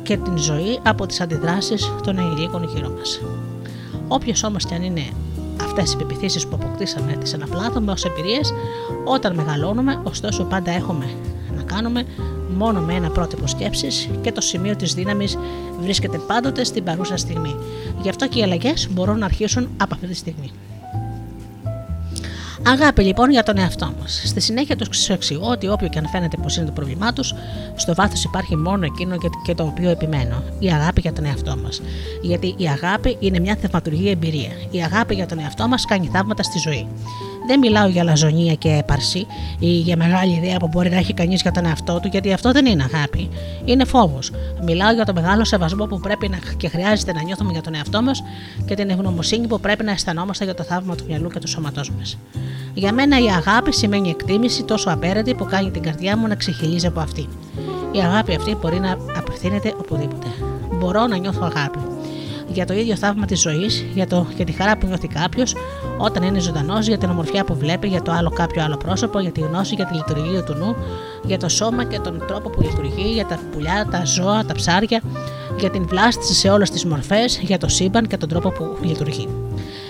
και 0.08 0.18
την 0.18 0.38
ζωή 0.38 0.80
από 0.84 1.06
τις 1.06 1.22
αντιδράσεις 1.22 1.92
των 2.04 2.18
ενηλίκων 2.18 2.64
γύρω 2.64 2.90
μας. 2.90 3.22
Όποιος 4.08 4.44
όμως 4.44 4.66
και 4.66 4.76
αν 4.76 4.84
είναι 4.84 5.04
αυτές 5.62 5.94
οι 5.94 5.98
πεπιθήσεις 5.98 6.48
που 6.48 6.56
αποκτήσαμε, 6.62 7.14
τις 7.14 7.34
αναπλάθουμε 7.34 7.92
ως 7.92 8.06
εμπειρίες, 8.06 8.54
όταν 9.06 9.36
μεγαλώνουμε, 9.36 10.02
ωστόσο 10.04 10.44
πάντα 10.44 10.72
έχουμε 10.72 11.06
να 11.56 11.64
κάνουμε 11.64 12.06
μόνο 12.58 12.80
με 12.80 12.94
ένα 12.94 13.10
πρότυπο 13.10 13.48
σκέψης 13.48 14.10
και 14.22 14.32
το 14.32 14.42
σημείο 14.42 14.76
της 14.76 14.94
δύναμης 14.94 15.38
βρίσκεται 15.80 16.18
πάντοτε 16.18 16.64
στην 16.64 16.84
παρούσα 16.84 17.18
στιγμή. 17.18 17.56
Γι' 18.02 18.10
αυτό 18.10 18.28
και 18.28 18.40
οι 18.40 18.44
αλλαγές 18.44 18.88
μπορούν 18.92 19.20
να 19.20 19.26
αρχίσουν 19.26 19.70
από 19.78 19.94
αυτή 19.94 20.08
τη 20.08 20.16
στιγμή. 20.16 20.52
Αγάπη 22.72 23.04
λοιπόν 23.04 23.32
για 23.32 23.44
τον 23.44 23.58
εαυτό 23.58 23.94
μας. 24.02 24.22
Στη 24.26 24.40
συνέχεια 24.40 24.76
τους 24.76 25.10
εξηγώ 25.10 25.50
ότι 25.50 25.68
όποιο 25.68 25.88
και 25.88 25.98
αν 25.98 26.08
φαίνεται 26.08 26.38
πως 26.38 26.58
είναι 26.58 26.66
το 26.66 26.72
πρόβλημά 26.72 27.14
τους, 27.14 27.34
στο 27.76 27.94
βάθος 27.96 28.24
υπάρχει 28.24 28.56
μόνο 28.56 28.86
εκείνο 28.86 29.18
και 29.46 29.54
το 29.54 29.64
οποίο 29.64 29.90
επιμένω. 29.90 30.44
Η 30.60 30.68
αγάπη 30.68 31.02
για 31.02 31.14
τον 31.14 31.26
εαυτό 31.26 31.58
μας. 31.64 31.82
Γιατί 32.22 32.56
η 32.58 32.68
αγάπη 32.68 33.18
είναι 33.20 33.40
μια 33.40 33.56
θευματουργή 33.62 34.10
εμπειρία. 34.10 34.52
Η 34.72 34.84
αγάπη 34.84 35.16
για 35.16 35.26
τον 35.26 35.40
εαυτό 35.40 35.68
μας 35.68 35.86
κάνει 35.86 36.10
θαύματα 36.14 36.44
στη 36.44 36.60
ζωή. 36.60 36.88
Δεν 37.48 37.60
μιλάω 37.60 37.88
για 37.88 38.04
λαζονία 38.04 38.54
και 38.54 38.70
έπαρση 38.70 39.28
ή 39.60 39.68
για 39.68 39.98
μεγάλη 39.98 40.34
ιδέα 40.34 40.58
που 40.58 40.68
μπορεί 40.68 40.90
να 40.90 40.98
έχει 40.98 41.14
κανείς 41.14 41.42
για 41.42 41.52
τον 41.52 41.66
εαυτό 41.66 42.00
του, 42.00 42.08
γιατί 42.08 42.34
αυτό 42.34 42.52
δεν 42.52 42.66
είναι 42.66 42.84
αγάπη. 42.94 43.30
Είναι 43.66 43.86
φόβος. 43.86 44.32
Μιλάω 44.64 44.94
για 44.94 45.06
το 45.06 45.14
μεγάλο 45.14 45.46
σεβασμό 45.46 45.86
που 45.86 46.00
πρέπει 46.00 46.30
να 46.30 46.38
και 46.58 46.68
χρειάζεται 46.68 47.14
να 47.14 47.22
νιώθουμε 47.22 47.52
για 47.52 47.62
τον 47.62 47.76
εαυτό 47.76 48.02
μας 48.02 48.24
και 48.66 48.76
την 48.76 48.90
ευγνωμοσύνη 48.90 49.48
που 49.48 49.60
πρέπει 49.60 49.84
να 49.84 49.92
αισθανόμαστε 49.92 50.44
για 50.44 50.54
το 50.54 50.64
θαύμα 50.64 50.96
του 50.96 51.04
μυαλού 51.08 51.30
και 51.30 51.40
του 51.40 51.48
σώματός 51.48 51.92
μας. 51.92 52.18
Για 52.74 52.94
μένα 52.94 53.20
η 53.20 53.28
αγάπη 53.28 53.74
σημαίνει 53.74 54.10
εκτίμηση 54.10 54.64
τόσο 54.64 54.90
απέραντη 54.90 55.36
που 55.36 55.46
κάνει 55.46 55.72
την 55.72 55.82
καρδιά 55.82 56.18
μου 56.18 56.28
να 56.28 56.36
ξεχυλίζει 56.36 56.88
από 56.88 57.00
αυτή. 57.00 57.28
Η 57.92 58.00
αγάπη 58.00 58.36
αυτή 58.36 58.56
μπορεί 58.62 58.80
να 58.80 58.98
απευθύνεται 59.18 59.74
οπουδήποτε. 59.78 60.28
Μπορώ 60.72 61.08
να 61.08 61.18
νιώθω 61.18 61.52
αγάπη 61.56 61.80
για 62.48 62.66
το 62.66 62.74
ίδιο 62.74 62.96
θαύμα 62.96 63.26
της 63.26 63.42
ζωής, 63.42 63.86
για, 63.94 64.08
για 64.36 64.46
τη 64.46 64.52
χαρά 64.52 64.78
που 64.78 64.88
νιώθει 64.88 65.08
κάποιος 65.08 65.56
όταν 65.98 66.24
είναι 66.24 66.40
ζωντανός, 66.40 66.88
για 66.88 66.98
την 66.98 67.10
ομορφιά 67.10 67.44
που 67.44 67.56
βλέπει, 67.56 67.88
για 67.88 68.02
το 68.02 68.12
άλλο 68.12 68.30
κάποιο 68.30 68.64
άλλο 68.64 68.78
πρόσωπο, 68.78 69.20
για 69.20 69.32
τη 69.32 69.42
γνώση, 69.42 69.76
για 69.76 69.86
τη 69.86 69.94
λειτουργία 69.94 70.44
του 70.44 70.54
νου, 70.54 70.76
για 71.24 71.38
το 71.38 71.50
σώμα 71.50 71.84
και 71.84 72.00
τον 72.00 72.24
τρόπο 72.28 72.50
που 72.50 72.62
λειτουργεί, 72.62 73.12
για 73.14 73.26
τα 73.26 73.40
πουλιά, 73.52 73.88
τα 73.92 74.06
ζώα, 74.06 74.46
τα 74.46 74.54
ψάρια, 74.54 75.02
για 75.60 75.70
την 75.70 75.88
βλάστηση 75.88 76.34
σε 76.34 76.50
όλες 76.50 76.70
τις 76.70 76.86
μορφές, 76.86 77.40
για 77.42 77.58
το 77.58 77.68
σύμπαν 77.68 78.08
και 78.08 78.18
τον 78.18 78.30
τρόπο 78.30 78.50
που 78.50 78.78
λειτουργεί. 78.82 79.28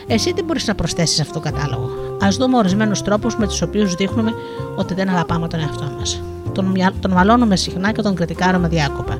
Εσύ 0.08 0.34
τι 0.34 0.44
μπορείς 0.44 0.68
να 0.68 0.76
προσθέσεις 0.76 1.20
αυτό 1.20 1.34
το 1.34 1.40
κατάλογο; 1.40 1.90
Α 2.24 2.28
δούμε 2.30 2.58
ορισμένους 2.58 3.02
τρόπους 3.02 3.38
με 3.38 3.48
τους 3.48 3.62
οποίους 3.62 3.96
δείχνουμε 3.96 4.34
ότι 4.76 4.94
δεν 4.94 5.10
αγαπάμε 5.10 5.48
τον 5.48 5.60
εαυτό 5.60 5.92
μας. 6.00 6.22
Τον, 6.58 6.74
τον 7.00 7.12
μαλώνουμε 7.12 7.56
συχνά 7.56 7.92
και 7.92 8.02
τον 8.02 8.16
κριτικάρουμε 8.16 8.68
διάκοπα. 8.68 9.18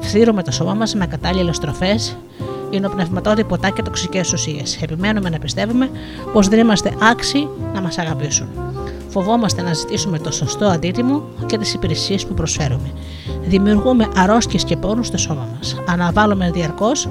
Φθύρουμε 0.00 0.42
το 0.42 0.50
σώμα 0.50 0.74
μας 0.74 0.94
με 0.94 1.06
κατάλληλες 1.06 1.58
τροφέ, 1.58 1.98
είναι 2.70 2.88
πνευματόδη 2.88 3.44
ποτά 3.44 3.70
και 3.70 3.82
τοξικές 3.82 4.32
ουσίες. 4.32 4.78
Επιμένουμε 4.82 5.30
να 5.30 5.38
πιστεύουμε 5.38 5.90
πως 6.32 6.48
δεν 6.48 6.58
είμαστε 6.58 6.94
άξιοι 7.10 7.48
να 7.74 7.80
μας 7.80 7.98
αγαπήσουν. 7.98 8.48
Φοβόμαστε 9.08 9.62
να 9.62 9.72
ζητήσουμε 9.72 10.18
το 10.18 10.30
σωστό 10.30 10.64
αντίτιμο 10.64 11.22
και 11.46 11.58
τις 11.58 11.74
υπηρεσίες 11.74 12.26
που 12.26 12.34
προσφέρουμε. 12.34 12.92
Δημιουργούμε 13.42 14.08
αρρώστιες 14.16 14.64
και 14.64 14.76
πόνους 14.76 15.06
στο 15.06 15.18
σώμα 15.18 15.48
μας. 15.56 15.76
Αναβάλουμε 15.88 16.50
διαρκώς 16.50 17.08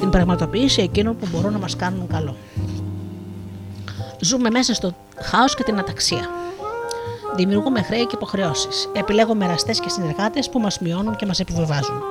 την 0.00 0.10
πραγματοποίηση 0.10 0.82
εκείνων 0.82 1.16
που 1.16 1.26
μπορούν 1.32 1.52
να 1.52 1.58
μας 1.58 1.76
κάνουν 1.76 2.06
καλό. 2.06 2.36
Ζούμε 4.20 4.50
μέσα 4.50 4.74
στο 4.74 4.94
χάος 5.20 5.54
και 5.54 5.62
την 5.62 5.78
αταξία. 5.78 6.28
Δημιουργούμε 7.36 7.82
χρέη 7.82 8.06
και 8.06 8.14
υποχρεώσεις. 8.14 8.88
Επιλέγουμε 8.92 9.44
εραστές 9.44 9.80
και 9.80 9.88
συνεργάτες 9.88 10.48
που 10.50 10.58
μας 10.58 10.78
μειώνουν 10.78 11.16
και 11.16 11.26
μας 11.26 11.40
επιβεβάζουν. 11.40 12.02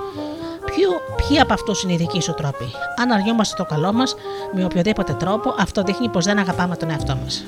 Ποιο, 0.65 0.89
ποιοι 1.15 1.39
από 1.39 1.53
αυτούς 1.53 1.84
είναι 1.84 1.93
οι 1.93 1.97
δικοί 1.97 2.22
σου 2.22 2.34
τρόποι; 2.34 2.65
Αν 3.01 3.11
αργιόμαστε 3.11 3.55
το 3.57 3.65
καλό 3.65 3.93
μας 3.93 4.15
με 4.53 4.65
οποιοδήποτε 4.65 5.13
τρόπο, 5.13 5.55
αυτό 5.59 5.84
δείχνει 5.84 6.09
πως 6.09 6.26
δεν 6.26 6.38
αγαπάμε 6.38 6.76
τον 6.76 6.89
εαυτό 6.89 7.15
μας. 7.24 7.43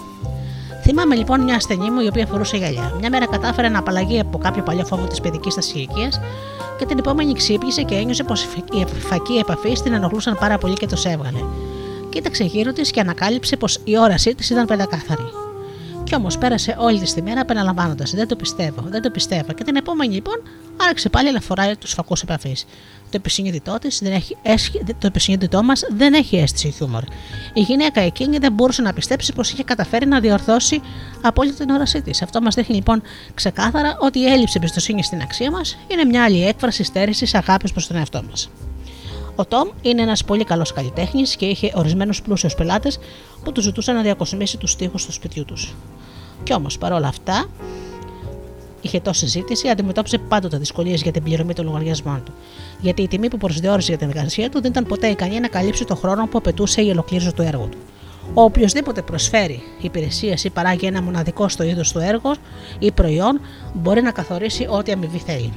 Θυμάμαι 0.82 1.16
λοιπόν 1.16 1.42
μια 1.42 1.56
ασθενή 1.56 1.92
μου 1.92 2.00
η 2.00 2.08
οποία 2.08 2.26
φορούσε 2.26 2.58
γυαλιά. 2.58 2.94
Μια 3.00 3.10
μέρα 3.10 3.28
κατάφερε 3.28 3.70
να 3.70 3.80
απαλλαγεί 3.80 4.20
από 4.20 4.38
κάποιο 4.38 4.64
παλιό 4.64 4.86
φόβο 4.86 5.06
της 5.06 5.22
παιδικής 5.22 5.56
της 5.56 5.74
ηλικίας 5.74 6.20
και 6.78 6.86
την 6.86 6.98
επόμενη 6.98 7.34
ξύπνησε 7.34 7.82
και 7.82 7.96
ένιωσε 7.96 8.24
πως 8.24 8.44
οι 8.44 8.86
φακοί 9.00 9.34
επαφή 9.34 9.72
την 9.72 9.94
ενοχλούσαν 9.94 10.38
πάρα 10.40 10.58
πολύ 10.58 10.74
και 10.74 10.86
το 10.86 11.02
έβγαλε. 11.06 11.40
Κοίταξε 12.10 12.44
γύρω 12.44 12.72
της 12.72 12.92
και 12.92 13.00
ανακάλυψε 13.00 13.56
πως 13.56 13.80
η 13.84 13.98
όρασή 13.98 14.36
της 14.36 14.50
ήταν 14.50 14.66
πεντακάθαρη. 14.66 15.32
Κι 16.04 16.16
όμως 16.16 16.38
πέρασε 16.38 16.76
όλη 16.80 17.00
τη 17.00 17.14
τη 17.14 17.22
μέρα 17.22 17.40
επαναλαμβάνοντας: 17.40 18.12
Δεν 18.12 18.28
το 18.28 18.36
πιστεύω, 18.36 18.84
δεν 18.88 19.02
το 19.02 19.10
πιστεύω. 19.10 19.54
Και 19.54 19.64
την 19.64 19.76
επόμενη 19.76 20.14
λοιπόν 20.14 20.42
άρχισε 20.88 21.10
πάλι 21.10 21.32
να 21.32 21.42
φοράει 21.42 21.76
τους 21.76 21.94
φακούς 21.94 22.22
επαφής. 22.22 22.66
Το 23.04 23.20
επισυνείδητό, 23.20 23.78
της 23.80 24.00
δεν 24.04 24.12
έχει, 24.12 24.38
το 25.00 25.08
επισυνείδητό 25.08 25.64
μας 25.64 25.84
δεν 25.96 26.14
έχει 26.14 26.38
αίσθηση 26.38 26.72
χιούμορ. 26.72 27.04
Η 27.54 27.62
γυναίκα 27.62 28.02
εκείνη 28.02 28.38
δεν 28.38 28.54
μπορούσε 28.54 28.82
να 28.82 28.94
πιστέψει 28.94 29.34
πως 29.34 29.52
είχε 29.52 29.64
καταφέρει 29.64 30.06
να 30.06 30.20
διορθώσει 30.20 30.82
απόλυτα 31.22 31.58
την 31.58 31.70
όρασή 31.70 32.02
της. 32.02 32.22
Αυτό 32.22 32.42
μας 32.42 32.56
δείχνει 32.56 32.76
λοιπόν 32.76 33.02
ξεκάθαρα 33.34 33.98
ότι 34.00 34.20
η 34.20 34.26
έλλειψη 34.26 34.54
εμπιστοσύνης 34.58 35.06
στην 35.06 35.22
αξία 35.22 35.52
μας 35.52 35.78
είναι 35.88 36.04
μια 36.04 36.24
άλλη 36.24 36.48
έκφραση 36.48 36.84
στέρησης 36.84 37.34
αγάπης 37.34 37.72
προς 37.72 37.88
τον 37.88 37.98
εαυτό 37.98 38.24
μας. 38.30 38.50
Ο 39.36 39.46
Τόμ 39.46 39.68
είναι 39.82 40.02
ένας 40.02 40.24
πολύ 40.24 40.44
καλός 40.44 40.74
καλλιτέχνης 40.74 41.36
και 41.36 41.46
είχε 41.46 41.72
ορισμένους 41.76 42.22
πλούσιους 42.22 42.56
πελάτες 42.56 43.00
που 43.44 43.52
τους 43.52 43.64
ζητούσαν 43.64 43.96
να 43.96 44.02
διακοσμήσει 44.02 44.58
τους 44.58 44.76
τοίχου 44.76 44.98
του 45.06 45.12
σπιτιού 45.12 45.46
τους. 45.46 45.76
Κι 46.44 46.54
όμως 46.54 46.78
παρόλα 46.78 47.08
αυτά, 47.08 47.46
είχε 48.82 49.00
τόση 49.00 49.26
ζήτηση, 49.26 49.68
αντιμετώπισε 49.68 50.18
πάντοτε 50.18 50.58
δυσκολίες 50.58 51.02
για 51.02 51.12
την 51.12 51.24
πληρωμή 51.24 51.54
των 51.54 51.66
λογαριασμών 51.66 52.22
του. 52.26 52.34
Γιατί 52.80 53.02
η 53.02 53.08
τιμή 53.08 53.30
που 53.30 53.38
προσδιορίσε 53.38 53.90
για 53.90 53.98
την 53.98 54.10
εργασία 54.10 54.50
του 54.50 54.62
δεν 54.62 54.72
ήταν 54.72 54.86
ποτέ 54.86 55.08
ικανή 55.08 55.40
να 55.40 55.48
καλύψει 55.48 55.86
το 55.86 55.96
χρόνο 55.96 56.28
που 56.28 56.38
απαιτούσε 56.38 56.82
η 56.82 56.90
ολοκλήρωση 56.90 57.34
του 57.34 57.42
έργου 57.42 57.70
του. 57.70 57.78
Ο 58.34 58.42
οποιοδήποτε 58.42 59.02
προσφέρει 59.02 59.64
υπηρεσίες 59.82 60.44
ή 60.44 60.50
παράγει 60.50 60.86
ένα 60.86 61.02
μοναδικό 61.02 61.50
στο 61.50 61.64
είδος 61.64 61.92
του 61.92 62.00
έργο 62.00 62.34
ή 62.80 62.92
προϊόν 62.92 63.42
μπορεί 63.74 64.02
να 64.02 64.12
καθορίσει 64.12 64.68
ό,τι 64.70 64.92
αμοιβή 64.92 65.18
θέλει. 65.18 65.54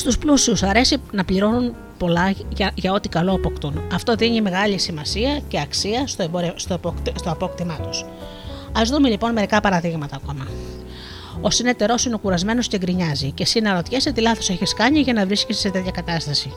Στου 0.00 0.18
πλούσιους 0.18 0.62
αρέσει 0.62 0.96
να 1.12 1.24
πληρώνουν 1.24 1.74
πολλά 1.98 2.34
για, 2.48 2.72
για 2.74 2.92
ό,τι 2.92 3.08
καλό 3.08 3.34
αποκτούν. 3.34 3.82
Αυτό 3.92 4.14
δίνει 4.14 4.40
μεγάλη 4.40 4.78
σημασία 4.78 5.40
και 5.48 5.60
αξία 5.60 6.06
στο, 6.06 6.22
εμπορε... 6.22 6.52
στο, 6.56 6.80
στο 7.14 7.30
απόκτημά 7.30 7.76
τους. 7.80 8.00
Α 8.78 8.82
δούμε 8.84 9.08
λοιπόν 9.08 9.32
μερικά 9.32 9.60
παραδείγματα 9.60 10.16
ακόμα. 10.22 10.46
Ο 11.40 11.50
συνεταιρός 11.50 12.04
είναι 12.04 12.16
κουρασμένος 12.16 12.68
και 12.68 12.78
γκρινιάζει, 12.78 13.30
και 13.30 13.42
εσύ 13.42 13.60
να 13.60 13.74
ρωτιέσαι 13.74 14.12
τι 14.12 14.20
λάθος 14.20 14.50
έχεις 14.50 14.74
κάνει 14.74 15.00
για 15.00 15.12
να 15.12 15.26
βρίσκεσαι 15.26 15.60
σε 15.60 15.70
τέτοια 15.70 15.90
κατάσταση. 15.90 16.52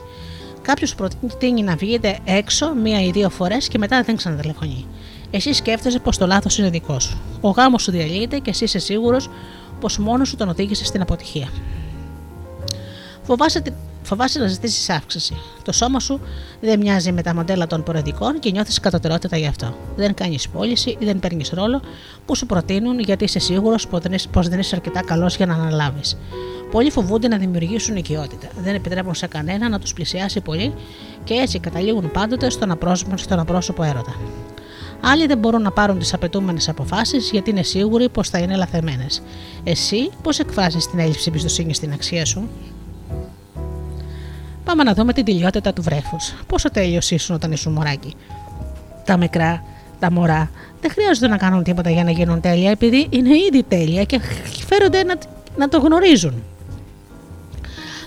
Κάποιος 0.62 0.94
προτείνει 0.94 1.62
να 1.62 1.76
βγείτε 1.76 2.18
έξω 2.24 2.74
μία 2.74 3.02
ή 3.02 3.10
δύο 3.10 3.30
φορές 3.30 3.68
και 3.68 3.78
μετά 3.78 4.02
δεν 4.02 4.16
ξανατελεφωνεί. 4.16 4.86
Εσύ 5.30 5.52
σκέφτεσαι 5.52 5.98
πως 5.98 6.18
το 6.18 6.26
λάθος 6.26 6.58
είναι 6.58 6.70
δικό 6.70 7.00
σου. 7.00 7.20
Ο 7.40 7.50
γάμος 7.50 7.82
σου 7.82 7.90
διαλύεται 7.90 8.38
και 8.38 8.50
εσύ 8.50 8.64
είσαι 8.64 8.78
σίγουρος 8.78 9.30
πως 9.80 9.98
μόνος 9.98 10.28
σου 10.28 10.36
τον 10.36 10.48
οδήγησες 10.48 10.86
στην 10.86 11.00
αποτυχία. 11.00 11.48
Φοβάσαι, 13.26 13.62
φοβάσαι 14.02 14.38
να 14.38 14.46
ζητήσεις 14.46 14.90
αύξηση. 14.90 15.36
Το 15.62 15.72
σώμα 15.72 16.00
σου 16.00 16.20
δεν 16.60 16.78
μοιάζει 16.78 17.12
με 17.12 17.22
τα 17.22 17.34
μοντέλα 17.34 17.66
των 17.66 17.82
προεδρικών 17.82 18.38
και 18.38 18.50
νιώθεις 18.50 18.80
κατωτερότητα 18.80 19.36
γι' 19.36 19.46
αυτό. 19.46 19.76
Δεν 19.96 20.14
κάνεις 20.14 20.48
πώληση 20.48 20.90
ή 20.98 21.04
δεν 21.04 21.18
παίρνεις 21.18 21.50
ρόλο 21.50 21.82
που 22.26 22.36
σου 22.36 22.46
προτείνουν 22.46 22.98
γιατί 22.98 23.24
είσαι 23.24 23.38
σίγουρος 23.38 23.88
πως 24.30 24.48
δεν 24.48 24.58
είσαι 24.58 24.74
αρκετά 24.74 25.02
καλός 25.04 25.36
για 25.36 25.46
να 25.46 25.54
αναλάβεις. 25.54 26.16
Πολλοί 26.70 26.90
φοβούνται 26.90 27.28
να 27.28 27.36
δημιουργήσουν 27.38 27.96
οικειότητα. 27.96 28.48
Δεν 28.62 28.74
επιτρέπουν 28.74 29.14
σε 29.14 29.26
κανένα 29.26 29.68
να 29.68 29.78
τους 29.78 29.92
πλησιάσει 29.92 30.40
πολύ 30.40 30.74
και 31.24 31.34
έτσι 31.34 31.58
καταλήγουν 31.58 32.10
πάντοτε 32.10 32.50
στον 32.50 32.70
απρόσωπο, 32.70 33.16
στον 33.16 33.38
απρόσωπο 33.38 33.82
έρωτα. 33.82 34.14
Άλλοι 35.00 35.26
δεν 35.26 35.38
μπορούν 35.38 35.62
να 35.62 35.70
πάρουν 35.70 35.98
τις 35.98 36.14
απαιτούμενες 36.14 36.68
αποφάσεις 36.68 37.30
γιατί 37.30 37.50
είναι 37.50 37.62
σίγουροι 37.62 38.08
πως 38.08 38.28
θα 38.28 38.38
είναι 38.38 38.56
λαθεμένες. 38.56 39.22
Εσύ 39.64 40.10
πώς 40.22 40.38
εκφράζεις 40.38 40.90
την 40.90 40.98
έλλειψη 40.98 41.24
εμπιστοσύνης 41.28 41.76
στην 41.76 41.92
αξία 41.92 42.24
σου; 42.24 42.48
Πάμε 44.64 44.82
να 44.82 44.94
δούμε 44.94 45.12
την 45.12 45.24
τελειότητα 45.24 45.72
του 45.72 45.82
βρέφους. 45.82 46.34
Πόσο 46.46 46.70
τέλειος 46.70 47.10
ήσουν 47.10 47.34
όταν 47.34 47.52
ήσουν 47.52 47.72
μωράκι. 47.72 48.14
Τα 49.04 49.16
μικρά, 49.16 49.64
τα 49.98 50.10
μωρά 50.10 50.50
δεν 50.80 50.90
χρειάζονται 50.90 51.28
να 51.28 51.36
κάνουν 51.36 51.62
τίποτα 51.62 51.90
για 51.90 52.04
να 52.04 52.10
γίνουν 52.10 52.40
τέλεια 52.40 52.70
επειδή 52.70 53.06
είναι 53.10 53.28
ήδη 53.48 53.62
τέλεια 53.62 54.04
και 54.04 54.20
φέρονται 54.66 55.02
να, 55.02 55.14
να 55.56 55.68
το 55.68 55.78
γνωρίζουν. 55.78 56.42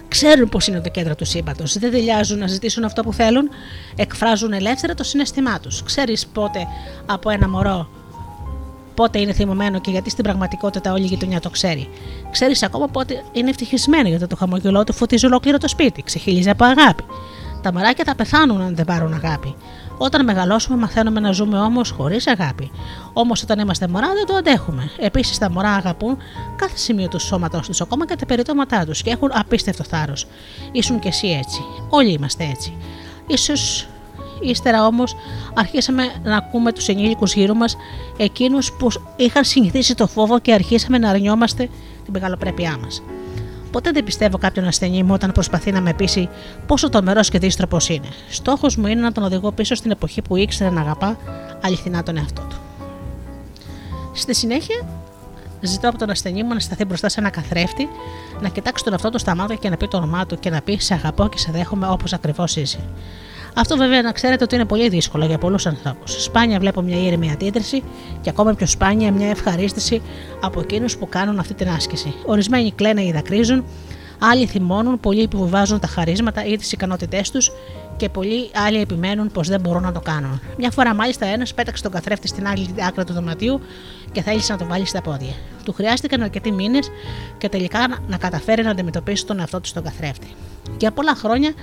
Ξέρουν 0.08 0.50
πώ 0.50 0.60
είναι 0.70 0.80
το 0.80 0.90
κέντρο 0.90 1.16
του 1.16 1.26
σύμπαντος. 1.26 1.78
Δεν 1.78 1.92
δηλιάζουν 1.92 2.40
να 2.40 2.48
ζητήσουν 2.48 2.84
αυτό 2.84 3.02
που 3.04 3.14
θέλουν. 3.14 3.50
Εκφράζουν 3.96 4.54
ελεύθερα 4.54 4.94
το 4.94 5.04
συναισθημά 5.04 5.60
τους. 5.60 5.84
Ξέρεις 5.84 6.28
πότε 6.28 6.68
από 7.06 7.30
ένα 7.30 7.50
μωρό 7.50 7.90
πότε 8.98 9.20
είναι 9.20 9.34
θυμωμένο 9.34 9.80
και 9.80 9.92
γιατί 9.92 10.10
στην 10.10 10.24
πραγματικότητα 10.24 10.92
όλη 10.92 11.04
η 11.04 11.08
γειτονιά 11.08 11.40
το 11.40 11.50
ξέρει. 11.50 11.90
Ξέρεις 12.32 12.64
ακόμα 12.64 12.88
πότε 12.88 13.24
είναι 13.32 13.50
ευτυχισμένο 13.50 14.08
γιατί 14.08 14.28
το 14.28 14.36
χαμογελό 14.36 14.84
του 14.84 14.94
φωτίζει 14.94 15.26
ολόκληρο 15.26 15.58
το 15.58 15.68
σπίτι, 15.68 16.04
ξεχύλιζε 16.04 16.50
από 16.50 16.66
αγάπη. 16.66 17.04
Τα 17.62 17.74
μαράκια 17.74 18.04
θα 18.04 18.16
πεθάνουν 18.16 18.62
αν 18.62 18.76
δεν 18.76 18.86
πάρουν 18.86 19.14
αγάπη. 19.14 19.56
Όταν 19.98 20.24
μεγαλώσουμε, 20.24 20.78
μαθαίνουμε 20.78 21.20
να 21.20 21.32
ζούμε 21.32 21.60
όμως 21.60 21.90
χωρίς 21.90 22.28
αγάπη. 22.28 22.72
Όμως 23.14 23.44
όταν 23.44 23.60
είμαστε 23.60 23.88
μωρά, 23.88 24.08
δεν 24.14 24.26
το 24.26 24.34
αντέχουμε. 24.34 24.90
Επίσης, 25.00 25.38
τα 25.38 25.52
μωρά 25.52 25.70
αγαπούν 25.70 26.18
κάθε 26.56 26.78
σημείο 26.78 27.08
του 27.08 27.20
σώματός 27.20 27.68
τους, 27.68 27.82
ακόμα 27.82 28.06
και 28.06 28.16
τα 28.16 28.26
περιτώματά 28.26 28.86
τους 28.86 29.02
και 29.02 29.10
έχουν 29.10 29.30
απίστευτο 29.34 29.84
θάρρος. 29.84 30.28
Ήσουν 30.72 31.00
κι 31.00 31.08
εσύ 31.08 31.28
έτσι. 31.28 31.62
Όλοι 31.90 32.12
είμαστε 32.12 32.44
έτσι. 32.52 32.78
Ίσως 33.28 33.88
Ύστερα 34.42 34.86
όμως 34.86 35.16
αρχίσαμε 35.54 36.04
να 36.24 36.38
ακούμε 36.38 36.72
τους 36.72 36.88
ενήλικους 36.88 37.34
γύρω 37.34 37.54
μας, 37.54 37.78
εκείνους 38.18 38.72
που 38.72 38.88
είχαν 39.16 39.44
συνηθίσει 39.44 39.96
το 39.96 40.08
φόβο 40.08 40.40
και 40.40 40.54
αρχίσαμε 40.54 40.98
να 40.98 41.10
αρνιόμαστε 41.10 41.70
την 42.04 42.14
μεγαλοπρέπειά 42.14 42.78
μας. 42.82 43.02
Ποτέ 43.72 43.92
δεν 43.92 44.04
πιστεύω 44.04 44.38
κάποιον 44.38 44.66
ασθενή 44.66 45.04
μου 45.04 45.14
όταν 45.14 45.32
προσπαθεί 45.32 45.72
να 45.72 45.82
με 45.82 45.94
πείσει 45.94 46.30
πόσο 46.66 46.90
τομερός 46.90 47.30
και 47.30 47.40
δίστροπο 47.40 47.78
είναι. 47.88 48.08
Στόχος 48.30 48.76
μου 48.76 48.88
είναι 48.88 49.02
να 49.02 49.12
τον 49.12 49.24
οδηγώ 49.24 49.52
πίσω 49.52 49.76
στην 49.76 49.92
εποχή 49.92 50.22
που 50.22 50.36
ήξερε 50.36 50.70
να 50.70 50.82
αγαπά 50.82 51.18
αληθινά 51.62 52.04
τον 52.04 52.18
εαυτό 52.18 52.42
του. 52.42 52.56
Στη 54.14 54.36
συνέχεια, 54.36 54.86
ζητώ 55.62 55.90
από 55.90 55.98
τον 55.98 56.10
ασθενή 56.10 56.44
μου 56.44 56.54
να 56.54 56.60
σταθεί 56.60 56.86
μπροστά 56.86 57.10
σε 57.10 57.20
ένα 57.20 57.30
καθρέφτη, 57.30 57.88
να 58.42 58.50
κοιτάξει 58.50 58.84
τον 58.84 58.94
εαυτό 58.94 59.10
του 59.10 59.20
στα 59.20 59.36
μάτια 59.36 59.56
και 59.56 59.70
να 59.70 59.78
πει 59.78 59.88
το 59.88 59.98
όνομά 59.98 60.26
του 60.26 60.40
και 60.40 60.50
να 60.50 60.62
πει 60.62 60.78
Σε 60.80 60.94
αγαπώ 60.94 61.28
και 61.28 61.38
σε 61.38 61.52
δέχομαι 61.52 61.88
όπως 61.88 62.14
ακριβώς 62.14 62.56
είσαι. 62.56 62.80
Αυτό 63.60 63.78
βέβαια 63.78 64.02
να 64.02 64.12
ξέρετε 64.12 64.44
ότι 64.44 64.56
είναι 64.56 64.66
πολύ 64.66 64.90
δύσκολο 64.90 65.26
για 65.26 65.38
πολλούς 65.38 65.66
ανθρώπους. 65.66 66.24
Σπάνια 66.24 66.60
βλέπω 66.60 66.82
μια 66.82 66.98
ήρεμη 66.98 67.32
αντίδραση 67.32 67.84
και 68.22 68.30
ακόμα 68.30 68.54
πιο 68.54 68.68
σπάνια 68.68 69.12
μια 69.12 69.30
ευχαρίστηση 69.30 70.02
από 70.42 70.60
εκείνους 70.60 70.98
που 70.98 71.10
κάνουν 71.10 71.40
αυτή 71.40 71.54
την 71.54 71.70
άσκηση. 71.70 72.14
Ορισμένοι 72.26 72.72
κλαίνε 72.72 73.04
ή 73.04 73.12
δακρύζουν, 73.12 73.64
άλλοι 74.20 74.46
θυμώνουν, 74.46 75.00
πολλοί 75.00 75.22
επιβιβάζουν 75.22 75.80
τα 75.80 75.88
χαρίσματα 75.88 76.46
ή 76.46 76.58
τις 76.58 76.72
ικανότητές 76.72 77.32
τους 77.32 77.52
και 77.98 78.10
πολλοί 78.10 78.50
άλλοι 78.66 78.82
επιμένουν 78.82 79.32
πως 79.32 79.48
δεν 79.48 79.60
μπορούν 79.60 79.82
να 79.82 79.92
το 79.92 80.00
κάνουν. 80.00 80.42
Μια 80.58 80.72
φορά 80.72 80.94
μάλιστα 80.94 81.26
ένας 81.26 81.54
πέταξε 81.54 81.84
τον 81.84 81.92
καθρέφτη 81.92 82.28
στην 82.28 82.48
άλλη 82.48 82.68
άκρη 82.88 83.04
του 83.04 83.14
δωματίου 83.14 83.62
και 84.12 84.22
θέλησε 84.22 84.52
να 84.52 84.58
το 84.58 84.66
βάλει 84.66 84.86
στα 84.86 85.02
πόδια. 85.02 85.34
Του 85.64 85.74
χρειάστηκαν 85.74 86.22
αρκετοί 86.22 86.52
μήνες 86.52 86.90
και 87.38 87.50
τελικά 87.50 87.88
να 88.08 88.18
καταφέρει 88.18 88.64
να 88.64 88.72
αντιμετωπίσει 88.72 89.26
τον 89.26 89.40
εαυτό 89.40 89.62
του 89.62 89.68
στον 89.68 89.84
καθρέφτη. 89.84 90.28
Για 90.80 90.92
πολλά 90.92 91.16
χρόνια 91.16 91.54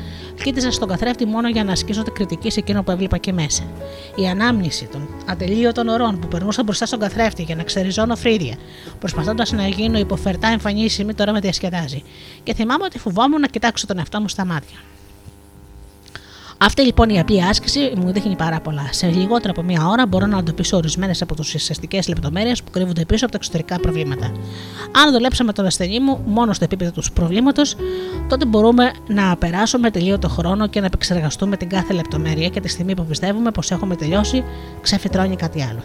κοίταζα 0.42 0.70
στον 0.70 0.88
καθρέφτη 0.88 1.26
μόνο 1.26 1.48
για 1.48 1.64
να 1.64 1.72
ασκήσω 1.72 2.02
την 2.02 2.12
κριτική 2.12 2.50
σε 2.50 2.60
εκείνο 2.60 2.82
που 2.82 2.90
έβλεπα 2.90 3.16
και 3.16 3.32
μέσα. 3.32 3.62
Η 4.16 4.28
ανάμνηση 4.28 4.88
των 4.92 5.08
ατελείωτων 5.26 5.88
ωρών 5.88 6.18
που 6.18 6.28
περνούσα 6.28 6.62
μπροστά 6.62 6.86
στον 6.86 6.98
καθρέφτη 6.98 7.42
για 7.42 7.56
να 7.56 7.62
ξεριζώνω 7.62 8.16
φρύδια, 8.16 8.56
προσπαθώντας 8.98 9.52
να 9.52 9.66
γίνω 9.66 9.98
υποφερτά 9.98 10.48
εμφανίσιμη, 10.48 11.14
τώρα 11.14 11.32
με 11.32 11.40
διασκεδάζει. 11.40 12.02
Και 12.42 12.54
θυμάμαι 12.54 12.84
ότι 12.84 12.98
φοβόμουν 12.98 13.40
να 13.40 13.46
κοιτάξω 13.46 13.86
τον 13.86 13.98
εαυτό 13.98 14.20
μου 14.20 14.28
στα 14.28 14.44
μάτια. 14.44 14.78
Αυτή 16.64 16.82
λοιπόν 16.82 17.08
η 17.08 17.20
απλή 17.20 17.44
άσκηση 17.44 17.92
μου 17.96 18.12
δείχνει 18.12 18.36
πάρα 18.36 18.60
πολλά. 18.60 18.88
Σε 18.90 19.06
λιγότερο 19.06 19.52
από 19.56 19.62
μία 19.62 19.86
ώρα 19.86 20.06
μπορώ 20.06 20.26
να 20.26 20.38
εντοπίσω 20.38 20.76
ορισμένες 20.76 21.22
από 21.22 21.34
τις 21.34 21.54
ουσιαστικές 21.54 22.08
λεπτομέρειες 22.08 22.62
που 22.62 22.70
κρύβονται 22.70 23.04
πίσω 23.04 23.24
από 23.24 23.32
τα 23.32 23.38
εξωτερικά 23.40 23.80
προβλήματα. 23.80 24.32
Αν 25.04 25.12
δουλέψαμε 25.12 25.52
τον 25.52 25.66
ασθενή 25.66 26.00
μου 26.00 26.20
μόνο 26.26 26.52
στο 26.52 26.64
επίπεδο 26.64 26.90
του 26.90 27.02
προβλήματος, 27.14 27.76
τότε 28.28 28.44
μπορούμε 28.44 28.90
να 29.06 29.36
περάσουμε 29.36 29.90
τελείωτο 29.90 30.28
χρόνο 30.28 30.66
και 30.66 30.80
να 30.80 30.86
επεξεργαστούμε 30.86 31.56
την 31.56 31.68
κάθε 31.68 31.92
λεπτομέρεια 31.92 32.48
και 32.48 32.60
τη 32.60 32.68
στιγμή 32.68 32.94
που 32.94 33.04
πιστεύουμε 33.04 33.50
πως 33.50 33.70
έχουμε 33.70 33.96
τελειώσει, 33.96 34.44
ξεφυτρώνει 34.80 35.36
κάτι 35.36 35.62
άλλο. 35.62 35.82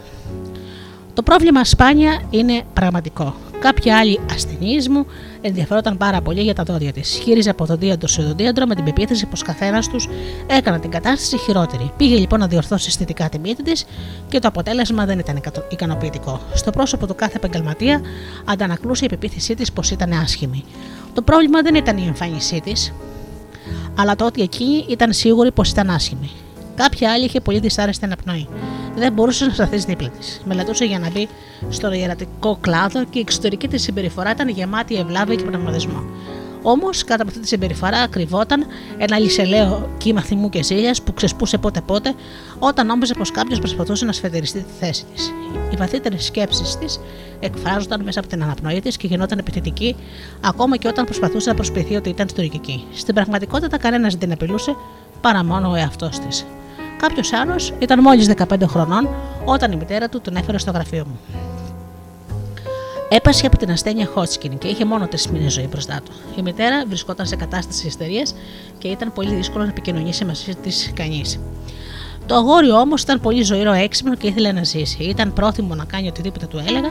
Το 1.14 1.22
πρόβλημα 1.22 1.64
σπάνια 1.64 2.22
είναι 2.30 2.62
πραγματικό. 2.72 3.34
Κάποια 3.60 3.98
άλλη 3.98 4.20
ασθενή 4.32 4.88
μου 4.90 5.06
ενδιαφέρονταν 5.40 5.96
πάρα 5.96 6.20
πολύ 6.20 6.40
για 6.40 6.54
τα 6.54 6.62
δόντια 6.62 6.92
της. 6.92 7.08
Χείριζε 7.08 7.50
από 7.50 7.64
δοντίατρο 7.64 8.08
σε 8.08 8.22
δοντίατρο 8.22 8.66
με 8.66 8.74
την 8.74 8.84
πεποίθηση 8.84 9.26
πως 9.26 9.42
καθένας 9.42 9.88
τους 9.88 10.08
έκανα 10.46 10.78
την 10.78 10.90
κατάσταση 10.90 11.38
χειρότερη. 11.38 11.92
Πήγε 11.96 12.16
λοιπόν 12.16 12.40
να 12.40 12.46
διορθώσει 12.46 12.86
αισθητικά 12.88 13.28
τη 13.28 13.38
μύτη 13.38 13.62
της 13.62 13.84
και 14.28 14.38
το 14.38 14.48
αποτέλεσμα 14.48 15.04
δεν 15.04 15.18
ήταν 15.18 15.40
ικανοποιητικό. 15.70 16.40
Στο 16.54 16.70
πρόσωπο 16.70 17.06
του 17.06 17.14
κάθε 17.14 17.36
επαγγελματία 17.36 18.00
αντανακλούσε 18.44 19.04
η 19.04 19.08
πεποίθησή 19.08 19.54
της 19.54 19.72
πως 19.72 19.90
ήταν 19.90 20.12
άσχημη. 20.12 20.64
Το 21.14 21.22
πρόβλημα 21.22 21.62
δεν 21.62 21.74
ήταν 21.74 21.96
η 21.96 22.06
εμφάνισή 22.06 22.60
της, 22.60 22.92
αλλά 23.98 24.16
το 24.16 24.24
ότι 24.26 24.42
εκείνη 24.42 24.84
ήταν 24.88 25.12
σίγουρη 25.12 25.52
πως 25.52 25.70
ήταν 25.70 25.90
άσχημη. 25.90 26.30
Κάποια 26.82 27.12
άλλη 27.12 27.24
είχε 27.24 27.40
πολύ 27.40 27.58
δυσάρεστη 27.58 28.04
αναπνοή. 28.04 28.48
Δεν 28.96 29.12
μπορούσε 29.12 29.44
να 29.44 29.52
σταθείς 29.52 29.84
δίπλα 29.84 30.08
της. 30.08 30.40
Μελετούσε 30.44 30.84
για 30.84 30.98
να 30.98 31.10
μπει 31.10 31.28
στον 31.68 31.92
ιερατικό 31.92 32.58
κλάδο 32.60 33.04
και 33.04 33.18
η 33.18 33.20
εξωτερική 33.20 33.68
της 33.68 33.82
συμπεριφορά 33.82 34.30
ήταν 34.30 34.48
γεμάτη 34.48 34.96
ευλάβεια 34.96 35.34
και 35.34 35.44
πνευματισμό. 35.44 36.04
Όμως, 36.62 37.04
κάτω 37.04 37.22
από 37.22 37.30
αυτή 37.30 37.42
τη 37.42 37.48
συμπεριφορά 37.48 38.06
κρυβόταν 38.06 38.66
ένα 38.98 39.18
λησελαίο 39.18 39.88
κύμα 39.98 40.20
θυμού 40.20 40.48
και 40.48 40.62
ζήλιας 40.62 41.02
που 41.02 41.14
ξεσπούσε 41.14 41.58
πότε-πότε 41.58 42.14
όταν 42.58 42.86
νόμιζε 42.86 43.14
πως 43.14 43.30
κάποιος 43.30 43.58
προσπαθούσε 43.58 44.04
να 44.04 44.12
σφετεριστεί 44.12 44.58
τη 44.58 44.72
θέση 44.80 45.04
της. 45.14 45.32
Οι 45.72 45.76
βαθύτερες 45.76 46.24
σκέψεις 46.24 46.76
της 46.76 47.00
εκφράζονταν 47.40 48.02
μέσα 48.04 48.20
από 48.20 48.28
την 48.28 48.42
αναπνοή 48.42 48.80
της 48.80 48.96
και 48.96 49.06
γινόταν 49.06 49.38
επιθετική 49.38 49.96
ακόμα 50.40 50.76
και 50.76 50.88
όταν 50.88 51.04
προσπαθούσε 51.04 51.48
να 51.48 51.54
προσποιηθεί 51.54 51.96
ότι 51.96 52.08
ήταν 52.08 52.28
στοργική. 52.28 52.84
Στην 52.92 53.14
πραγματικότητα, 53.14 53.78
κανένας 53.78 54.12
δεν 54.12 54.20
την 54.20 54.32
απειλούσε 54.32 54.76
παρά 55.20 55.44
μόνο 55.44 55.70
ο 55.70 55.74
εαυτός 55.74 56.18
της. 56.18 56.46
Κάποιος 57.00 57.32
άλλος 57.32 57.72
ήταν 57.78 58.00
μόλις 58.00 58.30
15 58.36 58.62
χρονών 58.66 59.08
όταν 59.44 59.72
η 59.72 59.76
μητέρα 59.76 60.08
του 60.08 60.20
τον 60.20 60.36
έφερε 60.36 60.58
στο 60.58 60.70
γραφείο 60.70 61.04
μου. 61.06 61.18
Έπασε 63.08 63.46
από 63.46 63.56
την 63.56 63.70
ασθένεια 63.70 64.06
Χότσκιν 64.06 64.58
και 64.58 64.68
είχε 64.68 64.84
μόνο 64.84 65.06
τρεις 65.08 65.28
μήνες 65.28 65.52
ζωή 65.52 65.66
μπροστά 65.66 66.00
του. 66.04 66.12
Η 66.36 66.42
μητέρα 66.42 66.84
βρισκόταν 66.86 67.26
σε 67.26 67.36
κατάσταση 67.36 67.86
ιστερίας 67.86 68.34
και 68.78 68.88
ήταν 68.88 69.12
πολύ 69.12 69.34
δύσκολο 69.34 69.64
να 69.64 69.70
επικοινωνήσει 69.70 70.24
μαζί 70.24 70.54
της 70.54 70.92
κανείς. 70.94 71.40
Το 72.26 72.34
αγόρι 72.34 72.70
όμως 72.70 73.02
ήταν 73.02 73.20
πολύ 73.20 73.42
ζωηρό 73.42 73.72
έξυπνο 73.72 74.14
και 74.14 74.26
ήθελε 74.26 74.52
να 74.52 74.64
ζήσει. 74.64 75.02
Ήταν 75.02 75.32
πρόθυμο 75.32 75.74
να 75.74 75.84
κάνει 75.84 76.08
οτιδήποτε 76.08 76.46
του 76.46 76.58
έλεγα, 76.68 76.88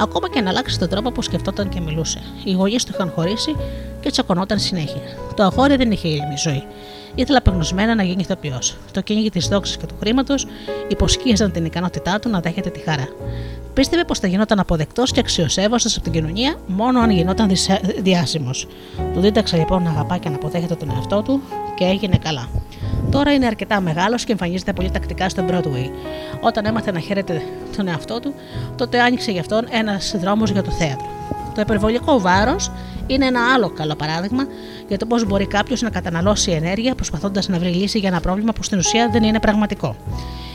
ακόμα 0.00 0.28
και 0.30 0.40
να 0.40 0.50
αλλάξει 0.50 0.78
τον 0.78 0.88
τρόπο 0.88 1.10
που 1.10 1.22
σκεφτόταν 1.22 1.68
και 1.68 1.80
μιλούσε. 1.80 2.22
Οι 2.44 2.52
γονείς 2.52 2.84
του 2.84 2.92
είχαν 2.94 3.12
χωρίσει 3.14 3.56
και 4.00 4.10
τσακωνόταν 4.10 4.58
συνέχεια. 4.58 5.00
Το 5.36 5.42
αγόρι 5.42 5.76
δεν 5.76 5.90
είχε 5.90 6.08
ήρεμη 6.08 6.36
ζωή. 6.36 6.64
Ήθελε 7.20 7.38
απεγνωσμένα 7.38 7.94
να 7.94 8.02
γίνει 8.02 8.20
ηθοποιός. 8.22 8.76
Το 8.92 9.00
κυνήγι 9.00 9.30
της 9.30 9.48
δόξης 9.48 9.76
και 9.76 9.86
του 9.86 9.94
χρήματος 10.00 10.46
υποσκίαζαν 10.88 11.52
την 11.52 11.64
ικανότητά 11.64 12.18
του 12.18 12.28
να 12.28 12.40
δέχεται 12.40 12.70
τη 12.70 12.80
χαρά. 12.80 13.08
Πίστευε 13.74 14.04
πως 14.04 14.18
θα 14.18 14.26
γινόταν 14.26 14.58
αποδεκτός 14.58 15.12
και 15.12 15.20
αξιοσέβαστος 15.20 15.94
από 15.94 16.04
την 16.04 16.12
κοινωνία 16.12 16.54
μόνο 16.66 17.00
αν 17.00 17.10
γινόταν 17.10 17.50
διάσημος. 18.02 18.66
Του 19.14 19.20
δίδαξε 19.20 19.56
λοιπόν 19.56 19.82
να 19.82 19.90
αγαπά 19.90 20.16
και 20.16 20.28
να 20.28 20.34
αποδέχεται 20.34 20.74
τον 20.74 20.90
εαυτό 20.90 21.22
του 21.22 21.40
και 21.74 21.84
έγινε 21.84 22.16
καλά. 22.16 22.48
Τώρα 23.10 23.32
είναι 23.32 23.46
αρκετά 23.46 23.80
μεγάλος 23.80 24.24
και 24.24 24.32
εμφανίζεται 24.32 24.72
πολύ 24.72 24.90
τακτικά 24.90 25.28
στο 25.28 25.44
Broadway. 25.48 25.90
Όταν 26.40 26.64
έμαθε 26.66 26.92
να 26.92 26.98
χαίρεται 27.00 27.42
τον 27.76 27.88
εαυτό 27.88 28.20
του, 28.20 28.34
τότε 28.76 29.00
άνοιξε 29.00 29.30
για 29.30 29.40
αυτόν 29.40 29.66
ένας 29.70 30.14
δρόμος 30.18 30.50
για 30.50 30.62
το 30.62 30.70
θέατρο. 30.70 31.19
Το 31.54 31.60
υπερβολικό 31.60 32.20
βάρος 32.20 32.70
είναι 33.06 33.26
ένα 33.26 33.40
άλλο 33.54 33.70
καλό 33.70 33.94
παράδειγμα 33.94 34.46
για 34.88 34.98
το 34.98 35.06
πώς 35.06 35.24
μπορεί 35.24 35.46
κάποιος 35.46 35.80
να 35.80 35.90
καταναλώσει 35.90 36.50
ενέργεια 36.50 36.94
προσπαθώντας 36.94 37.48
να 37.48 37.58
βρει 37.58 37.68
λύση 37.68 37.98
για 37.98 38.08
ένα 38.08 38.20
πρόβλημα 38.20 38.52
που 38.52 38.62
στην 38.62 38.78
ουσία 38.78 39.08
δεν 39.12 39.22
είναι 39.22 39.40
πραγματικό. 39.40 39.96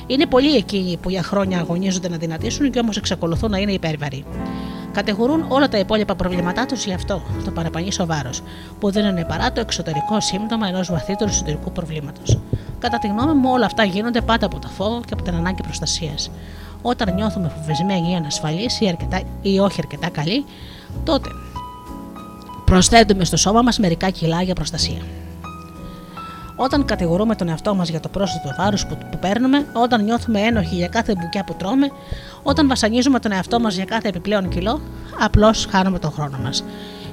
Είναι 0.07 0.25
πολλοί 0.25 0.55
εκείνοι 0.55 0.97
που 0.97 1.09
για 1.09 1.23
χρόνια 1.23 1.59
αγωνίζονται 1.59 2.09
να 2.09 2.17
δυνατήσουν 2.17 2.71
και 2.71 2.79
όμως 2.79 2.97
εξακολουθούν 2.97 3.51
να 3.51 3.57
είναι 3.57 3.71
υπέρβαροι. 3.71 4.25
Κατηγορούν 4.91 5.45
όλα 5.47 5.67
τα 5.67 5.77
υπόλοιπα 5.77 6.15
προβλήματά 6.15 6.65
τους 6.65 6.85
γι' 6.85 6.93
αυτό, 6.93 7.21
το 7.45 7.51
παραπανήσιο 7.51 8.05
βάρος, 8.05 8.41
που 8.79 8.91
δεν 8.91 9.05
είναι 9.05 9.25
παρά 9.25 9.51
το 9.51 9.59
εξωτερικό 9.59 10.19
σύμπτωμα 10.19 10.67
ενός 10.67 10.91
βαθύτερου 10.91 11.29
εσωτερικού 11.29 11.71
προβλήματος. 11.71 12.39
Κατά 12.79 12.97
τη 12.97 13.07
γνώμη 13.07 13.33
μου, 13.33 13.49
όλα 13.51 13.65
αυτά 13.65 13.83
γίνονται 13.83 14.21
πάντα 14.21 14.45
από 14.45 14.59
το 14.59 14.67
φόβο 14.67 15.01
και 15.05 15.13
από 15.13 15.23
την 15.23 15.35
ανάγκη 15.35 15.61
προστασίας. 15.61 16.31
Όταν 16.81 17.13
νιώθουμε 17.13 17.51
φοβισμένοι 17.55 18.11
ή 18.11 18.15
ανασφαλείς 18.15 18.81
ή, 18.81 18.87
αρκετά, 18.87 19.21
ή 19.41 19.59
όχι 19.59 19.75
αρκετά 19.79 20.09
καλοί, 20.09 20.45
τότε 21.03 21.29
προσθέτουμε 22.65 23.25
στο 23.25 23.37
σώμα 23.37 23.61
μας 23.61 23.79
μερικά 23.79 24.09
κιλά 24.09 24.41
για 24.41 24.53
προστασία. 24.53 25.01
Όταν 26.55 26.85
κατηγορούμε 26.85 27.35
τον 27.35 27.49
εαυτό 27.49 27.75
μας 27.75 27.89
για 27.89 27.99
το 27.99 28.09
πρόσθετο 28.09 28.55
βάρος 28.57 28.85
που, 28.85 28.97
που 29.11 29.19
παίρνουμε, 29.19 29.65
όταν 29.73 30.03
νιώθουμε 30.03 30.39
ένοχοι 30.39 30.75
για 30.75 30.87
κάθε 30.87 31.13
μπουκιά 31.17 31.43
που 31.43 31.55
τρώμε, 31.57 31.91
όταν 32.43 32.67
βασανίζουμε 32.67 33.19
τον 33.19 33.31
εαυτό 33.31 33.59
μας 33.59 33.75
για 33.75 33.85
κάθε 33.85 34.07
επιπλέον 34.07 34.49
κιλό, 34.49 34.81
απλώς 35.19 35.67
χάνουμε 35.71 35.99
τον 35.99 36.11
χρόνο 36.11 36.37
μας. 36.43 36.63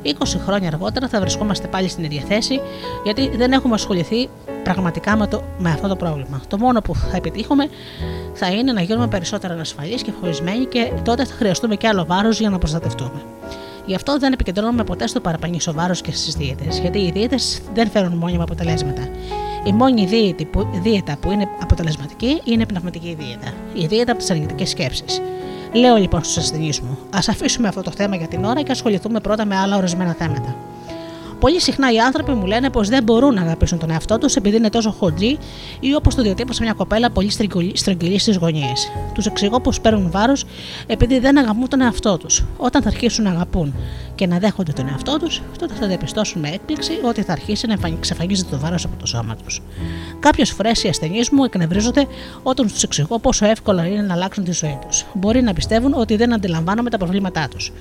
20 0.05 0.11
χρόνια 0.47 0.69
αργότερα 0.69 1.09
θα 1.09 1.21
βρισκόμαστε 1.21 1.67
πάλι 1.67 1.89
στην 1.89 2.05
ίδια 2.05 2.23
θέση, 2.29 2.61
γιατί 3.05 3.37
δεν 3.37 3.53
έχουμε 3.53 3.75
ασχοληθεί 3.75 4.29
πραγματικά 4.65 5.17
με, 5.17 5.27
το, 5.27 5.43
με 5.59 5.71
αυτό 5.71 5.89
το 5.89 5.97
πρόβλημα. 5.97 6.41
Το 6.49 6.59
μόνο 6.59 6.81
που 6.81 6.95
θα 6.95 7.17
επιτύχουμε 7.17 7.69
θα 8.35 8.51
είναι 8.51 8.73
να 8.73 8.83
γίνουμε 8.83 9.07
περισσότερο 9.09 9.53
ανασφαλείς 9.53 10.03
και 10.03 10.13
φοβισμένοι 10.21 10.65
και 10.65 10.93
τότε 11.05 11.25
θα 11.25 11.35
χρειαστούμε 11.35 11.77
και 11.77 11.89
άλλο 11.89 12.05
βάρος 12.05 12.41
για 12.41 12.51
να 12.51 12.59
προστατευτούμε. 12.59 13.23
Γι' 13.87 13.95
αυτό 13.95 14.19
δεν 14.19 14.33
επικεντρώνουμε 14.33 14.85
ποτέ 14.85 15.07
στο 15.07 15.21
παραπανήσιο 15.21 15.73
βάρος 15.73 16.01
και 16.01 16.13
στις 16.13 16.35
δίαιτε, 16.35 16.65
γιατί 16.81 16.99
οι 16.99 17.11
δίαιτε 17.11 17.37
δεν 17.75 17.91
φέρουν 17.91 18.13
μόνιμα 18.13 18.43
αποτελέσματα. 18.43 19.09
Η 19.65 19.73
μόνη 19.73 20.07
δίαιτα 20.07 20.45
που, 20.45 20.69
δίαιτα 20.83 21.17
που 21.21 21.31
είναι 21.31 21.49
αποτελεσματική 21.63 22.41
είναι 22.45 22.63
η 22.63 22.67
πνευματική 22.67 23.17
δίαιτα, 23.19 23.53
η 23.75 23.87
δίαιτα 23.87 24.13
από 24.13 24.21
τις 24.21 24.31
αρνητικές 24.31 24.69
σκέψεις. 24.69 25.21
Λέω 25.73 25.97
λοιπόν 25.97 26.23
στους 26.23 26.37
ασθενείς 26.37 26.81
μου, 26.81 26.99
ας 27.11 27.29
αφήσουμε 27.29 27.69
αυτό 27.69 27.83
το 27.83 27.91
θέμα 27.91 28.17
για 28.17 28.29
την 28.29 28.45
ώρα 28.45 28.63
και 28.63 28.73
ασχοληθούμε 28.73 29.21
πρώτα 29.21 29.45
με 29.45 29.57
άλλα 29.57 29.77
ορισμένα 29.77 30.13
θέματα. 30.13 30.57
Πολύ 31.43 31.61
συχνά 31.61 31.93
οι 31.93 31.99
άνθρωποι 31.99 32.33
μου 32.33 32.47
λένε 32.47 32.71
πως 32.71 32.89
δεν 32.89 33.03
μπορούν 33.03 33.35
να 33.35 33.41
αγαπήσουν 33.41 33.79
τον 33.79 33.91
εαυτό 33.91 34.19
τους 34.19 34.37
επειδή 34.37 34.57
είναι 34.57 34.71
τόσο 34.71 34.91
χοντζή 34.91 35.39
ή 35.81 35.95
όπως 35.95 36.15
το 36.15 36.23
διατύπωσε 36.23 36.63
μια 36.63 36.73
κοπέλα 36.73 37.11
πολύ 37.11 37.31
στρογγυλή 37.75 38.19
στις 38.19 38.37
γωνίες. 38.37 38.93
Τους 39.15 39.27
εξηγώ 39.27 39.61
πως 39.61 39.81
παίρνουν 39.81 40.11
βάρος 40.11 40.45
επειδή 40.87 41.19
δεν 41.19 41.39
αγαπούν 41.39 41.69
τον 41.69 41.81
εαυτό 41.81 42.17
τους. 42.17 42.45
Όταν 42.57 42.83
θα 42.83 42.89
αρχίσουν 42.89 43.25
να 43.25 43.31
αγαπούν 43.31 43.75
και 44.15 44.27
να 44.27 44.39
δέχονται 44.39 44.73
τον 44.73 44.89
εαυτό 44.89 45.19
τους, 45.19 45.43
τότε 45.59 45.75
θα 45.75 45.87
διαπιστώσουν 45.87 46.41
με 46.41 46.49
έκπληξη 46.49 46.93
ότι 47.03 47.23
θα 47.23 47.33
αρχίσει 47.33 47.67
να 47.67 47.77
εξαφανίζεται 47.87 48.51
το 48.51 48.59
βάρος 48.59 48.85
από 48.85 48.97
το 48.97 49.07
σώμα 49.07 49.37
τους. 49.37 49.61
Κάποιες 50.21 50.51
φορές 50.51 50.85
οι 50.85 50.89
ασθενείς 50.89 51.31
μου 51.31 51.45
εκνευρίζονται 51.45 52.07
όταν 52.43 52.67
τους 52.67 52.83
εξηγώ 52.83 53.19
πόσο 53.19 53.47
εύκολο 53.47 53.83
είναι 53.83 54.03
να 54.03 54.15
αλλάξουν 54.15 54.45
τη 54.45 54.53
ζωή 54.53 54.79
τους. 54.89 55.05
Μπορεί 55.15 55.43
να 55.43 55.53
πιστεύουν 55.53 55.93
ότι 55.97 56.17
δεν 56.17 56.33
αντιλαμβάνομαι 56.33 56.91
τα 56.91 56.99
προβλήματά 56.99 57.49
τους. 57.49 57.73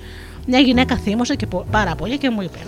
Μια 0.46 0.58
γυναίκα 0.58 0.96
θύμωσε 0.96 1.34
και 1.34 1.46
πάρα 1.70 1.94
πολύ 1.94 2.18
και 2.18 2.30
μου 2.30 2.42
είπε: 2.42 2.58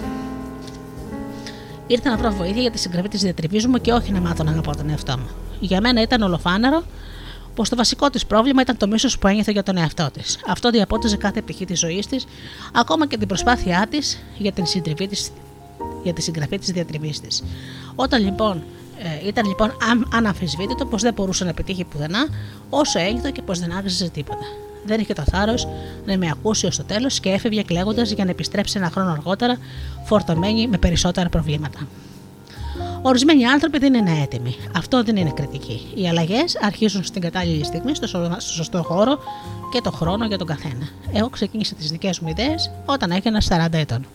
Ήρθα 1.86 2.10
να 2.10 2.16
βρω 2.16 2.30
βοήθεια 2.30 2.60
για 2.60 2.70
τη 2.70 2.78
συγγραφή 2.78 3.08
της 3.08 3.20
διατριβής 3.20 3.66
μου 3.66 3.78
και 3.78 3.92
όχι 3.92 4.12
να 4.12 4.20
μάθω 4.20 4.44
να 4.44 4.50
αγαπώ 4.50 4.76
τον 4.76 4.90
εαυτό 4.90 5.18
μου. 5.18 5.28
Για 5.60 5.80
μένα 5.80 6.02
ήταν 6.02 6.22
ολοφάνερο 6.22 6.82
πως 7.54 7.68
το 7.68 7.76
βασικό 7.76 8.10
της 8.10 8.26
πρόβλημα 8.26 8.62
ήταν 8.62 8.76
το 8.76 8.86
μίσος 8.86 9.18
που 9.18 9.26
ένιωθε 9.26 9.52
για 9.52 9.62
τον 9.62 9.76
εαυτό 9.76 10.10
της. 10.12 10.38
Αυτό 10.46 10.70
διαπότιζε 10.70 11.16
κάθε 11.16 11.42
πτυχή 11.42 11.64
της 11.64 11.78
ζωής 11.78 12.06
της, 12.06 12.26
ακόμα 12.72 13.06
και 13.06 13.16
την 13.18 13.28
προσπάθειά 13.28 13.86
της 13.90 14.22
για, 14.38 14.52
την 14.52 14.64
για 16.02 16.12
τη 16.12 16.22
συγγραφή 16.22 16.58
της 16.58 16.70
διατριβής 16.70 17.20
της. 17.20 17.42
Όταν 17.94 18.24
λοιπόν 18.24 18.62
ε, 18.98 19.26
ήταν 19.26 19.46
λοιπόν 19.46 19.76
αναμφισβήτητο 20.12 20.86
πως 20.86 21.02
δεν 21.02 21.14
μπορούσε 21.14 21.44
να 21.44 21.50
επιτύχει 21.50 21.84
πουθενά 21.84 22.26
όσο 22.70 22.98
ένιωθε 22.98 23.30
και 23.30 23.42
πως 23.42 23.58
δεν 23.58 23.72
άξιζε 23.72 24.08
τίποτα 24.08 24.44
δεν 24.86 25.00
είχε 25.00 25.12
το 25.12 25.22
θάρρος 25.30 25.68
να 26.06 26.16
με 26.16 26.28
ακούσει 26.30 26.66
ως 26.66 26.76
το 26.76 26.84
τέλος 26.84 27.20
και 27.20 27.30
έφευγε 27.30 27.62
κλαίγοντας 27.62 28.10
για 28.10 28.24
να 28.24 28.30
επιστρέψει 28.30 28.78
ένα 28.78 28.90
χρόνο 28.90 29.10
αργότερα, 29.10 29.58
φορτωμένη 30.04 30.66
με 30.68 30.78
περισσότερα 30.78 31.28
προβλήματα. 31.28 31.78
Ορισμένοι 33.02 33.44
άνθρωποι 33.44 33.78
δεν 33.78 33.94
είναι 33.94 34.20
έτοιμοι. 34.22 34.56
Αυτό 34.76 35.02
δεν 35.02 35.16
είναι 35.16 35.30
κριτική. 35.30 35.80
Οι 35.94 36.08
αλλαγές 36.08 36.58
αρχίζουν 36.60 37.04
στην 37.04 37.22
κατάλληλη 37.22 37.64
στιγμή, 37.64 37.94
στο 37.94 38.06
σωστό 38.38 38.82
χώρο 38.82 39.18
και 39.72 39.80
το 39.80 39.90
χρόνο 39.90 40.26
για 40.26 40.38
τον 40.38 40.46
καθένα. 40.46 40.88
Εγώ 41.12 41.28
ξεκίνησα 41.28 41.74
τις 41.74 41.90
δικές 41.90 42.20
μου 42.20 42.28
ιδέες 42.28 42.70
όταν 42.86 43.10
έγινα 43.10 43.40
40 43.48 43.78
ετών. 43.78 44.06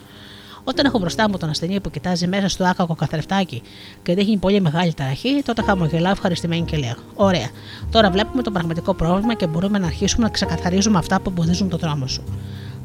Όταν 0.69 0.85
έχω 0.85 0.99
μπροστά 0.99 1.29
μου 1.29 1.37
τον 1.37 1.49
ασθενή 1.49 1.79
που 1.79 1.89
κοιτάζει 1.89 2.27
μέσα 2.27 2.47
στο 2.47 2.63
άκακο 2.63 2.95
καθρεφτάκι 2.95 3.61
και 4.03 4.13
δείχνει 4.13 4.37
πολύ 4.37 4.61
μεγάλη 4.61 4.93
ταραχή, 4.93 5.41
τότε 5.45 5.61
χαμογελάω 5.61 6.11
ευχαριστημένη 6.11 6.61
και 6.65 6.77
λέω: 6.77 6.95
Ωραία, 7.15 7.49
τώρα 7.91 8.09
βλέπουμε 8.09 8.43
το 8.43 8.51
πραγματικό 8.51 8.93
πρόβλημα 8.93 9.33
και 9.33 9.47
μπορούμε 9.47 9.79
να 9.79 9.85
αρχίσουμε 9.85 10.23
να 10.23 10.31
ξεκαθαρίζουμε 10.31 10.97
αυτά 10.97 11.21
που 11.21 11.29
εμποδίζουν 11.29 11.69
τον 11.69 11.79
δρόμο 11.79 12.07
σου. 12.07 12.23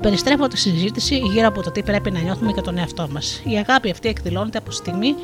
Περιστρέφω 0.00 0.48
τη 0.48 0.58
συζήτηση 0.58 1.16
γύρω 1.16 1.46
από 1.46 1.62
το 1.62 1.70
τι 1.70 1.82
πρέπει 1.82 2.10
να 2.10 2.20
νιώθουμε 2.20 2.50
για 2.50 2.62
τον 2.62 2.78
εαυτό 2.78 3.08
μας. 3.12 3.42
Η 3.44 3.56
αγάπη 3.56 3.90
αυτή 3.90 4.08
εκδηλώνεται 4.08 4.58
από 4.58 4.68
τη 4.68 4.74
στιγμή 4.74 5.14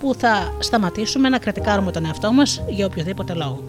που 0.00 0.14
θα 0.14 0.54
σταματήσουμε 0.58 1.28
να 1.28 1.38
κριτικάρουμε 1.38 1.90
τον 1.90 2.04
εαυτό 2.04 2.32
μας 2.32 2.62
για 2.68 2.86
οποιοδήποτε 2.86 3.34
λόγο. 3.34 3.62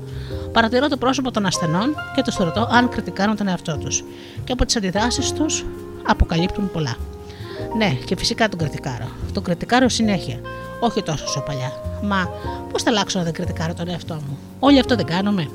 Παρατηρώ 0.51 0.87
το 0.87 0.97
πρόσωπο 0.97 1.31
των 1.31 1.45
ασθενών 1.45 1.95
και 2.15 2.21
τους 2.21 2.35
ρωτώ 2.35 2.67
αν 2.71 2.89
κριτικάρουν 2.89 3.35
τον 3.35 3.47
εαυτό 3.47 3.77
τους. 3.77 4.03
Και 4.43 4.51
από 4.51 4.65
τις 4.65 4.75
αντιδράσεις 4.75 5.31
τους 5.33 5.65
αποκαλύπτουν 6.07 6.71
πολλά. 6.71 6.95
Ναι, 7.77 7.89
και 8.05 8.15
φυσικά 8.17 8.49
τον 8.49 8.59
κριτικάρω. 8.59 9.07
Τον 9.33 9.43
κριτικάρω 9.43 9.89
συνέχεια. 9.89 10.39
Όχι 10.79 11.03
τόσο 11.03 11.25
όσο 11.27 11.41
παλιά. 11.41 11.71
Μα 12.03 12.29
πώς 12.71 12.83
θα 12.83 12.89
αλλάξω 12.89 13.17
να 13.17 13.23
δεν 13.23 13.33
κριτικάρω 13.33 13.73
τον 13.73 13.89
εαυτό 13.89 14.13
μου; 14.13 14.37
Όλοι 14.59 14.79
αυτό 14.79 14.95
δεν 14.95 15.05
κάνουμε. 15.05 15.49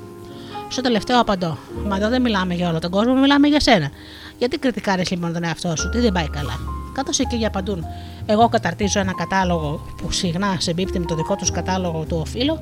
Στο 0.68 0.80
τελευταίο 0.80 1.20
απαντώ. 1.20 1.56
Μα 1.86 1.96
εδώ 1.96 2.08
δεν 2.08 2.22
μιλάμε 2.22 2.54
για 2.54 2.68
όλο 2.68 2.78
τον 2.78 2.90
κόσμο, 2.90 3.14
μιλάμε 3.14 3.48
για 3.48 3.60
σένα. 3.60 3.90
Γιατί 4.38 4.58
κριτικάρεις 4.58 5.10
λοιπόν 5.10 5.32
τον 5.32 5.44
εαυτό 5.44 5.76
σου, 5.76 5.88
τι 5.88 5.98
δεν 5.98 6.12
πάει 6.12 6.28
καλά; 6.28 6.58
Καθώ 6.92 7.10
εκείνοι 7.18 7.46
απαντούν, 7.46 7.84
εγώ 8.26 8.48
καταρτίζω 8.48 9.00
ένα 9.00 9.14
κατάλογο 9.14 9.86
που 10.02 10.12
συχνά 10.12 10.56
συμπίπτει 10.58 10.98
με 10.98 11.04
το 11.04 11.14
δικό 11.14 11.36
τους 11.36 11.50
κατάλογο 11.50 12.04
του 12.08 12.18
οφείλω, 12.20 12.60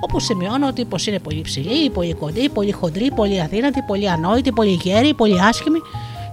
όπου 0.00 0.20
σημειώνω 0.20 0.66
ότι 0.66 0.84
πως 0.84 1.06
είναι 1.06 1.18
πολύ 1.18 1.40
ψηλή, 1.40 1.90
πολύ 1.90 2.14
κοντή, 2.14 2.48
πολύ 2.48 2.72
χοντρή, 2.72 3.10
πολύ 3.10 3.40
αδύνατη, 3.40 3.82
πολύ 3.86 4.10
ανόητη, 4.10 4.52
πολύ 4.52 4.72
γέρη, 4.82 5.14
πολύ 5.14 5.40
άσχημη 5.40 5.78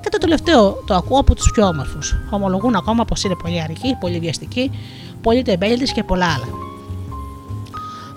και 0.02 0.10
το 0.10 0.18
τελευταίο 0.18 0.84
το 0.86 0.96
ακούω 0.96 1.20
από 1.20 1.36
τους 1.36 1.52
πιο 1.52 1.68
όμορφους. 1.68 2.16
Ομολογούν 2.30 2.76
ακόμα 2.76 3.06
πως 3.06 3.24
είναι 3.24 3.36
πολύ 3.36 3.62
αργοί, 3.62 3.98
πολύ 4.00 4.20
βιαστικοί, 4.20 4.72
πολύ 5.22 5.42
τεμπέλητε 5.42 5.92
και 5.92 6.04
πολλά 6.04 6.26
άλλα. 6.26 6.48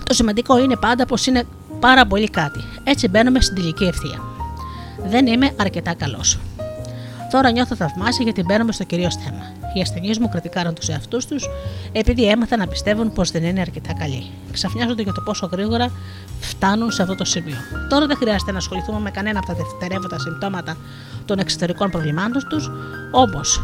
Το 0.02 0.14
σημαντικό 0.14 0.58
είναι 0.58 0.76
πάντα 0.76 1.06
πως 1.06 1.26
είναι 1.26 1.44
πάρα 1.80 2.06
πολύ 2.06 2.28
κάτι. 2.28 2.60
Έτσι 2.84 3.08
μπαίνουμε 3.08 3.40
στην 3.40 3.54
τελική 3.54 3.84
ευθεία. 3.84 4.22
Δεν 5.06 5.26
είμαι 5.26 5.54
αρκετά 5.56 5.94
καλός. 5.94 6.38
Τώρα 7.32 7.50
νιώθω 7.50 7.76
θαυμάσια 7.76 8.24
γιατί 8.24 8.42
μπαίνουμε 8.42 8.72
στο 8.72 8.84
κυρίως 8.84 9.14
θέμα. 9.14 9.42
Οι 9.74 9.80
ασθενείς 9.80 10.18
μου 10.18 10.28
κριτικάρουν 10.28 10.74
τους 10.74 10.88
εαυτούς 10.88 11.26
τους 11.26 11.48
επειδή 11.92 12.28
έμαθαν 12.28 12.58
να 12.58 12.66
πιστεύουν 12.66 13.12
πως 13.12 13.30
δεν 13.30 13.42
είναι 13.44 13.60
αρκετά 13.60 13.92
καλοί. 13.92 14.30
Ξαφνιάζονται 14.52 15.02
για 15.02 15.12
το 15.12 15.20
πόσο 15.20 15.48
γρήγορα 15.52 15.90
φτάνουν 16.40 16.90
σε 16.90 17.02
αυτό 17.02 17.14
το 17.14 17.24
σημείο. 17.24 17.56
Τώρα 17.88 18.06
δεν 18.06 18.16
χρειάζεται 18.16 18.52
να 18.52 18.58
ασχοληθούμε 18.58 19.00
με 19.00 19.10
κανένα 19.10 19.38
από 19.38 19.46
τα 19.46 19.54
δευτερεύοντα 19.54 20.18
συμπτώματα 20.18 20.76
των 21.24 21.38
εξωτερικών 21.38 21.90
προβλημάτων 21.90 22.46
τους, 22.48 22.70
όπως 23.10 23.62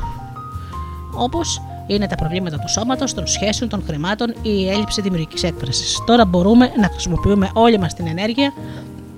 όπως 1.14 1.62
είναι 1.86 2.06
τα 2.06 2.14
προβλήματα 2.14 2.58
του 2.58 2.68
σώματος, 2.68 3.14
των 3.14 3.26
σχέσεων, 3.26 3.70
των 3.70 3.82
χρημάτων 3.86 4.28
ή 4.42 4.50
η 4.50 4.68
έλλειψη 4.68 5.00
δημιουργικής 5.00 5.42
έκφρασης. 5.42 5.98
Τώρα 6.06 6.24
μπορούμε 6.24 6.72
να 6.80 6.88
χρησιμοποιούμε 6.88 7.50
όλη 7.52 7.78
μας 7.78 7.94
την 7.94 8.06
ενέργεια 8.06 8.52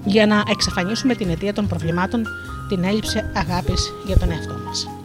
για 0.04 0.26
να 0.26 0.42
εξαφανίσουμε 0.50 1.14
την 1.14 1.30
αιτία 1.30 1.52
των 1.52 1.66
προβλημάτων, 1.66 2.26
την 2.70 2.84
έλλειψη 2.84 3.24
αγάπης 3.32 3.92
για 4.06 4.18
τον 4.18 4.30
εαυτό 4.30 4.54
μας. 4.64 4.99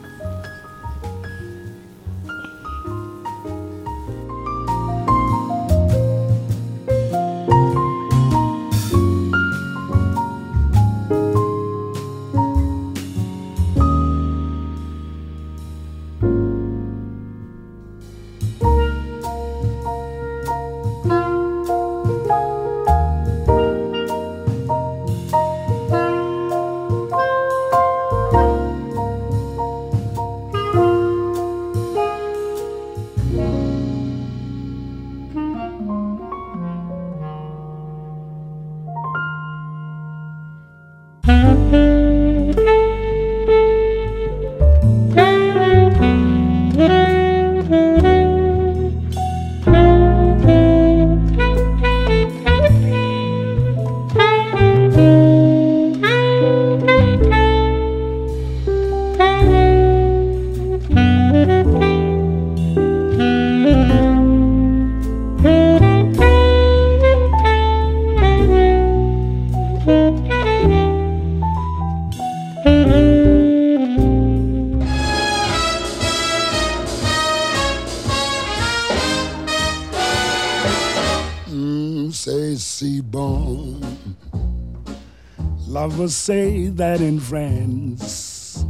Lovers 85.76 86.15
say 86.15 86.67
that 86.67 87.01
in 87.01 87.19
France, 87.19 88.63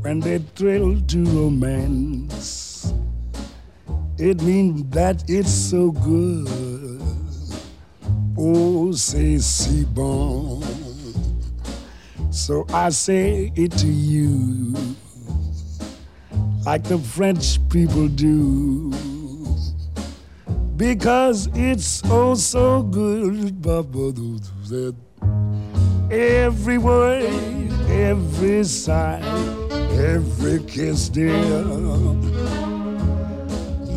when 0.00 0.18
they 0.18 0.38
thrill 0.38 0.98
to 1.08 1.24
romance, 1.26 2.94
it 4.16 4.40
means 4.40 4.84
that 4.94 5.28
it's 5.28 5.52
so 5.52 5.90
good. 5.90 7.02
Oh, 8.38 8.92
c'est 8.92 9.38
si 9.38 9.84
bon. 9.84 10.62
So 12.30 12.64
I 12.72 12.88
say 12.88 13.52
it 13.54 13.72
to 13.72 13.86
you, 13.86 14.74
like 16.64 16.84
the 16.84 16.96
French 16.96 17.58
people 17.68 18.08
do 18.08 18.90
because 20.78 21.48
it's 21.52 22.02
oh 22.06 22.34
so 22.34 22.82
good. 22.82 23.62
Every 26.14 26.78
word, 26.78 27.24
every 27.90 28.62
sigh, 28.62 29.20
every 29.98 30.62
kiss, 30.62 31.08
dear, 31.08 31.34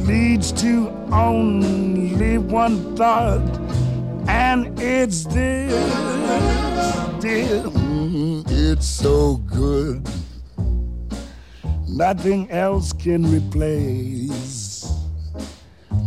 leads 0.10 0.52
to 0.54 0.90
only 1.12 2.40
one 2.40 2.96
thought, 2.96 3.60
and 4.28 4.80
it's 4.80 5.26
this, 5.26 5.70
dear. 7.22 7.62
Mm, 7.62 8.44
it's 8.50 8.88
so 8.88 9.36
good. 9.36 10.02
Nothing 11.88 12.50
else 12.50 12.94
can 12.94 13.32
replace 13.32 14.92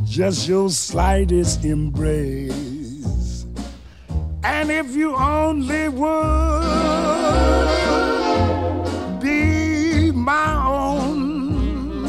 just 0.05 0.49
your 0.49 0.71
slightest 0.71 1.65
embrace. 1.65 2.80
And 4.43 4.71
if 4.71 4.95
you 4.97 5.15
only 5.15 5.89
would 5.89 6.11
be 9.21 10.11
my 10.13 10.67
own 10.67 12.09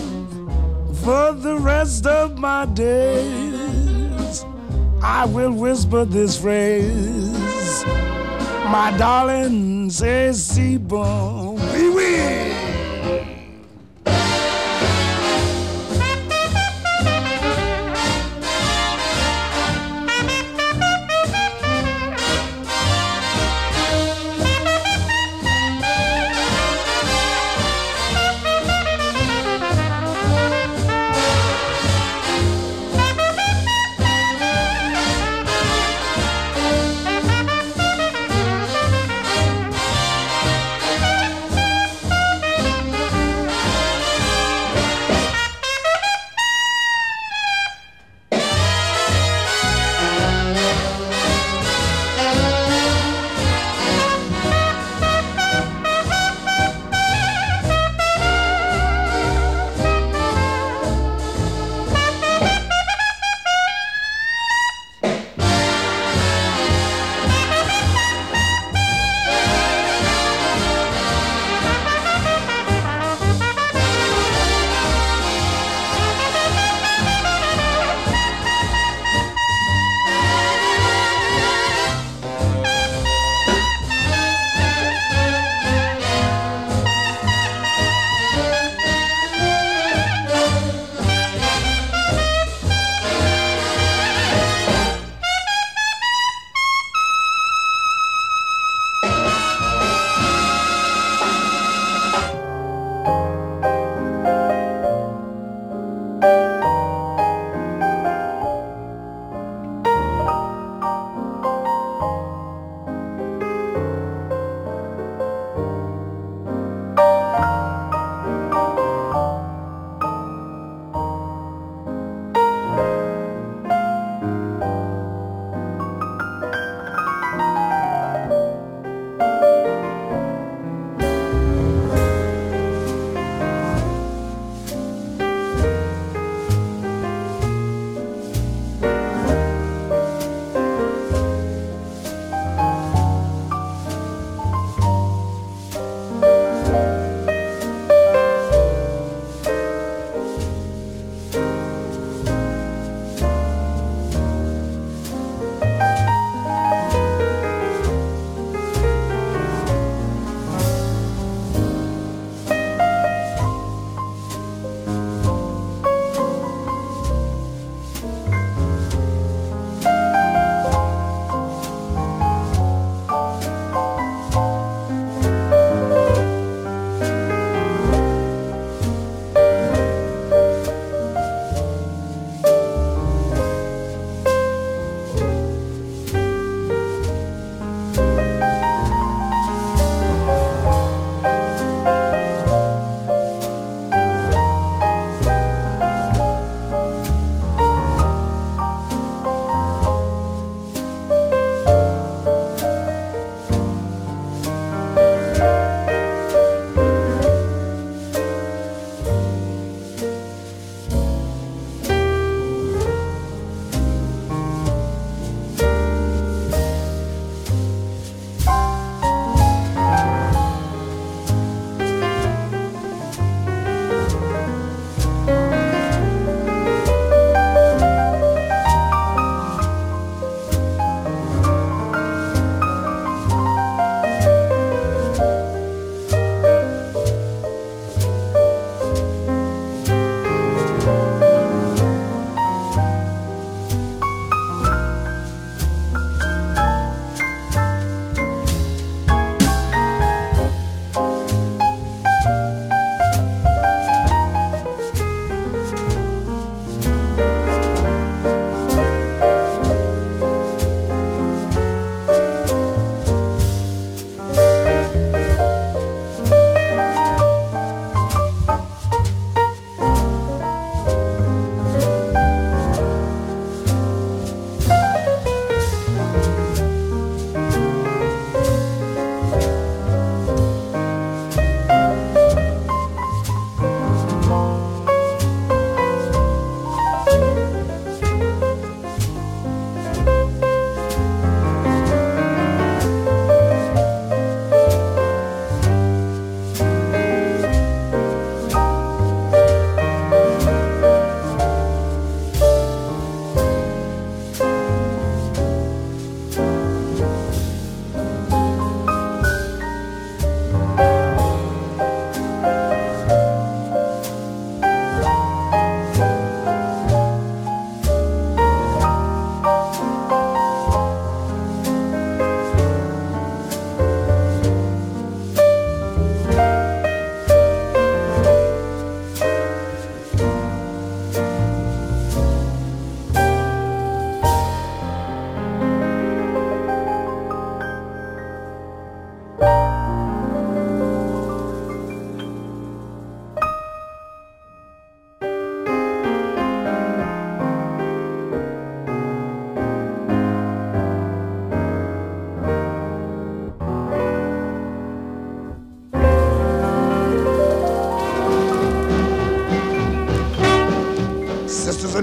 for 0.95 1.33
the 1.33 1.57
rest 1.57 2.05
of 2.05 2.37
my 2.37 2.65
days, 2.67 4.45
I 5.03 5.25
will 5.25 5.51
whisper 5.51 6.05
this 6.05 6.39
phrase. 6.39 7.83
My 8.65 8.95
darling, 8.97 9.89
says 9.89 10.41
si 10.45 10.77
oui, 10.77 11.89
oui. 11.89 12.60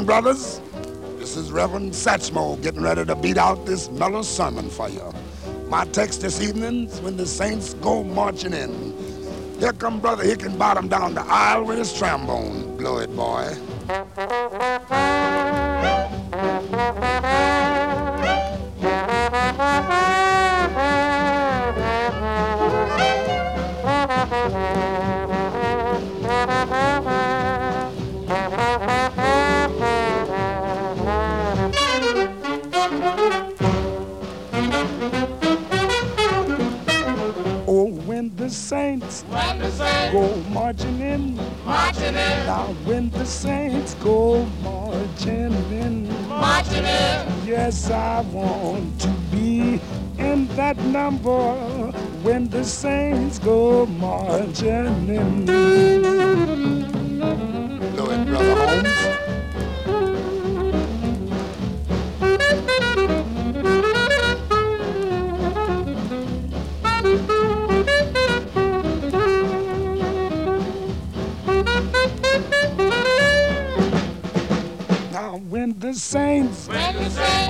Brothers, 0.09 0.63
this 1.19 1.37
is 1.37 1.53
Reverend 1.53 1.93
Satchmo 1.93 2.59
getting 2.63 2.81
ready 2.81 3.05
to 3.05 3.15
beat 3.15 3.37
out 3.37 3.67
this 3.67 3.91
mellow 3.91 4.23
sermon 4.23 4.71
for 4.71 4.89
you. 4.89 5.13
My 5.69 5.85
text 5.85 6.23
this 6.23 6.41
evening 6.41 6.87
is 6.87 6.99
when 7.03 7.19
the 7.19 7.27
saints 7.27 7.75
go 7.75 8.03
marching 8.03 8.55
in. 8.55 8.97
Here 9.59 9.75
come 9.75 10.01
Brother 10.01 10.25
Hickenbottom 10.25 10.89
down 10.89 11.13
the 11.13 11.27
aisle 11.27 11.67
with 11.67 11.77
his 11.77 11.93
trombone. 11.93 12.79
Blow 12.79 12.97
it, 13.01 13.15
boy. 13.15 13.55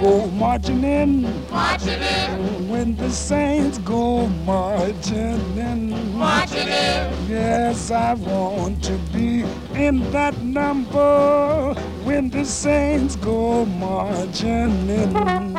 Go 0.00 0.26
marching 0.28 0.84
in, 0.84 1.22
marching 1.50 2.00
in, 2.00 2.68
when 2.68 2.96
the 2.96 3.10
saints 3.10 3.78
go 3.78 4.26
marching 4.46 5.58
in, 5.58 6.16
marching 6.16 6.68
in, 6.68 7.28
yes, 7.28 7.90
I 7.90 8.14
want 8.14 8.82
to 8.84 8.92
be 9.12 9.44
in 9.74 10.10
that 10.12 10.38
number. 10.42 11.74
When 12.04 12.30
the 12.30 12.44
saints 12.44 13.16
go 13.16 13.64
marching 13.64 14.88
in. 14.88 15.57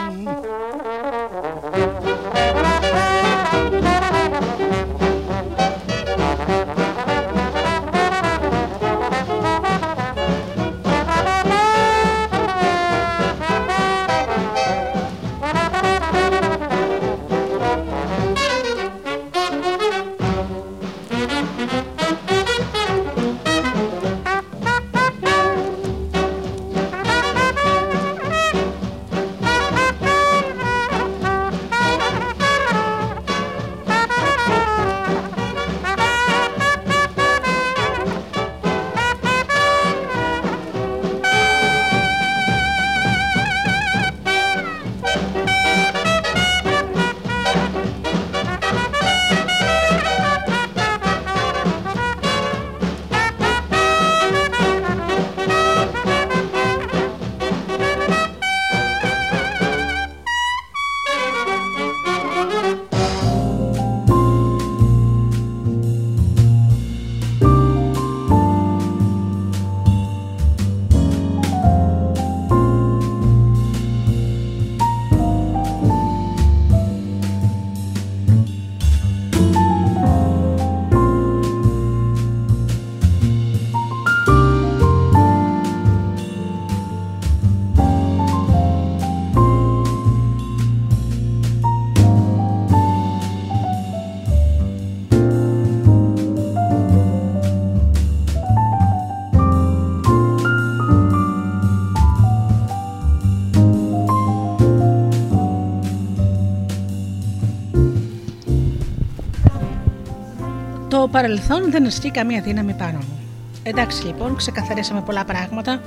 Το 110.99 111.07
παρελθόν 111.07 111.71
δεν 111.71 111.85
ασκεί 111.85 112.11
καμία 112.11 112.41
δύναμη 112.41 112.73
πάνω 112.73 112.97
μου. 112.97 113.19
Εντάξει 113.63 114.05
λοιπόν, 114.05 114.35
ξεκαθαρίσαμε 114.35 115.01
πολλά 115.01 115.25
πράγματα 115.25 115.81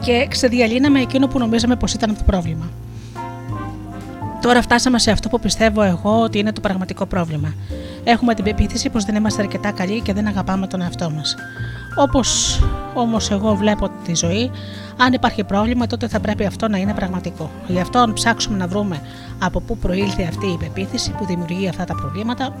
και 0.00 0.26
ξεδιαλύναμε 0.30 1.00
εκείνο 1.00 1.26
που 1.26 1.38
νομίζαμε 1.38 1.76
πως 1.76 1.92
ήταν 1.92 2.16
το 2.16 2.22
πρόβλημα. 2.26 2.70
Τώρα 4.40 4.62
φτάσαμε 4.62 4.98
σε 4.98 5.10
αυτό 5.10 5.28
που 5.28 5.40
πιστεύω 5.40 5.82
εγώ 5.82 6.20
ότι 6.20 6.38
είναι 6.38 6.52
το 6.52 6.60
πραγματικό 6.60 7.06
πρόβλημα. 7.06 7.54
Έχουμε 8.04 8.34
την 8.34 8.44
πεποίθηση 8.44 8.90
πως 8.90 9.04
δεν 9.04 9.14
είμαστε 9.14 9.42
αρκετά 9.42 9.70
καλοί 9.70 10.00
και 10.00 10.12
δεν 10.12 10.26
αγαπάμε 10.26 10.66
τον 10.66 10.80
εαυτό 10.80 11.10
μας. 11.10 11.34
Όπως 11.96 12.60
όμως 12.94 13.30
εγώ 13.30 13.54
βλέπω 13.54 13.90
τη 14.04 14.14
ζωή, 14.14 14.50
αν 14.96 15.12
υπάρχει 15.12 15.44
πρόβλημα 15.44 15.86
τότε 15.86 16.08
θα 16.08 16.20
πρέπει 16.20 16.46
αυτό 16.46 16.68
να 16.68 16.78
είναι 16.78 16.94
πραγματικό. 16.94 17.50
Γι' 17.66 17.80
αυτό 17.80 17.98
αν 17.98 18.12
ψάξουμε 18.12 18.56
να 18.56 18.66
βρούμε 18.66 19.00
από 19.38 19.60
πού 19.60 19.76
προήλθε 19.76 20.22
αυτή 20.22 20.46
η 20.46 20.56
πεποίθηση 20.56 21.10
που 21.10 21.24
δημιουργεί 21.26 21.68
αυτά 21.68 21.84
τα 21.84 21.94
προβλήματα, 21.94 22.54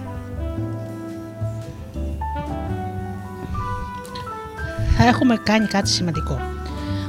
θα 4.96 5.06
έχουμε 5.08 5.36
κάνει 5.42 5.66
κάτι 5.66 5.88
σημαντικό. 5.88 6.38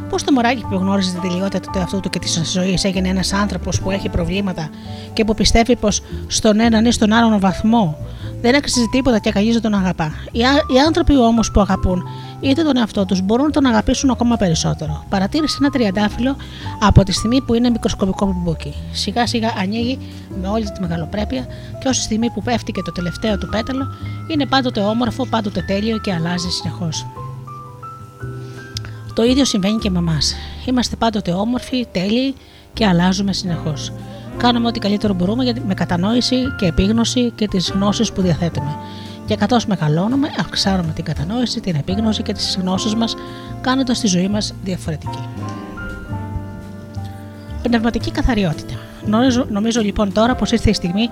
Πώς 0.09 0.23
το 0.23 0.31
μωράκι 0.31 0.65
που 0.69 0.75
γνώριζε 0.75 1.11
την 1.11 1.21
τελειότητα 1.21 1.59
του 1.59 1.77
εαυτού 1.77 1.99
του 1.99 2.09
και 2.09 2.19
της 2.19 2.41
ζωής 2.51 2.83
έγινε 2.83 3.07
ένας 3.07 3.33
άνθρωπος 3.33 3.81
που 3.81 3.91
έχει 3.91 4.09
προβλήματα 4.09 4.69
και 5.13 5.25
που 5.25 5.33
πιστεύει 5.33 5.75
πως 5.75 6.01
στον 6.27 6.59
έναν 6.59 6.85
ή 6.85 6.91
στον 6.91 7.11
άλλον 7.13 7.39
βαθμό 7.39 7.97
δεν 8.41 8.55
αξίζει 8.55 8.85
τίποτα 8.91 9.19
και 9.19 9.31
αγγίζει 9.35 9.59
τον 9.59 9.73
αγαπά. 9.73 10.11
Οι, 10.31 10.43
ά- 10.43 10.71
οι 10.75 10.79
άνθρωποι 10.85 11.17
όμως 11.17 11.51
που 11.51 11.61
αγαπούν 11.61 12.03
είτε 12.39 12.63
τον 12.63 12.77
εαυτό 12.77 13.05
τους 13.05 13.21
μπορούν 13.21 13.45
να 13.45 13.51
τον 13.51 13.65
αγαπήσουν 13.65 14.09
ακόμα 14.09 14.35
περισσότερο. 14.35 15.03
Παρατήρησε 15.09 15.57
ένα 15.61 15.69
τριαντάφυλλο 15.69 16.35
από 16.81 17.03
τη 17.03 17.11
στιγμή 17.11 17.41
που 17.41 17.53
είναι 17.53 17.69
μικροσκοπικό 17.69 18.25
μπουμπούκι. 18.25 18.73
Σιγά 18.91 19.27
σιγά 19.27 19.53
ανοίγει 19.57 19.97
με 20.41 20.47
όλη 20.47 20.71
τη 20.71 20.81
μεγαλοπρέπεια 20.81 21.45
και 21.79 21.87
ω 21.87 21.91
τη 21.91 21.95
στιγμή 21.95 22.29
που 22.29 22.41
πέφτει 22.41 22.71
και 22.71 22.81
το 22.81 22.91
τελευταίο 22.91 23.37
του 23.37 23.47
πέταλο 23.47 23.85
είναι 24.31 24.45
πάντοτε 24.45 24.79
όμορφο, 24.79 25.25
πάντοτε 25.25 25.63
τέλειο 25.67 25.97
και 25.97 26.13
αλλάζει 26.13 26.49
συνεχώς. 26.49 27.05
Το 29.15 29.23
ίδιο 29.23 29.45
συμβαίνει 29.45 29.77
και 29.77 29.89
με 29.89 29.97
εμάς. 29.97 30.35
Είμαστε 30.65 30.95
πάντοτε 30.95 31.31
όμορφοι, 31.31 31.85
τέλειοι 31.91 32.35
και 32.73 32.85
αλλάζουμε 32.85 33.33
συνεχώς. 33.33 33.91
Κάνουμε 34.37 34.67
ό,τι 34.67 34.79
καλύτερο 34.79 35.13
μπορούμε 35.13 35.43
για- 35.43 35.55
με 35.67 35.73
κατανόηση 35.73 36.35
και 36.57 36.65
επίγνωση 36.65 37.31
και 37.35 37.47
τις 37.47 37.71
γνώσεις 37.71 38.11
που 38.11 38.21
διαθέτουμε. 38.21 38.75
Και 39.25 39.35
καθώς 39.35 39.65
μεγαλώνουμε, 39.65 40.29
αυξάνουμε 40.39 40.91
την 40.95 41.03
κατανόηση, 41.03 41.59
την 41.59 41.75
επίγνωση 41.75 42.21
και 42.23 42.33
τις 42.33 42.57
γνώσεις 42.61 42.95
μας, 42.95 43.15
κάνοντας 43.61 43.99
τη 43.99 44.07
ζωή 44.07 44.27
μας 44.27 44.53
διαφορετική. 44.63 45.19
Πνευματική 47.61 48.11
καθαριότητα. 48.11 48.73
Νομίζω, 49.05 49.45
νομίζω 49.49 49.81
λοιπόν 49.81 50.13
τώρα 50.13 50.35
πως 50.35 50.51
ήρθε 50.51 50.69
η 50.69 50.73
στιγμή 50.73 51.09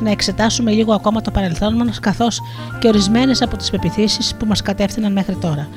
να 0.00 0.10
εξετάσουμε 0.10 0.70
λίγο 0.70 0.92
ακόμα 0.92 1.20
το 1.20 1.30
παρελθόν 1.30 1.74
μας 1.76 2.00
καθώς 2.00 2.40
και 2.78 2.88
ορισμένες 2.88 3.42
από 3.42 3.56
τις 3.56 3.70
πεπιθήσεις 3.70 4.34
που 4.34 4.46
μας 4.46 4.62
κατεύθυναν 4.62 5.12
μέχρι 5.12 5.34
τώρα. 5.36 5.68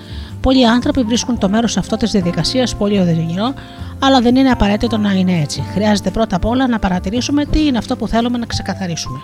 Πολλοί 0.48 0.68
άνθρωποι 0.68 1.02
βρίσκουν 1.02 1.38
το 1.38 1.50
μέρος 1.50 1.78
αυτό 1.78 1.96
της 1.96 2.12
διαδικασίας 2.12 2.76
πολύ 2.76 3.00
οδυνηρό, 3.00 3.54
αλλά 4.00 4.22
δεν 4.22 4.36
είναι 4.36 4.50
απαραίτητο 4.50 4.98
να 4.98 5.12
είναι 5.12 5.42
έτσι. 5.42 5.64
Χρειάζεται 5.74 6.10
πρώτα 6.12 6.36
απ' 6.36 6.46
όλα 6.46 6.68
να 6.68 6.80
παρατηρήσουμε 6.80 7.46
τι 7.46 7.66
είναι 7.66 7.78
αυτό 7.78 7.96
που 7.96 8.08
θέλουμε 8.08 8.38
να 8.38 8.46
ξεκαθαρίσουμε. 8.46 9.20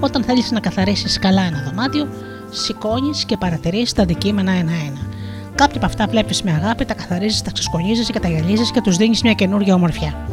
Όταν 0.00 0.22
θέλεις 0.22 0.50
να 0.50 0.60
καθαρίσεις 0.60 1.18
καλά 1.18 1.42
ένα 1.42 1.62
δωμάτιο, 1.66 2.08
σηκώνεις 2.50 3.24
και 3.24 3.36
παρατηρείς 3.36 3.92
τα 3.92 4.02
αντικείμενα 4.02 4.52
ένα-ένα. 4.52 5.00
Κάποια 5.54 5.76
από 5.76 5.86
αυτά 5.86 6.06
βλέπεις 6.06 6.42
με 6.42 6.50
αγάπη, 6.50 6.84
τα 6.84 6.94
καθαρίζεις, 6.94 7.42
τα 7.42 7.50
ξεσκονίζεις 7.50 8.10
και 8.10 8.20
τα 8.20 8.28
γυαλίζεις 8.28 8.70
και 8.70 8.80
τους 8.80 8.96
δίνεις 8.96 9.22
μια 9.22 9.32
καινούργια 9.32 9.74
ομορφιά. 9.74 10.28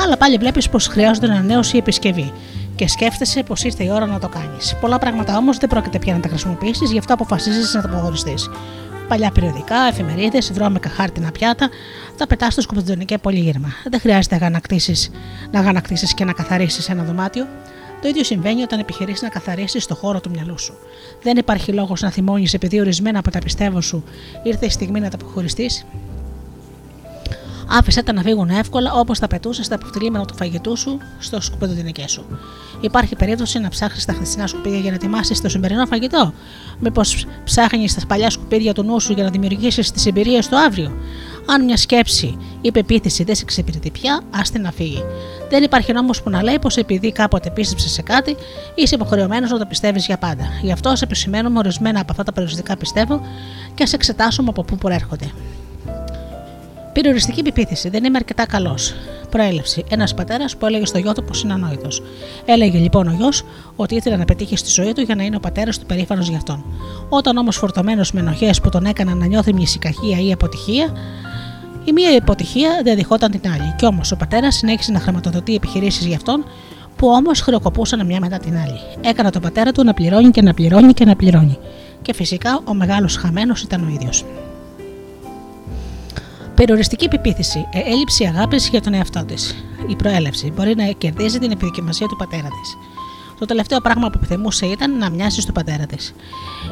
Άλλα 0.00 0.16
πάλι 0.16 0.36
βλέπεις 0.36 0.68
πως 0.68 0.86
χρειάζονται 0.86 1.26
ανανέωση 1.26 1.76
ή 1.76 1.78
επισκευή 1.78 2.32
και 2.76 2.88
σκέφτεσαι 2.88 3.42
πως 3.42 3.64
ήρθε 3.64 3.84
η 3.84 3.90
ώρα 3.90 4.06
να 4.06 4.18
το 4.18 4.28
κάνεις. 4.28 4.76
Πολλά 4.80 4.98
πράγματα 4.98 5.36
όμως 5.36 5.56
δεν 5.56 5.68
πρόκειται 5.68 5.98
πια 5.98 6.12
να 6.12 6.20
τα 6.20 6.28
χρησιμοποιήσεις, 6.28 6.90
γι' 6.90 6.98
αυτό 6.98 7.14
αποφασίζεις 7.14 7.74
να 7.74 7.80
τα 7.80 7.88
αποχωριστεί. 7.88 8.34
Παλιά 9.08 9.30
περιοδικά, 9.30 9.76
εφημερίδες, 9.76 10.52
βρώμικα 10.52 10.88
χάρτινα 10.88 11.30
πιάτα, 11.30 11.68
τα 12.16 12.26
πετάς 12.26 12.52
στο 12.52 12.62
σκουπιδονικέ 12.62 13.18
πολύγυρμα. 13.18 13.68
Δεν 13.90 14.00
χρειάζεται 14.00 14.34
αγανακτήσεις, 14.34 15.10
να 15.50 15.60
αγανακτήσει 15.60 16.14
και 16.14 16.24
να 16.24 16.32
καθαρίσεις 16.32 16.88
ένα 16.88 17.02
δωμάτιο. 17.02 17.46
Το 18.02 18.08
ίδιο 18.08 18.24
συμβαίνει 18.24 18.62
όταν 18.62 18.78
επιχειρήσει 18.78 19.24
να 19.24 19.30
καθαρίσεις 19.30 19.86
το 19.86 19.94
χώρο 19.94 20.20
του 20.20 20.30
μυαλού 20.30 20.58
σου. 20.58 20.74
Δεν 21.22 21.36
υπάρχει 21.36 21.72
λόγος 21.72 22.00
να 22.00 22.10
θυμώνεις 22.10 22.54
επειδή 22.54 22.80
ορισμένα 22.80 23.18
από 23.18 23.30
τα 23.30 23.38
πιστεύω 23.38 23.80
σου 23.80 24.04
ήρθε 24.42 24.66
η 24.66 24.70
στιγμή 24.70 25.00
να 25.00 25.10
τα 25.10 25.16
αποχωριστείς. 25.20 25.86
Άφησε 27.68 28.02
τα 28.02 28.12
να 28.12 28.22
φύγουν 28.22 28.48
εύκολα 28.48 28.92
όπως 28.92 29.18
τα 29.18 29.26
πετούσες 29.26 29.66
στα 29.66 29.74
αποκτηλήμενα 29.74 30.24
του 30.24 30.36
φαγητού 30.36 30.76
σου 30.76 30.98
στο 31.18 31.40
σκουπιδοδυνικέ 31.40 32.04
σου. 32.08 32.24
Υπάρχει 32.80 33.16
περίπτωση 33.16 33.58
να 33.58 33.68
ψάχνεις 33.68 34.04
τα 34.04 34.12
χθεσινά 34.12 34.46
σκουπίδια 34.46 34.78
για 34.78 34.90
να 34.90 34.96
ετοιμάσεις 34.96 35.40
το 35.40 35.48
σημερινό 35.48 35.86
φαγητό. 35.86 36.32
Μήπως 36.78 37.26
ψάχνεις 37.44 37.94
τα 37.94 38.06
παλιά 38.06 38.30
σκουπίδια 38.30 38.72
του 38.72 38.82
νου 38.82 39.00
σου 39.00 39.12
για 39.12 39.24
να 39.24 39.30
δημιουργήσεις 39.30 39.90
τις 39.90 40.06
εμπειρίες 40.06 40.48
του 40.48 40.58
αύριο. 40.58 40.92
Αν 41.46 41.64
μια 41.64 41.76
σκέψη 41.76 42.36
ή 42.60 42.72
πεποίθηση 42.72 43.24
δεν 43.24 43.34
σε 43.34 43.42
εξυπηρετεί 43.42 43.90
πια, 43.90 44.20
άστε 44.30 44.58
να 44.58 44.72
φύγει. 44.72 45.02
Δεν 45.50 45.62
υπάρχει 45.62 45.92
νόμος 45.92 46.22
που 46.22 46.30
να 46.30 46.42
λέει 46.42 46.58
πως 46.58 46.76
επειδή 46.76 47.12
κάποτε 47.12 47.50
πίστεψες 47.50 47.90
σε 47.90 48.02
κάτι, 48.02 48.36
είσαι 48.74 48.94
υποχρεωμένος 48.94 49.50
να 49.50 49.58
το 49.58 49.66
πιστεύεις 49.66 50.06
για 50.06 50.18
πάντα. 50.18 50.44
Γι' 50.62 50.72
αυτό 50.72 50.96
σε 50.96 51.04
επισημαίνουμε 51.04 51.58
ορισμένα 51.58 52.00
από 52.00 52.10
αυτά 52.10 52.22
τα 52.22 52.32
περιοριστικά 52.32 52.76
πιστεύω 52.76 53.20
και 53.74 53.82
ας 53.82 53.92
εξετάσουμε 53.92 54.48
από 54.48 54.62
πού 54.62 54.76
προέρχονται. 54.76 55.30
Περιοριστική 56.96 57.42
πεποίθηση. 57.42 57.88
Δεν 57.88 58.04
είμαι 58.04 58.16
αρκετά 58.16 58.46
καλός. 58.46 58.94
Προέλευση. 59.30 59.84
Ένας 59.88 60.14
πατέρας 60.14 60.56
που 60.56 60.66
έλεγε 60.66 60.86
στο 60.86 60.98
γιο 60.98 61.12
του 61.12 61.24
πως 61.24 61.42
είναι 61.42 61.52
ανόητος. 61.52 62.02
Έλεγε 62.44 62.78
λοιπόν 62.78 63.08
ο 63.08 63.12
γιος 63.18 63.44
ότι 63.76 63.94
ήθελε 63.94 64.16
να 64.16 64.24
πετύχει 64.24 64.56
στη 64.56 64.70
ζωή 64.70 64.92
του 64.92 65.00
για 65.00 65.14
να 65.14 65.22
είναι 65.22 65.36
ο 65.36 65.40
πατέρας 65.40 65.78
του 65.78 65.86
περήφανος 65.86 66.28
γι' 66.28 66.36
αυτόν. 66.36 66.64
Όταν 67.08 67.36
όμως 67.36 67.56
φορτωμένος 67.56 68.12
με 68.12 68.20
ενοχές 68.20 68.60
που 68.60 68.68
τον 68.68 68.84
έκαναν 68.84 69.18
να 69.18 69.26
νιώθει 69.26 69.52
μια 69.52 69.66
σικαχία 69.66 70.20
ή 70.20 70.32
αποτυχία, 70.32 70.96
η 71.84 71.92
μία 71.92 72.14
υποτυχία 72.14 72.80
δεν 72.84 72.96
διχόταν 72.96 73.30
την 73.30 73.50
άλλη. 73.50 73.74
Κι 73.76 73.86
όμως 73.86 74.12
ο 74.12 74.16
πατέρας 74.16 74.54
συνέχισε 74.54 74.92
να 74.92 75.00
χρηματοδοτεί 75.00 75.54
επιχειρήσεις 75.54 76.06
για 76.06 76.16
αυτόν 76.16 76.44
που 76.96 77.08
όμως 77.08 77.40
χρεοκοπούσαν 77.40 78.06
μια 78.06 78.20
μετά 78.20 78.38
την 78.38 78.56
άλλη. 78.56 78.80
Έκανα 79.00 79.30
τον 79.30 79.42
πατέρα 79.42 79.72
του 79.72 79.84
να 79.84 79.94
πληρώνει 79.94 80.30
και 80.30 80.42
να 80.42 80.54
πληρώνει 80.54 80.92
και 80.92 81.04
να 81.04 81.16
πληρώνει. 81.16 81.58
Και 82.02 82.14
φυσικά 82.14 82.60
ο 82.64 82.74
μεγάλος 82.74 83.16
χαμένος 83.16 83.62
ήταν 83.62 83.84
ο 83.84 83.88
ίδιος. 83.94 84.24
Περιοριστική 86.56 87.08
πεποίθηση, 87.08 87.68
ε, 87.72 87.78
έλλειψη 87.90 88.24
αγάπης 88.24 88.68
για 88.68 88.80
τον 88.80 88.94
εαυτό 88.94 89.24
της. 89.24 89.64
Η 89.88 89.96
προέλευση 89.96 90.52
μπορεί 90.56 90.74
να 90.76 90.84
κερδίζει 90.84 91.38
την 91.38 91.50
επιδοκιμασία 91.50 92.06
του 92.06 92.16
πατέρα 92.16 92.48
της. 92.48 92.76
Το 93.38 93.44
τελευταίο 93.44 93.80
πράγμα 93.80 94.10
που 94.10 94.18
επιθυμούσε 94.22 94.66
ήταν 94.66 94.98
να 94.98 95.10
μοιάσει 95.10 95.40
στον 95.40 95.54
πατέρα 95.54 95.86
της. 95.86 96.14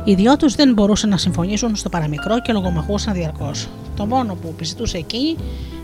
Οι 0.05 0.15
δυο 0.15 0.36
τους 0.36 0.55
δεν 0.55 0.73
μπορούσαν 0.73 1.11
να 1.11 1.16
συμφωνήσουν 1.16 1.77
στο 1.77 1.89
παραμικρό 1.89 2.40
και 2.40 2.52
λογομαχούσαν 2.52 3.15
διαρκώς. 3.15 3.69
Το 3.97 4.06
μόνο 4.06 4.35
που 4.35 4.48
επιζητούσε 4.48 4.97
εκείνη 4.97 5.36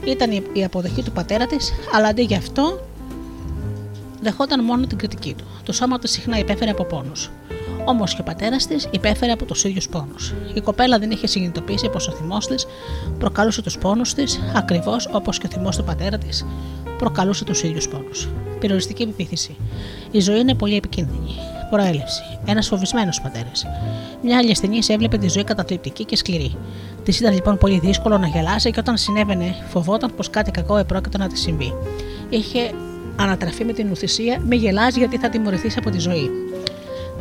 ήταν 0.04 0.30
η 0.52 0.64
αποδοχή 0.64 1.02
του 1.02 1.12
πατέρα 1.12 1.46
της, 1.46 1.72
αλλά 1.94 2.08
αντί 2.08 2.22
γι' 2.22 2.36
αυτό 2.36 2.80
δεχόταν 4.20 4.64
μόνο 4.64 4.86
την 4.86 4.98
κριτική 4.98 5.34
του. 5.34 5.44
Το 5.62 5.72
σώμα 5.72 5.98
του 5.98 6.08
συχνά 6.08 6.38
υπέφερε 6.38 6.70
από 6.70 6.84
πόνους. 6.84 7.30
Όμω 7.84 8.04
και 8.04 8.20
ο 8.20 8.22
πατέρας 8.22 8.66
της 8.66 8.88
υπέφερε 8.90 9.32
από 9.32 9.44
τους 9.44 9.64
ίδιους 9.64 9.88
πόνους. 9.88 10.34
Η 10.54 10.60
κοπέλα 10.60 10.98
δεν 10.98 11.10
είχε 11.10 11.26
συνειδητοποιήσει 11.26 11.88
πως 11.88 12.08
ο 12.08 12.12
θυμός 12.12 12.46
της 12.46 12.66
προκαλούσε 13.18 13.62
τους 13.62 13.78
πόνους 13.78 14.14
της, 14.14 14.40
ακριβώς 14.54 15.08
όπως 15.12 15.38
και 15.38 15.46
ο 15.46 15.50
θυμός 15.50 15.76
του 15.76 15.84
πατέρα 15.84 16.18
της 16.18 16.46
προκαλούσε 16.98 17.44
τους 17.44 17.62
ίδιους 17.62 17.88
πόνους. 17.88 18.28
Περιοριστική 18.60 19.02
επιπίθηση. 19.02 19.56
Η 20.10 20.20
ζωή 20.20 20.40
είναι 20.40 20.54
πολύ 20.54 20.76
επικίνδυνη. 20.76 21.30
Προέλευση. 21.70 22.22
Ένας 22.44 22.68
φοβισμένος 22.68 23.20
πατέρας. 23.20 23.66
Μια 24.22 24.38
άλλη 24.38 24.50
ασθενής 24.50 24.88
έβλεπε 24.88 25.18
τη 25.18 25.28
ζωή 25.28 25.44
καταθλιπτική 25.44 26.04
και 26.04 26.16
σκληρή. 26.16 26.56
Της 27.04 27.20
ήταν 27.20 27.32
λοιπόν 27.34 27.58
πολύ 27.58 27.78
δύσκολο 27.78 28.18
να 28.18 28.26
γελάσει 28.26 28.70
και 28.70 28.80
όταν 28.80 28.96
συνέβαινε 28.96 29.54
φοβόταν 29.68 30.14
πως 30.16 30.30
κάτι 30.30 30.50
κακό 30.50 30.76
επρόκειτο 30.76 31.18
να 31.18 31.26
της 31.26 31.40
συμβεί. 31.40 31.74
Είχε 32.28 32.70
ανατραφεί 33.22 33.64
με 33.64 33.72
την 33.72 33.90
ουθυσία, 33.90 34.42
με 34.46 34.54
γελάζει 34.54 34.98
γιατί 34.98 35.18
θα 35.18 35.28
τιμωρηθείς 35.28 35.76
από 35.76 35.90
τη 35.90 35.98
ζωή. 35.98 36.30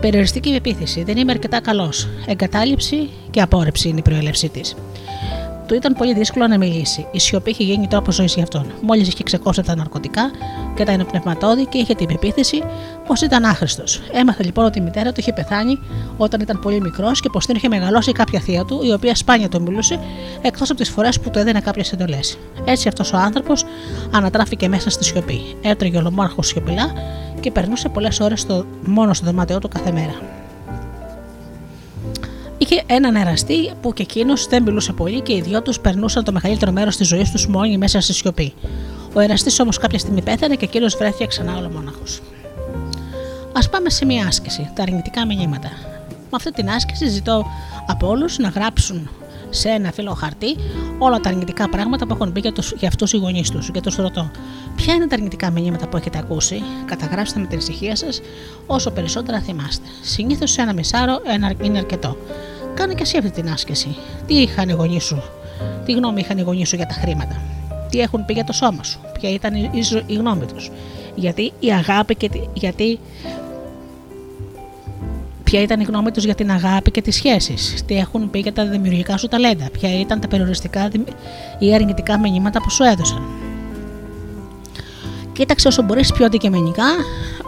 Περιοριστική 0.01 0.51
πεποίθηση. 0.51 1.03
Δεν 1.03 1.17
είμαι 1.17 1.31
αρκετά 1.31 1.61
καλός. 1.61 2.07
Εγκατάλειψη 2.27 3.09
και 3.31 3.41
απόρρεψη 3.41 3.89
είναι 3.89 3.99
η 3.99 4.01
προέλευσή 4.01 4.49
της. 4.49 4.75
Του 5.69 5.75
ήταν 5.75 5.93
πολύ 5.93 6.13
δύσκολο 6.13 6.47
να 6.47 6.57
μιλήσει. 6.57 7.07
Η 7.11 7.19
σιωπή 7.19 7.49
είχε 7.49 7.63
γίνει 7.63 7.87
τρόπος 7.87 8.15
ζωής 8.15 8.33
για 8.33 8.43
αυτόν. 8.43 8.65
Μόλις 8.81 9.07
είχε 9.07 9.23
ξεκόψει 9.23 9.61
τα 9.61 9.75
ναρκωτικά 9.75 10.31
και 10.75 10.83
τα 10.83 10.91
ενοπνευματόδη 10.91 11.65
και 11.65 11.77
είχε 11.77 11.95
την 11.95 12.07
πεποίθηση 12.07 12.63
πως 13.07 13.21
ήταν 13.21 13.45
άχρηστος. 13.45 14.01
Έμαθε 14.11 14.43
λοιπόν 14.43 14.65
ότι 14.65 14.79
η 14.79 14.81
μητέρα 14.81 15.11
του 15.11 15.19
είχε 15.19 15.33
πεθάνει 15.33 15.79
όταν 16.17 16.41
ήταν 16.41 16.59
πολύ 16.59 16.81
μικρός 16.81 17.19
και 17.19 17.29
πως 17.31 17.45
την 17.45 17.55
είχε 17.55 17.67
μεγαλώσει 17.67 18.11
κάποια 18.11 18.39
θεία 18.39 18.65
του, 18.65 18.81
η 18.83 18.93
οποία 18.93 19.15
σπάνια 19.15 19.49
το 19.49 19.59
μιλούσε, 19.59 19.99
εκτός 20.41 20.69
από 20.69 20.79
τις 20.79 20.89
φορές 20.89 21.19
που 21.19 21.29
του 21.29 21.39
έδινε 21.39 21.59
κάποιες 21.59 21.91
εντολές. 21.91 22.37
Έτσι 22.65 22.87
αυτός 22.87 23.13
ο 23.13 23.17
άνθρωπος 23.17 23.65
ανατράφηκε 24.11 24.67
μέσα 24.67 24.89
στη 24.89 25.03
σιωπή. 25.03 25.41
Έτρωγε 25.61 25.97
ολομόναχο 25.97 26.41
σιωπηλά 26.41 26.91
και 27.39 27.51
περνούσε 27.51 27.89
πολλές 27.89 28.19
ώρες 28.19 28.45
μόνο 28.85 29.13
στο 29.13 29.25
δωμάτιό 29.25 29.59
του 29.59 29.67
κάθε 29.67 29.91
μέρα. 29.91 30.38
Είχε 32.61 32.83
έναν 32.85 33.15
εραστή 33.15 33.71
που 33.81 33.93
και 33.93 34.01
εκείνος 34.01 34.47
δεν 34.47 34.63
μιλούσε 34.63 34.93
πολύ 34.93 35.21
και 35.21 35.33
οι 35.33 35.41
δυο 35.41 35.61
τους 35.61 35.79
περνούσαν 35.79 36.23
το 36.23 36.31
μεγαλύτερο 36.31 36.71
μέρος 36.71 36.97
της 36.97 37.07
ζωής 37.07 37.31
τους 37.31 37.47
μόνοι 37.47 37.77
μέσα 37.77 38.01
στη 38.01 38.13
σιωπή. 38.13 38.53
Ο 39.13 39.19
εραστής 39.19 39.59
όμως 39.59 39.77
κάποια 39.77 39.99
στιγμή 39.99 40.21
πέθανε 40.21 40.55
και 40.55 40.65
εκείνος 40.65 40.95
βρέθηκε 40.95 41.25
ξανά 41.25 41.57
ολομόναχο. 41.57 42.03
Α 43.53 43.69
πάμε 43.69 43.89
σε 43.89 44.05
μια 44.05 44.27
άσκηση, 44.27 44.71
τα 44.75 44.83
αρνητικά 44.83 45.25
μηνύματα. 45.25 45.69
Με 46.09 46.35
αυτή 46.35 46.51
την 46.51 46.69
άσκηση 46.69 47.07
ζητώ 47.07 47.45
από 47.87 48.07
όλους 48.07 48.37
να 48.37 48.49
γράψουν 48.49 49.09
σε 49.49 49.69
ένα 49.69 49.91
φύλλο 49.91 50.13
χαρτί 50.13 50.55
όλα 50.97 51.19
τα 51.19 51.29
αρνητικά 51.29 51.69
πράγματα 51.69 52.07
που 52.07 52.13
έχουν 52.13 52.31
πει 52.31 52.39
για, 52.39 52.51
τους, 52.51 52.73
για 52.77 52.87
αυτούς 52.87 53.13
οι 53.13 53.17
γονείς 53.17 53.49
τους. 53.49 53.71
Και 53.71 53.81
τους 53.81 53.95
ρωτώ, 53.95 54.31
ποια 54.75 54.93
είναι 54.93 55.07
τα 55.07 55.15
αρνητικά 55.15 55.49
μηνύματα 55.49 55.87
που 55.87 55.97
έχετε 55.97 56.17
ακούσει, 56.17 56.63
καταγράψτε 56.85 57.39
με 57.39 57.45
την 57.45 57.57
ησυχία 57.57 57.95
σας 57.95 58.21
όσο 58.65 58.91
περισσότερα 58.91 59.39
θυμάστε. 59.39 59.87
Συνήθως 60.01 60.51
σε 60.51 60.61
ένα 60.61 60.73
μισάρο 60.73 61.21
ένα 61.33 61.53
είναι 61.61 61.77
αρκετό. 61.77 62.17
Κάνε 62.73 62.93
και 62.93 63.01
εσύ 63.01 63.17
αυτή 63.17 63.31
την 63.31 63.49
άσκηση. 63.49 63.95
Τι 64.25 64.33
είχαν 64.33 64.69
οι 64.69 64.71
γονείς 64.71 65.03
σου, 65.03 65.23
τι 65.85 65.91
γνώμη 65.91 66.19
είχαν 66.21 66.37
οι 66.37 66.41
γονείς 66.41 66.69
σου 66.69 66.75
για 66.75 66.85
τα 66.85 66.93
χρήματα, 66.93 67.41
τι 67.89 67.99
έχουν 67.99 68.25
πει 68.25 68.33
για 68.33 68.43
το 68.43 68.53
σώμα 68.53 68.83
σου, 68.83 68.99
ποια 69.19 69.29
ήταν 69.29 69.53
η, 69.55 69.69
η, 69.73 70.03
η 70.05 70.13
γνώμη 70.13 70.45
τους; 70.45 70.71
Γιατί 71.15 71.51
η 71.59 71.71
αγάπη 71.71 72.15
και 72.15 72.29
γιατί 72.53 72.99
ποια 75.49 75.61
ήταν 75.61 75.79
η 75.79 75.83
γνώμη 75.83 76.11
τους 76.11 76.23
για 76.23 76.35
την 76.35 76.51
αγάπη 76.51 76.91
και 76.91 77.01
τις 77.01 77.15
σχέσεις, 77.15 77.83
τι 77.85 77.97
έχουν 77.97 78.29
πει 78.29 78.39
για 78.39 78.53
τα 78.53 78.65
δημιουργικά 78.65 79.17
σου 79.17 79.27
ταλέντα, 79.27 79.69
ποια 79.71 79.99
ήταν 79.99 80.19
τα 80.19 80.27
περιοριστικά 80.27 80.89
ή 81.59 81.73
αρνητικά 81.73 82.19
μηνύματα 82.19 82.61
που 82.61 82.69
σου 82.69 82.83
έδωσαν; 82.83 83.21
Κοίταξε 85.33 85.67
όσο 85.67 85.81
μπορείς 85.81 86.11
πιο 86.11 86.25
αντικειμενικά 86.25 86.85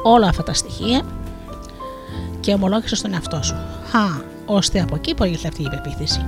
όλα 0.04 0.28
αυτά 0.28 0.44
τα 0.44 0.54
στοιχεία 0.54 1.02
και 2.40 2.54
ομολόγησε 2.54 2.96
στον 2.96 3.14
εαυτό 3.14 3.44
σου. 3.44 3.56
Χα, 3.90 4.22
ώστε 4.46 4.82
από 4.82 4.96
εκεί 4.96 5.14
προήλθε 5.14 5.48
αυτή 5.48 5.62
η 5.62 5.70
πεποίθηση. 5.70 6.26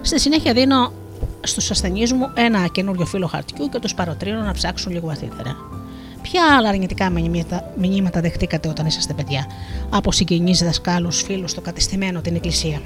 Στη 0.00 0.20
συνέχεια 0.20 0.52
δίνω 0.52 0.92
στους 1.40 1.70
ασθενείς 1.70 2.12
μου 2.12 2.30
ένα 2.34 2.66
καινούριο 2.66 3.06
φύλλο 3.06 3.26
χαρτιού 3.26 3.68
και 3.68 3.78
τους 3.78 3.94
παροτρύνω 3.94 4.40
να 4.40 4.52
ψάξουν 4.52 4.92
λίγο 4.92 5.06
βαθύτερα. 5.06 5.77
Ποια 6.30 6.56
άλλα 6.56 6.68
αρνητικά 6.68 7.10
μηνύματα 7.76 8.20
δεχτήκατε 8.20 8.68
όταν 8.68 8.86
είσαστε 8.86 9.12
παιδιά, 9.12 9.46
από 9.90 10.12
συγγενείς, 10.12 10.62
δασκάλους, 10.62 11.22
φίλους, 11.22 11.54
το 11.54 11.60
κατεστημένο, 11.60 12.20
την 12.20 12.34
εκκλησία; 12.34 12.80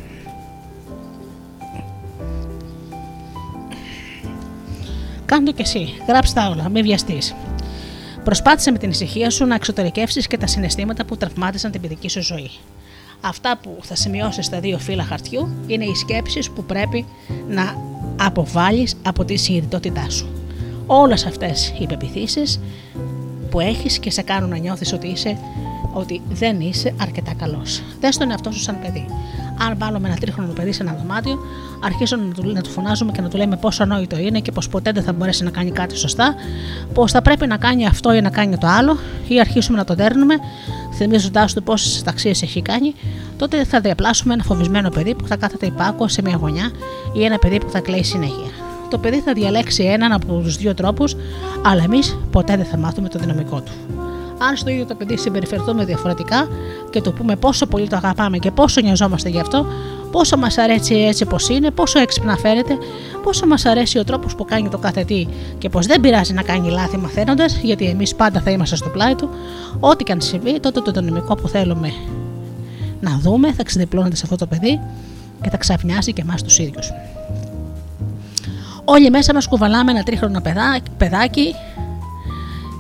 Κάντο 5.24 5.52
κι 5.52 5.62
εσύ, 5.62 5.94
γράψτε 6.09 6.40
τα 6.40 6.48
όλα, 6.48 6.69
μην 6.69 6.82
βιαστείς. 6.82 7.35
Προσπάθησε 8.24 8.70
με 8.70 8.78
την 8.78 8.90
ησυχία 8.90 9.31
σου 9.31 9.44
να 9.44 9.55
εξωτερικεύσεις 9.55 10.27
και 10.27 10.39
τα 10.39 10.47
συναισθήματα 10.47 11.05
που 11.05 11.16
τραυμάτισαν 11.16 11.70
την 11.70 11.81
παιδική 11.81 12.09
σου 12.09 12.23
ζωή. 12.23 12.51
Αυτά 13.20 13.59
που 13.62 13.78
θα 13.82 13.94
σημειώσεις 13.94 14.47
στα 14.47 14.60
δύο 14.60 14.78
φύλλα 14.78 15.05
χαρτιού 15.05 15.55
είναι 15.66 15.85
οι 15.85 15.94
σκέψεις 15.94 16.51
που 16.51 16.64
πρέπει 16.64 17.06
να 17.48 17.77
αποβάλεις 18.20 18.97
από 19.02 19.24
τη 19.24 19.36
συνειδητότητά 19.36 20.10
σου. 20.10 20.28
Όλες 20.86 21.27
αυτές 21.27 21.74
οι 21.78 21.86
πεπιθήσεις 21.86 22.60
που 23.53 23.61
έχεις 23.61 23.99
και 23.99 24.11
σε 24.11 24.23
κάνουν 24.23 24.49
να 24.49 24.57
νιώθεις 24.57 24.93
ότι 24.93 25.07
είσαι 25.07 25.37
ότι 25.93 26.20
δεν 26.29 26.61
είσαι 26.61 26.95
αρκετά 27.01 27.35
καλός. 27.35 27.83
Δες 28.01 28.16
τον 28.16 28.31
εαυτό 28.31 28.53
σου 28.53 28.61
σαν 28.61 28.79
παιδί. 28.83 29.07
Αν 29.59 29.74
βάλουμε 29.79 30.09
ένα 30.09 30.16
τρίχρονο 30.16 30.53
παιδί 30.53 30.73
σε 30.73 30.83
ένα 30.83 30.95
δωμάτιο, 30.99 31.39
αρχίζουμε 31.85 32.24
να 32.24 32.33
του, 32.33 32.53
να 32.53 32.61
του 32.61 32.70
φωνάζουμε 32.70 33.12
και 33.12 33.20
να 33.20 33.29
του 33.29 33.37
λέμε 33.37 33.57
πόσο 33.57 33.83
ανόητο 33.83 34.19
είναι 34.19 34.41
και 34.41 34.53
πως 34.53 34.69
ποτέ 34.69 34.93
δεν 34.93 35.03
θα 35.03 35.12
μπορέσει 35.12 35.45
να 35.45 35.51
κάνει 35.51 35.70
κάτι 35.70 35.99
σωστά, 35.99 36.35
πως 36.95 37.12
θα 37.12 37.23
πρέπει 37.23 37.47
να 37.47 37.57
κάνει 37.57 37.87
αυτό 37.87 38.12
ή 38.12 38.20
να 38.20 38.31
κάνει 38.31 38.59
το 38.59 38.66
άλλο, 38.66 38.99
ή 39.29 39.41
αρχίσουμε 39.41 39.79
να 39.79 39.85
τον 39.85 39.97
δέρνουμε, 39.97 40.35
θυμίζοντάς 40.95 41.53
του 41.55 41.62
πόσες 41.62 42.03
ταξίες 42.03 42.43
έχει 42.43 42.62
κάνει, 42.62 42.95
τότε 43.37 43.65
θα 43.65 43.81
διαπλάσουμε 43.81 44.35
ένα 44.35 44.43
φοβισμένο 44.43 44.89
παιδί 44.89 45.15
που 45.15 45.27
θα 45.27 45.37
κάθεται 45.37 45.66
υπάκο 45.66 46.09
σε 46.09 46.23
μια 46.23 46.37
γωνιά 46.37 46.70
ή 47.12 47.24
ένα 47.24 47.39
παιδί 47.39 47.59
που 47.59 47.70
θα 47.70 47.81
κλαίει 47.81 48.05
συνέχεια. 48.05 48.62
Το 48.93 48.98
παιδί 48.98 49.20
θα 49.20 49.32
διαλέξει 49.32 49.82
έναν 49.82 50.12
από 50.12 50.27
τους 50.27 50.56
δύο 50.56 50.74
τρόπους, 50.74 51.16
αλλά 51.64 51.82
εμείς 51.82 52.19
ποτέ 52.31 52.56
δεν 52.56 52.64
θα 52.64 52.77
μάθουμε 52.77 53.09
το 53.09 53.19
δυναμικό 53.19 53.60
του 53.60 53.73
αν 54.48 54.56
στο 54.56 54.70
ίδιο 54.70 54.86
το 54.86 54.94
παιδί 54.94 55.16
συμπεριφερθούμε 55.16 55.85
διαφορετικά 55.85 56.48
και 56.90 57.01
το 57.01 57.12
πούμε 57.12 57.36
πόσο 57.36 57.66
πολύ 57.66 57.89
το 57.89 57.97
αγαπάμε 57.97 58.39
και 58.39 58.51
πόσο 58.51 58.81
νοιαζόμαστε 58.81 59.28
γι' 59.28 59.40
αυτό, 59.40 59.66
πόσο 60.10 60.36
μας 60.36 60.59
αρέσει 60.59 60.94
έτσι 60.94 61.24
πώ 61.24 61.36
είναι, 61.51 61.70
πόσο 61.70 61.98
έξυπνα 61.98 62.36
φέρεται, 62.36 62.78
πόσο 63.23 63.47
μας 63.47 63.64
αρέσει 63.66 63.98
ο 63.98 64.05
τρόπος 64.05 64.35
που 64.35 64.44
κάνει 64.44 64.69
το 64.69 64.78
κάθε 64.78 65.05
τι 65.05 65.27
και 65.59 65.69
πως 65.69 65.86
δεν 65.86 66.01
πειράζει 66.01 66.32
να 66.32 66.43
κάνει 66.43 66.70
λάθη 66.70 66.97
μαθαίνοντας, 66.97 67.60
γιατί 67.62 67.86
εμείς 67.86 68.14
πάντα 68.14 68.40
θα 68.40 68.51
είμαστε 68.51 68.77
στο 68.77 68.89
πλάι 68.89 69.14
του, 69.14 69.28
ό,τι 69.81 70.05
και 70.05 70.12
αν 70.12 70.20
συμβεί, 70.20 70.60
τότε 70.60 70.81
το 70.81 70.90
δυναμικό 70.90 71.35
που 71.35 71.48
θέλουμε 71.48 71.93
να 73.01 73.19
δούμε 73.23 73.52
θα 73.52 73.62
ξεδιπλώνεται 73.62 74.16
σε 74.16 74.23
αυτό 74.24 74.36
το 74.36 74.47
παιδί 74.47 74.81
και 75.43 75.51
θα 75.51 75.56
ξαφνιάσει 75.56 76.12
και 76.12 76.20
εμάς 76.20 76.43
τους 76.43 76.59
ίδιους. 76.59 76.93
Όλοι 78.85 79.11
μέσα 79.11 79.35
μας 79.35 79.47
κουβαλάμε 79.47 79.91
ένα 79.91 80.03
τρίχρονο 80.03 80.43
παιδάκι 80.97 81.55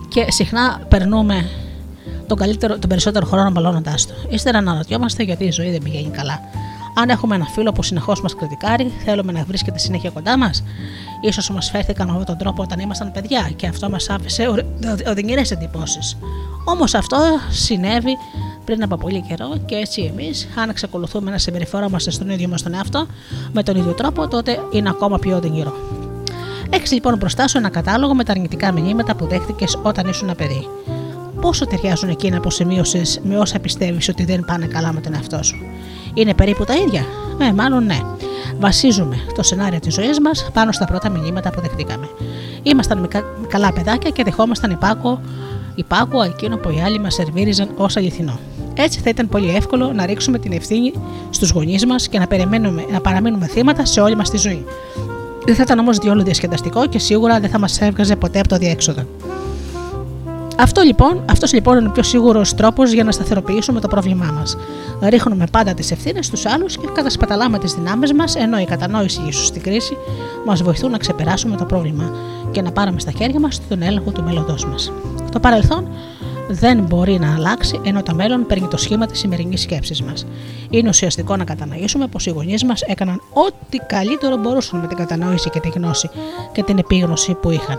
και 0.08 0.26
συχνά 0.28 0.80
περνούμε 0.88 1.50
τον, 2.26 2.36
καλύτερο, 2.36 2.78
τον 2.78 2.88
περισσότερο 2.88 3.26
χρόνο 3.26 3.50
μπαλώνοντά 3.50 3.94
το. 3.94 4.14
Ύστερα 4.28 4.58
αναρωτιόμαστε 4.58 5.22
γιατί 5.22 5.44
η 5.44 5.50
ζωή 5.50 5.70
δεν 5.70 5.82
πηγαίνει 5.82 6.10
καλά. 6.10 6.40
Αν 6.94 7.08
έχουμε 7.08 7.34
ένα 7.34 7.44
φίλο 7.44 7.72
που 7.72 7.82
συνεχώς 7.82 8.22
μας 8.22 8.34
κριτικάρει, 8.34 8.92
θέλουμε 9.04 9.32
να 9.32 9.44
βρίσκεται 9.44 9.78
συνέχεια 9.78 10.10
κοντά 10.10 10.38
μας. 10.38 10.62
σω 11.30 11.52
μα 11.52 11.60
φέρθηκαν 11.60 12.06
με 12.06 12.12
αυτόν 12.12 12.26
τον 12.26 12.36
τρόπο 12.38 12.62
όταν 12.62 12.78
ήμασταν 12.78 13.12
παιδιά 13.12 13.50
και 13.56 13.66
αυτό 13.66 13.90
μας 13.90 14.08
άφησε 14.08 14.66
οδυνηρές 15.08 15.50
εντυπώσεις. 15.50 16.16
Όμως 16.64 16.94
αυτό 16.94 17.18
συνέβη 17.50 18.16
πριν 18.64 18.82
από 18.82 18.96
πολύ 18.96 19.24
καιρό 19.28 19.56
και 19.66 19.74
έτσι 19.74 20.02
εμείς, 20.02 20.48
αν 20.56 20.68
εξακολουθούμε 20.68 21.30
να 21.30 21.38
συμπεριφερόμαστε 21.38 22.10
στον 22.10 22.30
ίδιο 22.30 22.48
μας 22.48 22.62
τον 22.62 22.74
εαυτό 22.74 23.06
με 23.52 23.62
τον 23.62 23.76
ίδιο 23.76 23.92
τρόπο, 23.92 24.28
τότε 24.28 24.58
είναι 24.72 24.88
ακόμα 24.88 25.18
πιο 25.18 25.36
οδυνηρό. 25.36 25.72
Έχεις 26.70 26.92
λοιπόν 26.92 27.16
μπροστά 27.16 27.48
σου 27.48 27.58
ένα 27.58 27.68
κατάλογο 27.68 28.14
με 28.14 28.24
τα 28.24 28.32
αρνητικά 28.32 28.72
μηνύματα 28.72 29.14
που 29.14 29.26
δέχτηκες 29.26 29.78
όταν 29.82 30.08
ήσουν 30.08 30.28
ένα 30.28 30.36
παιδί. 30.36 30.68
Πόσο 31.42 31.66
ταιριάζουν 31.66 32.08
εκείνα 32.08 32.40
που 32.40 32.50
σημείωσες 32.50 33.20
με 33.24 33.38
όσα 33.38 33.58
πιστεύεις 33.58 34.08
ότι 34.08 34.24
δεν 34.24 34.44
πάνε 34.46 34.66
καλά 34.66 34.92
με 34.92 35.00
τον 35.00 35.14
εαυτό 35.14 35.42
σου. 35.42 35.56
Είναι 36.14 36.34
περίπου 36.34 36.64
τα 36.64 36.74
ίδια. 36.74 37.04
Ε, 37.38 37.52
μάλλον 37.52 37.84
ναι. 37.84 37.98
Βασίζουμε 38.58 39.16
το 39.34 39.42
σενάριο 39.42 39.78
της 39.78 39.94
ζωής 39.94 40.20
μας 40.20 40.50
πάνω 40.52 40.72
στα 40.72 40.84
πρώτα 40.84 41.10
μηνύματα 41.10 41.50
που 41.50 41.60
δεχτήκαμε. 41.60 42.08
Ήμασταν 42.62 43.08
καλά 43.48 43.72
παιδάκια 43.72 44.10
και 44.10 44.24
δεχόμασταν 44.24 44.70
υπάκο, 44.70 45.20
υπάκο 45.74 46.22
εκείνο 46.22 46.56
που 46.56 46.68
οι 46.68 46.80
άλλοι 46.80 47.00
μας 47.00 47.14
σερβίριζαν 47.14 47.68
ως 47.76 47.96
αληθινό. 47.96 48.38
Έτσι 48.74 49.00
θα 49.00 49.08
ήταν 49.08 49.28
πολύ 49.28 49.54
εύκολο 49.54 49.92
να 49.92 50.06
ρίξουμε 50.06 50.38
την 50.38 50.52
ευθύνη 50.52 50.92
στους 51.30 51.50
γονείς 51.50 51.86
μας 51.86 52.08
και 52.08 52.18
να, 52.18 52.26
να 52.92 53.00
παραμείνουμε 53.00 53.46
θύματα 53.46 53.84
σε 53.84 54.00
όλη 54.00 54.16
μας 54.16 54.30
τη 54.30 54.36
ζωή. 54.36 54.64
Δεν 55.44 55.54
θα 55.54 55.62
ήταν 55.62 55.78
όμως 55.78 55.98
διόλου 55.98 56.22
διασκεδαστικό 56.22 56.86
και 56.86 56.98
σίγουρα 56.98 57.40
δεν 57.40 57.50
θα 57.50 57.58
μας 57.58 57.80
έβγαζε 57.80 58.16
ποτέ 58.16 58.38
από 58.38 58.48
το 58.48 58.56
διέξοδο. 58.56 59.02
Αυτό 60.58 60.82
λοιπόν, 60.82 61.22
αυτός 61.30 61.52
λοιπόν 61.52 61.78
είναι 61.78 61.88
ο 61.88 61.90
πιο 61.90 62.02
σίγουρος 62.02 62.54
τρόπος 62.54 62.92
για 62.92 63.04
να 63.04 63.12
σταθεροποιήσουμε 63.12 63.80
το 63.80 63.88
πρόβλημά 63.88 64.30
μας. 64.38 64.56
Ρίχνουμε 65.02 65.46
πάντα 65.50 65.74
τις 65.74 65.90
ευθύνες 65.90 66.26
στους 66.26 66.46
άλλους 66.46 66.78
και 66.78 66.86
κατασπαταλάμε 66.94 67.58
τις 67.58 67.74
δυνάμεις 67.74 68.12
μας, 68.12 68.34
ενώ 68.36 68.58
η 68.58 68.64
κατανόηση 68.64 69.20
ίσως 69.28 69.46
στην 69.46 69.62
κρίση 69.62 69.96
μας 70.46 70.62
βοηθούν 70.62 70.90
να 70.90 70.98
ξεπεράσουμε 70.98 71.56
το 71.56 71.64
πρόβλημα 71.64 72.14
και 72.50 72.62
να 72.62 72.72
πάρουμε 72.72 73.00
στα 73.00 73.10
χέρια 73.10 73.40
μας 73.40 73.60
τον 73.68 73.82
έλεγχο 73.82 74.10
του 74.10 74.22
μέλλοντός 74.22 74.66
μας. 74.66 74.92
Το 75.32 75.40
παρελθόν 75.40 75.88
δεν 76.48 76.80
μπορεί 76.80 77.18
να 77.18 77.34
αλλάξει, 77.34 77.80
ενώ 77.84 78.02
το 78.02 78.14
μέλλον 78.14 78.46
παίρνει 78.46 78.68
το 78.68 78.76
σχήμα 78.76 79.06
της 79.06 79.18
σημερινής 79.18 79.60
σκέψης 79.60 80.02
μας. 80.02 80.26
Είναι 80.70 80.88
ουσιαστικό 80.88 81.36
να 81.36 81.44
κατανοήσουμε 81.44 82.06
πως 82.06 82.26
οι 82.26 82.30
γονείς 82.30 82.64
μας 82.64 82.82
έκαναν 82.82 83.20
ό,τι 83.32 83.78
καλύτερο 83.78 84.36
μπορούσαν 84.36 84.80
με 84.80 84.86
την 84.86 84.96
κατανόηση 84.96 85.50
και 85.50 85.60
τη 85.60 85.68
γνώση 85.68 86.10
και 86.52 86.62
την 86.62 86.78
επίγνωση 86.78 87.34
που 87.34 87.50
είχαν. 87.50 87.78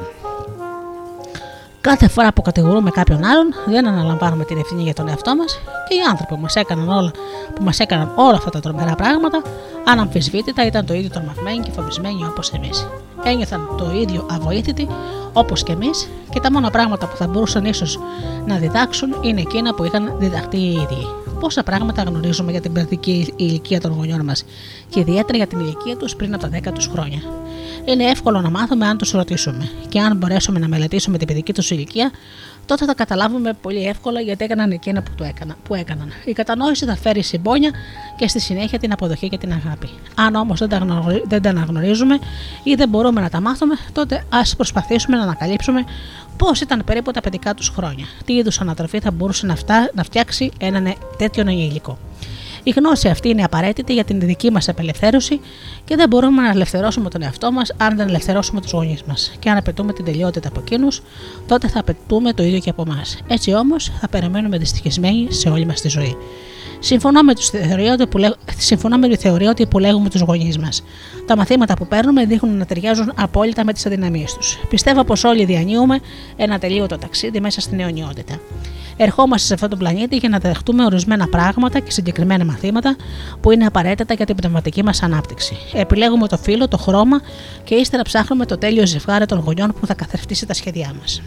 Κάθε 1.83 2.07
φορά 2.07 2.33
που 2.33 2.41
κατηγορούμε 2.41 2.89
κάποιον 2.89 3.23
άλλον, 3.23 3.53
δεν 3.65 3.87
αναλαμβάνουμε 3.87 4.45
την 4.45 4.57
ευθύνη 4.57 4.83
για 4.83 4.93
τον 4.93 5.07
εαυτό 5.07 5.35
μας 5.35 5.59
και 5.87 5.95
οι 5.95 5.99
άνθρωποι 6.09 6.33
που 6.33 6.41
μας 6.41 6.55
έκαναν, 6.55 6.89
όλα, 6.89 7.11
που 7.55 7.63
μας 7.63 7.79
έκαναν 7.79 8.13
όλα 8.15 8.35
αυτά 8.35 8.49
τα 8.49 8.59
τρομερά 8.59 8.95
πράγματα, 8.95 9.41
αναμφισβήτητα 9.85 10.65
ήταν 10.65 10.85
το 10.85 10.93
ίδιο 10.93 11.09
τρομαγμένοι 11.09 11.59
και 11.59 11.71
φοβισμένοι 11.71 12.25
όπως 12.25 12.51
εμείς. 12.51 12.87
Ένιωθαν 13.23 13.69
το 13.77 13.91
ίδιο 14.01 14.27
αβοήθητοι 14.29 14.87
όπως 15.33 15.63
και 15.63 15.71
εμείς 15.71 16.09
και 16.29 16.39
τα 16.39 16.51
μόνα 16.51 16.69
πράγματα 16.69 17.07
που 17.07 17.15
θα 17.15 17.27
μπορούσαν 17.27 17.65
ίσως 17.65 17.99
να 18.45 18.57
διδάξουν 18.57 19.15
είναι 19.21 19.41
εκείνα 19.41 19.73
που 19.73 19.83
είχαν 19.83 20.15
διδαχτεί 20.19 20.57
οι 20.57 20.71
ίδιοι. 20.71 21.07
Πόσα 21.39 21.63
πράγματα 21.63 22.01
γνωρίζουμε 22.03 22.51
για 22.51 22.61
την 22.61 22.71
παιδική 22.71 23.33
ηλικία 23.35 23.79
των 23.79 23.91
γονιών 23.91 24.25
μας 24.25 24.45
και 24.89 24.99
ιδιαίτερα 24.99 25.37
για 25.37 25.47
την 25.47 25.59
ηλικία 25.59 25.97
τους 25.97 26.15
πριν 26.15 26.33
από 26.33 26.49
τα 26.49 26.71
10 26.71 26.73
τους 26.73 26.87
χρόνια 26.87 27.21
είναι 27.85 28.03
εύκολο 28.03 28.41
να 28.41 28.49
μάθουμε 28.49 28.85
αν 28.85 28.97
τους 28.97 29.11
ρωτήσουμε. 29.11 29.69
Και 29.89 29.99
αν 29.99 30.17
μπορέσουμε 30.17 30.59
να 30.59 30.67
μελετήσουμε 30.67 31.17
την 31.17 31.27
παιδική 31.27 31.53
τους 31.53 31.71
ηλικία, 31.71 32.11
τότε 32.65 32.85
θα 32.85 32.93
καταλάβουμε 32.93 33.53
πολύ 33.61 33.85
εύκολα 33.85 34.19
γιατί 34.19 34.43
έκαναν 34.43 34.71
εκείνα 34.71 35.03
που, 35.03 35.11
το 35.15 35.23
έκανα, 35.23 35.55
που 35.63 35.75
έκαναν. 35.75 36.11
Η 36.25 36.31
κατανόηση 36.31 36.85
θα 36.85 36.95
φέρει 36.95 37.21
συμπόνια 37.21 37.71
και 38.17 38.27
στη 38.27 38.39
συνέχεια 38.39 38.79
την 38.79 38.91
αποδοχή 38.91 39.29
και 39.29 39.37
την 39.37 39.51
αγάπη. 39.51 39.89
Αν 40.15 40.35
όμως 40.35 40.59
δεν, 40.59 41.03
δεν 41.27 41.41
τα 41.41 41.49
αναγνωρίζουμε 41.49 42.19
ή 42.63 42.75
δεν 42.75 42.89
μπορούμε 42.89 43.21
να 43.21 43.29
τα 43.29 43.41
μάθουμε, 43.41 43.75
τότε 43.91 44.25
ας 44.29 44.55
προσπαθήσουμε 44.55 45.17
να 45.17 45.23
ανακαλύψουμε 45.23 45.83
πώς 46.37 46.61
ήταν 46.61 46.83
περίπου 46.85 47.11
τα 47.11 47.21
παιδικά 47.21 47.53
τους 47.53 47.67
χρόνια. 47.67 48.05
Τι 48.25 48.33
είδους 48.33 48.59
ανατροφή 48.59 48.99
θα 48.99 49.11
μπορούσε 49.11 49.45
να, 49.45 49.55
να 49.93 50.03
φτιάξει 50.03 50.51
έναν 50.57 50.93
τέτοιο 51.17 51.47
υλικό. 51.47 51.97
Η 52.63 52.69
γνώση 52.69 53.07
αυτή 53.07 53.29
είναι 53.29 53.43
απαραίτητη 53.43 53.93
για 53.93 54.03
την 54.03 54.19
δική 54.19 54.51
μας 54.51 54.69
απελευθέρωση 54.69 55.39
και 55.85 55.95
δεν 55.95 56.09
μπορούμε 56.09 56.41
να 56.41 56.49
ελευθερώσουμε 56.49 57.09
τον 57.09 57.21
εαυτό 57.21 57.51
μας 57.51 57.73
αν 57.77 57.95
δεν 57.95 58.07
ελευθερώσουμε 58.07 58.61
τους 58.61 58.71
γονείς 58.71 59.03
μας. 59.03 59.35
Και 59.39 59.49
αν 59.49 59.57
απαιτούμε 59.57 59.93
την 59.93 60.05
τελειότητα 60.05 60.47
από 60.47 60.59
εκείνους, 60.59 61.01
τότε 61.47 61.67
θα 61.67 61.79
απαιτούμε 61.79 62.33
το 62.33 62.43
ίδιο 62.43 62.59
και 62.59 62.69
από 62.69 62.83
εμάς. 62.87 63.17
Έτσι 63.27 63.53
όμως 63.53 63.91
θα 63.99 64.07
περιμένουμε 64.07 64.57
δυστυχισμένοι 64.57 65.27
σε 65.29 65.49
όλη 65.49 65.65
μας 65.65 65.81
τη 65.81 65.89
ζωή. 65.89 66.17
Συμφωνώ 66.85 67.21
με, 67.21 67.33
που 68.09 68.35
Συμφωνώ 68.57 68.97
με 68.97 69.07
τη 69.07 69.15
θεωρία 69.15 69.49
ότι 69.49 69.65
που 69.65 69.79
λέγουμε 69.79 70.09
τους 70.09 70.21
γονείς 70.21 70.57
μας. 70.57 70.83
Τα 71.25 71.37
μαθήματα 71.37 71.73
που 71.73 71.87
παίρνουμε 71.87 72.25
δείχνουν 72.25 72.57
να 72.57 72.65
ταιριάζουν 72.65 73.11
απόλυτα 73.15 73.65
με 73.65 73.73
τις 73.73 73.85
αδυναμίες 73.85 74.33
τους. 74.33 74.57
Πιστεύω 74.69 75.03
πως 75.03 75.23
όλοι 75.23 75.45
διανύουμε 75.45 75.99
ένα 76.35 76.59
τελείωτο 76.59 76.97
ταξίδι 76.97 77.39
μέσα 77.39 77.61
στην 77.61 77.79
αιωνιότητα. 77.79 78.39
Ερχόμαστε 78.97 79.47
σε 79.47 79.53
αυτόν 79.53 79.69
τον 79.69 79.79
πλανήτη 79.79 80.15
για 80.15 80.29
να 80.29 80.37
δεχτούμε 80.37 80.85
ορισμένα 80.85 81.27
πράγματα 81.27 81.79
και 81.79 81.91
συγκεκριμένα 81.91 82.45
μαθήματα 82.45 82.95
που 83.41 83.51
είναι 83.51 83.65
απαραίτητα 83.65 84.13
για 84.13 84.25
την 84.25 84.35
πνευματική 84.35 84.83
μας 84.83 85.03
ανάπτυξη. 85.03 85.57
Επιλέγουμε 85.73 86.27
το 86.27 86.37
φύλλο, 86.37 86.67
το 86.67 86.77
χρώμα 86.77 87.21
και 87.63 87.75
ύστερα 87.75 88.03
ψάχνουμε 88.03 88.45
το 88.45 88.57
τέλειο 88.57 88.85
ζευγάρι 88.85 89.25
των 89.25 89.39
γονιών 89.39 89.73
που 89.79 89.85
θα 89.85 89.93
καθρεφτίσει 89.93 90.45
τα 90.45 90.53
σχέδιά 90.53 90.93
μας. 90.99 91.21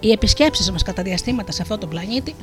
Οι 0.00 0.10
επισκέψεις 0.10 0.70
μας 0.70 0.82
κατά 0.82 1.02
διαστήματα 1.02 1.52
σε 1.52 1.62
αυτό 1.62 1.78
το 1.78 1.86
πλανήτη 1.86 2.34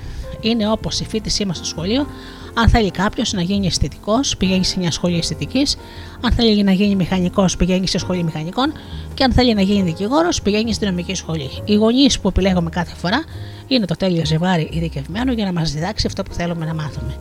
είναι 0.42 0.72
όπως 0.72 1.00
η 1.00 1.06
φίτησή 1.06 1.46
μας 1.46 1.58
στο 1.58 1.66
σχολείο. 1.66 2.08
Αν 2.54 2.70
θέλει 2.70 2.92
κάποιος 2.92 3.34
να 3.34 3.42
γίνει 3.42 3.68
αισθητικός, 3.68 4.38
πηγαίνει 4.38 4.66
σε 4.66 4.80
μια 4.80 4.92
σχολή 4.92 5.18
αισθητικής. 5.18 5.78
Αν 6.22 6.32
θέλει 6.32 6.64
να 6.64 6.72
γίνει 6.72 6.96
μηχανικός, 6.96 7.58
πηγαίνει 7.58 7.88
σε 7.88 7.98
σχολή 7.98 8.24
μηχανικών. 8.24 8.74
Και 9.14 9.24
αν 9.24 9.34
θέλει 9.34 9.54
να 9.54 9.62
γίνει 9.62 9.82
δικηγόρος, 9.82 10.42
πηγαίνει 10.42 10.74
στην 10.74 10.88
νομική 10.88 11.16
σχολή. 11.16 11.50
Οι 11.66 11.74
γονείς 11.74 12.20
που 12.20 12.28
επιλέγουμε 12.28 12.70
κάθε 12.70 12.96
φορά 12.96 13.24
είναι 13.68 13.86
το 13.86 13.96
τέλειο 13.96 14.26
ζευγάρι 14.26 14.70
ειδικευμένο 14.72 15.32
για 15.32 15.46
να 15.46 15.54
μας 15.54 15.72
διδάξει 15.72 16.08
αυτό 16.08 16.24
που 16.24 16.34
θέλουμε 16.34 16.66
να 16.66 16.74
μάθουμε. 16.74 17.16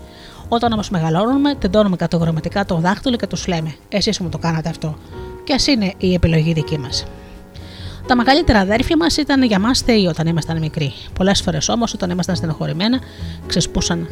Όταν 0.48 0.72
όμως 0.72 0.90
μεγαλώνουμε, 0.90 1.54
τεντώνουμε 1.54 1.96
κατογραμματικά 1.96 2.64
το 2.64 2.76
δάχτυλο 2.76 3.16
και 3.16 3.26
τους 3.26 3.46
λέμε: 3.46 3.74
Εσείς 3.88 4.18
μου 4.20 4.28
το 4.28 4.38
κάνατε 4.38 4.68
αυτό. 4.68 4.98
Και 5.44 5.52
ας 5.52 5.66
είναι 5.66 5.92
η 5.98 6.14
επιλογή 6.14 6.52
δική 6.52 6.78
μας. 6.78 7.06
Τα 8.06 8.16
μεγαλύτερα 8.16 8.58
αδέρφια 8.58 8.96
μας 8.96 9.16
ήταν 9.16 9.42
για 9.42 9.58
μας 9.58 9.80
θεοί 9.80 10.06
όταν 10.06 10.26
ήμασταν 10.26 10.58
μικροί. 10.58 10.92
Πολλές 11.12 11.40
φορές 11.40 11.68
όμως 11.68 11.94
όταν 11.94 12.10
ήμασταν 12.10 12.36
στενοχωρημένα, 12.36 13.00
ξεσπούσαν 13.46 14.08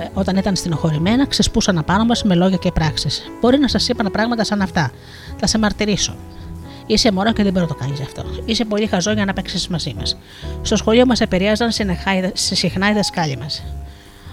ε, 0.00 0.08
όταν 0.12 0.36
ήταν 0.36 0.56
στενοχωρημένα, 0.56 1.26
ξεσπούσαν 1.26 1.78
απάνω 1.78 2.04
μας 2.04 2.22
με 2.22 2.34
λόγια 2.34 2.56
και 2.56 2.70
πράξεις. 2.72 3.22
Μπορεί 3.40 3.58
να 3.58 3.68
σας 3.68 3.88
είπαν 3.88 4.10
πράγματα 4.12 4.44
σαν 4.44 4.62
αυτά. 4.62 4.90
Θα 5.36 5.46
σε 5.46 5.58
μαρτυρήσω. 5.58 6.14
Είσαι 6.86 7.12
μωρό 7.12 7.32
και 7.32 7.42
δεν 7.42 7.52
μπορεί 7.52 7.64
να 7.64 7.72
το 7.72 7.78
κάνεις 7.78 8.00
αυτό. 8.00 8.24
Είσαι 8.44 8.64
πολύ 8.64 8.86
χαζό 8.86 9.12
για 9.12 9.24
να 9.24 9.32
παίξεις 9.32 9.68
μαζί 9.68 9.94
μας. 9.98 10.18
Στο 10.62 10.76
σχολείο 10.76 11.06
μας 11.06 11.20
επηρέαζαν 11.20 11.70
συχνά 12.32 12.90
οι 12.90 12.92
δασκάλοι 12.92 13.36
μας. 13.36 13.62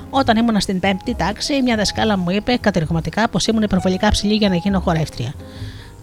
Όταν 0.09 0.37
ήμουν 0.37 0.59
στην 0.59 0.79
πέμπτη 0.79 1.15
τάξη, 1.15 1.61
μια 1.61 1.75
δασκάλα 1.75 2.17
μου 2.17 2.29
είπε 2.29 2.57
κατεργοματικά 2.61 3.29
πως 3.29 3.47
ήμουν 3.47 3.61
υπερβολικά 3.61 4.09
ψηλή 4.09 4.33
για 4.33 4.49
να 4.49 4.55
γίνω 4.55 4.79
χορεύτρια. 4.79 5.33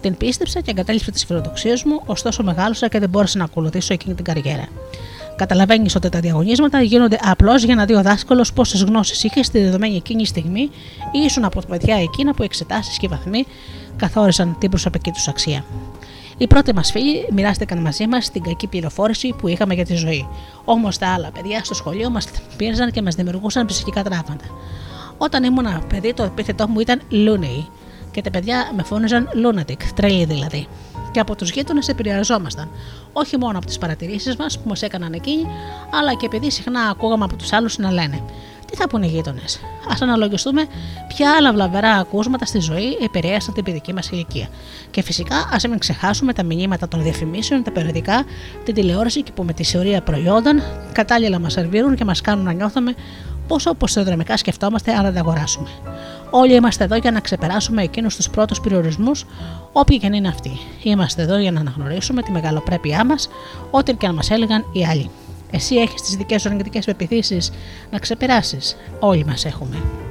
Την 0.01 0.17
πίστεψα 0.17 0.61
και 0.61 0.71
εγκατέλειψα 0.71 1.11
τις 1.11 1.25
φιλοδοξίες 1.25 1.83
μου, 1.83 2.01
ωστόσο 2.05 2.43
μεγάλωσα 2.43 2.87
και 2.87 2.99
δεν 2.99 3.09
μπόρεσα 3.09 3.37
να 3.37 3.43
ακολουθήσω 3.43 3.93
εκείνη 3.93 4.15
την 4.15 4.23
καριέρα. 4.23 4.67
Καταλαβαίνεις 5.35 5.95
ότι 5.95 6.09
τα 6.09 6.19
διαγωνίσματα 6.19 6.81
γίνονται 6.81 7.17
απλώς 7.21 7.63
για 7.63 7.75
να 7.75 7.85
δει 7.85 7.93
ο 7.93 8.01
δάσκαλος 8.01 8.53
πόσες 8.53 8.83
γνώσεις 8.83 9.23
είχε 9.23 9.43
στη 9.43 9.59
δεδομένη 9.59 9.95
εκείνη 9.95 10.25
στιγμή 10.25 10.61
ή 11.11 11.19
ήσουν 11.25 11.45
από 11.45 11.61
τα 11.61 11.67
παιδιά 11.67 11.95
εκείνα 11.95 12.33
που 12.33 12.43
εξετάσεις 12.43 12.97
και 12.97 13.07
βαθμοί 13.07 13.45
καθόρισαν 13.95 14.55
την 14.59 14.69
προσωπική 14.69 15.11
τους 15.11 15.27
αξία. 15.27 15.65
Οι 16.37 16.47
πρώτοι 16.47 16.73
μας 16.73 16.91
φίλοι 16.91 17.27
μοιράστηκαν 17.31 17.77
μαζί 17.77 18.07
μας 18.07 18.31
την 18.31 18.43
κακή 18.43 18.67
πληροφόρηση 18.67 19.33
που 19.37 19.47
είχαμε 19.47 19.73
για 19.73 19.85
τη 19.85 19.95
ζωή. 19.95 20.27
Όμως 20.65 20.97
τα 20.97 21.07
άλλα 21.07 21.31
παιδιά 21.31 21.63
στο 21.63 21.73
σχολείο 21.73 22.09
μας 22.09 22.27
πίεζαν 22.57 22.91
και 22.91 23.01
μας 23.01 23.15
δημιουργούσαν 23.15 23.65
ψυχικά 23.65 24.03
τραύματα. 24.03 24.45
Όταν 25.17 25.43
ήμουν 25.43 25.87
παιδί, 25.87 26.13
το 26.13 26.23
επίθετό 26.23 26.67
μου 26.67 26.79
ήταν 26.79 27.01
Looney 27.11 27.65
και 28.15 28.21
τα 28.21 28.29
παιδιά 28.29 28.71
με 28.75 28.83
φώναζαν 28.83 29.29
Lunatic, 29.43 29.83
τρελή 29.95 30.25
δηλαδή. 30.25 30.67
Και 31.11 31.19
από 31.19 31.35
τους 31.35 31.49
γείτονες 31.49 31.87
επηρεαζόμασταν, 31.87 32.69
όχι 33.13 33.37
μόνο 33.37 33.57
από 33.57 33.65
τις 33.65 33.77
παρατηρήσεις 33.77 34.35
μας 34.35 34.59
που 34.59 34.69
μας 34.69 34.81
έκαναν 34.81 35.13
εκείνοι, 35.13 35.45
αλλά 35.99 36.13
και 36.13 36.25
επειδή 36.25 36.51
συχνά 36.51 36.81
ακούγαμε 36.81 37.23
από 37.23 37.35
τους 37.35 37.53
άλλους 37.53 37.77
να 37.77 37.91
λένε 37.91 38.23
τι 38.65 38.75
θα 38.75 38.87
πούνε 38.87 39.05
οι 39.05 39.09
γείτονες; 39.09 39.55
Α 39.87 39.95
αναλογιστούμε 39.99 40.65
ποια 41.07 41.35
άλλα 41.37 41.53
βλαβερά 41.53 41.91
ακούσματα 41.91 42.45
στη 42.45 42.59
ζωή 42.59 42.97
επηρέασαν 43.03 43.53
την 43.53 43.63
παιδική 43.63 43.93
μας 43.93 44.09
ηλικία. 44.09 44.47
Και 44.91 45.01
φυσικά 45.01 45.49
ας 45.51 45.67
μην 45.67 45.77
ξεχάσουμε 45.77 46.33
τα 46.33 46.43
μηνύματα 46.43 46.87
των 46.87 47.01
διαφημίσεων, 47.03 47.63
τα 47.63 47.71
περιοδικά, 47.71 48.23
την 48.63 48.73
τηλεόραση 48.73 49.23
και 49.23 49.31
που 49.31 49.43
με 49.43 49.53
τη 49.53 49.63
θεωρία 49.63 50.01
προϊόντων 50.01 50.61
κατάλληλα 50.91 51.39
μας 51.39 51.53
σερβίρουν 51.53 51.95
και 51.95 52.05
μας 52.05 52.21
κάνουν 52.21 52.45
να 52.45 52.51
νιώθουμε 52.51 52.93
πόσο 53.47 53.69
οπωσθοδρομικά 53.69 54.37
σκεφτόμαστε 54.37 54.91
αν 54.93 55.03
δεν 55.03 55.13
τα 55.13 55.19
αγοράσουμε. 55.19 55.69
Όλοι 56.37 56.53
είμαστε 56.53 56.83
εδώ 56.83 56.95
για 56.95 57.11
να 57.11 57.19
ξεπεράσουμε 57.19 57.83
εκείνους 57.83 58.15
τους 58.15 58.29
πρώτους 58.29 58.61
περιορισμούς, 58.61 59.25
όποιοι 59.71 59.99
και 59.99 60.05
αν 60.05 60.13
είναι 60.13 60.27
αυτοί. 60.27 60.51
Είμαστε 60.83 61.21
εδώ 61.21 61.37
για 61.37 61.51
να 61.51 61.59
αναγνωρίσουμε 61.59 62.21
τη 62.21 62.31
μεγαλοπρέπειά 62.31 63.05
μας, 63.05 63.29
ό,τι 63.71 63.93
και 63.93 64.07
αν 64.07 64.15
μας 64.15 64.31
έλεγαν 64.31 64.65
οι 64.71 64.85
άλλοι. 64.85 65.09
Εσύ 65.51 65.75
έχεις 65.75 66.01
τις 66.01 66.15
δικές 66.15 66.41
σου 66.41 66.49
αρνητικές 66.49 66.85
πεπιθήσεις 66.85 67.51
να 67.91 67.99
ξεπεράσεις. 67.99 68.75
Όλοι 68.99 69.25
μας 69.25 69.45
έχουμε. 69.45 70.04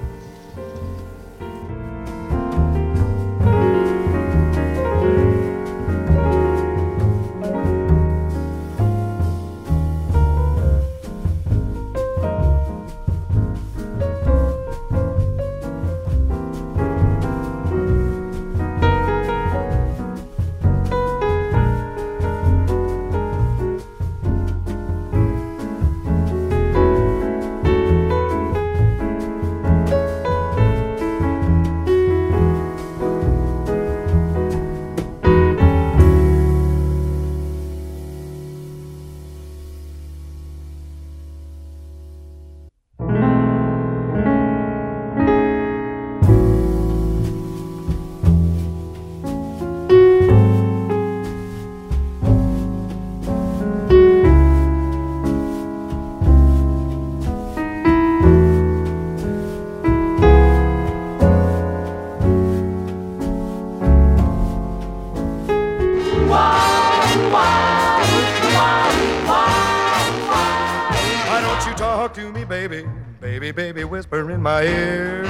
Baby? 73.40 73.50
Baby, 73.50 73.84
whisper 73.84 74.30
in 74.30 74.40
my 74.40 74.62
ear. 74.62 75.24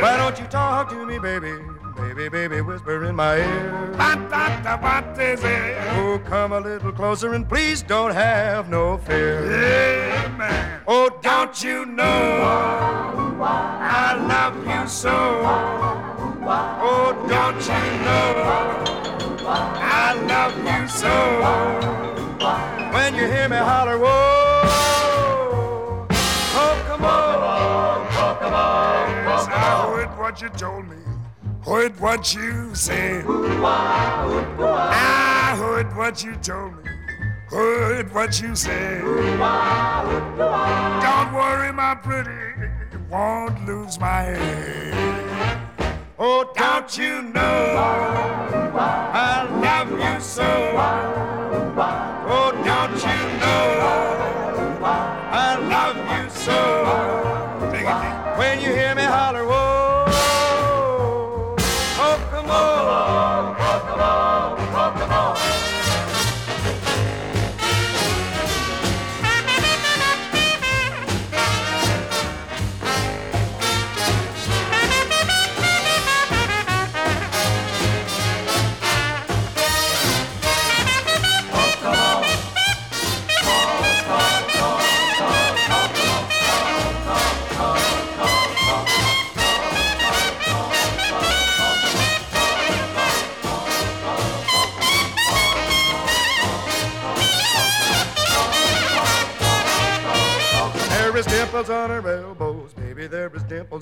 Why 0.00 0.16
don't 0.16 0.38
you 0.38 0.46
talk 0.46 0.88
to 0.90 1.04
me, 1.04 1.18
baby? 1.18 1.52
Baby, 1.96 2.28
baby, 2.30 2.60
whisper 2.62 3.04
in 3.04 3.14
my 3.14 3.36
ear. 3.36 3.94
Oh, 5.94 6.20
come 6.24 6.52
a 6.52 6.60
little 6.60 6.92
closer 6.92 7.34
and 7.34 7.46
please 7.46 7.82
don't 7.82 8.12
have 8.12 8.70
no 8.70 8.96
fear. 8.98 9.44
Oh, 10.86 11.10
don't 11.22 11.62
you 11.62 11.84
know 11.84 12.40
I 13.42 14.14
love 14.26 14.56
you 14.66 14.88
so? 14.88 15.10
Oh, 16.44 17.12
don't 17.28 17.60
you 17.60 17.84
know 18.06 18.32
I 19.84 20.14
love 20.32 20.56
you 20.64 20.88
so? 20.88 21.14
When 22.92 23.14
you 23.14 23.26
hear 23.26 23.48
me 23.48 23.56
holler, 23.56 23.98
whoa, 23.98 24.41
what 30.32 30.40
you 30.40 30.48
told 30.48 30.88
me. 30.88 30.96
Heard 31.62 32.00
what 32.00 32.34
you 32.34 32.74
said. 32.74 33.26
I 33.28 35.54
heard 35.58 35.94
what 35.94 36.24
you 36.24 36.34
told 36.36 36.82
me. 36.82 36.90
Heard 37.48 38.10
what 38.14 38.40
you 38.40 38.56
said. 38.56 39.02
Don't 41.02 41.34
worry, 41.34 41.70
my 41.70 41.94
pretty. 41.96 42.30
Won't 43.10 43.66
lose 43.66 44.00
my 44.00 44.22
head. 44.22 44.94
Oh, 46.18 46.50
don't 46.56 46.96
you 46.96 47.20
know 47.20 47.76
I 49.12 49.42
love 49.60 49.90
you 49.90 50.18
so? 50.22 50.72
Oh, 52.26 52.52
don't 52.64 52.94
you 52.94 53.38
know 53.38 53.80
I 55.30 55.56
love 55.60 55.96
you 56.24 56.30
so? 56.30 57.22
When 58.38 58.60
you 58.60 58.72
hear 58.72 58.94
me 58.94 59.02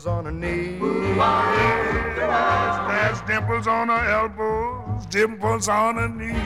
dimples 0.00 0.06
on 0.06 0.24
her 0.24 0.32
knees. 0.32 0.80
There's 2.88 3.20
dimples 3.22 3.66
on 3.66 3.88
her 3.88 4.10
elbows, 4.10 5.04
dimples 5.06 5.68
on 5.68 5.96
her 5.96 6.08
knees. 6.08 6.36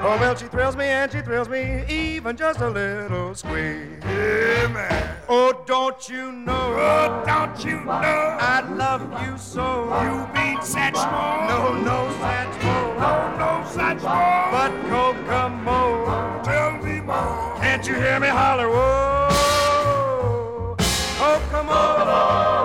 Oh, 0.00 0.16
well, 0.20 0.34
she 0.36 0.46
thrills 0.46 0.76
me 0.76 0.84
and 0.84 1.10
she 1.12 1.20
thrills 1.20 1.48
me, 1.48 1.84
even 1.88 2.36
just 2.36 2.60
a 2.60 2.68
little 2.70 3.34
squeeze. 3.34 3.86
Yeah, 4.04 4.68
man. 4.72 5.16
Oh, 5.28 5.62
don't 5.66 6.08
you 6.08 6.32
know 6.32 6.54
Oh, 6.78 7.22
don't 7.26 7.62
you 7.64 7.80
know 7.84 7.92
I 8.40 8.60
love 8.74 9.02
you 9.26 9.36
so? 9.36 9.84
you 10.02 10.26
mean 10.32 10.62
such 10.62 10.94
more? 10.94 11.46
No, 11.46 11.74
no, 11.82 12.10
such 12.20 12.62
more. 12.64 12.94
no, 12.96 13.36
no 13.36 13.64
such 13.68 14.02
more. 14.02 14.48
But 14.50 14.72
Kokomo, 14.88 16.42
Tell 16.42 16.78
me 16.78 17.00
more. 17.00 17.56
can't 17.60 17.86
you 17.86 17.94
hear 17.96 18.18
me 18.18 18.28
holler? 18.28 18.68
Whoa, 18.68 19.17
Come 21.58 21.70
on. 21.70 22.57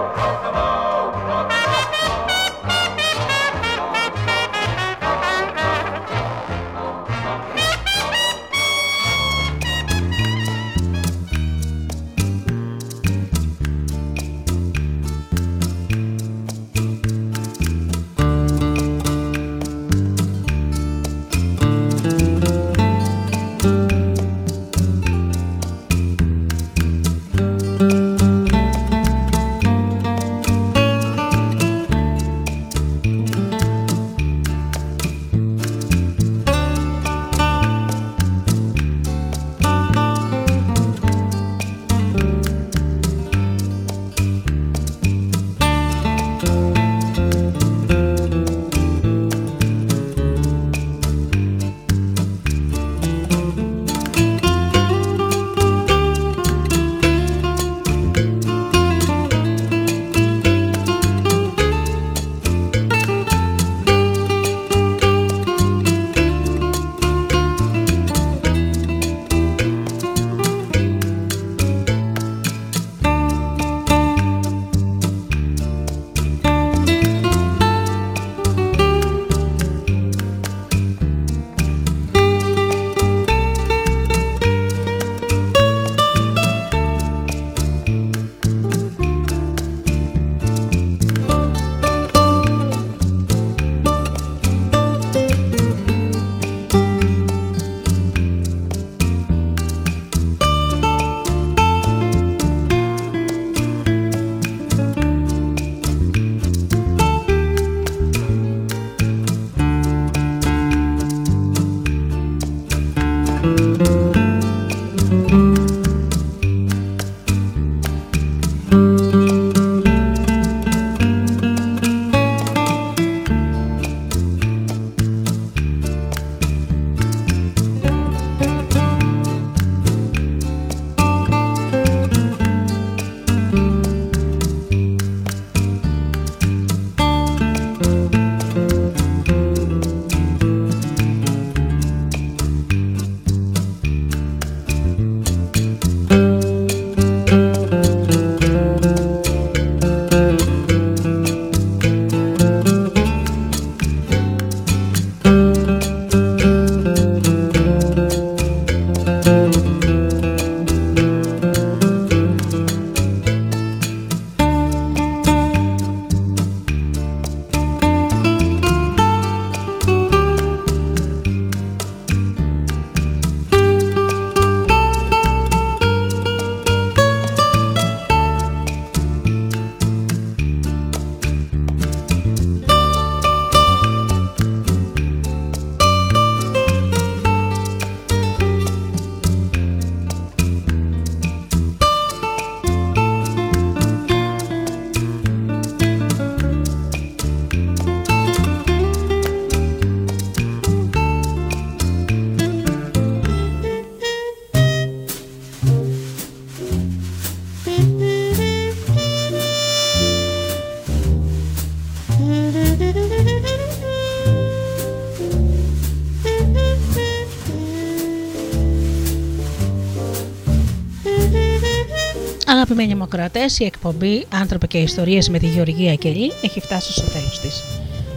Αγαπημένοι 222.63 222.93
δημοκρατές, 222.93 223.59
η 223.59 223.65
εκπομπή 223.65 224.25
Άνθρωποι 224.33 224.67
και 224.67 224.77
Ιστορίες 224.77 225.29
με 225.29 225.39
τη 225.39 225.45
Γεωργία 225.45 225.95
Κελή 225.95 226.31
έχει 226.41 226.59
φτάσει 226.59 226.91
στο 226.91 227.01
τέλος 227.01 227.39
της. 227.39 227.63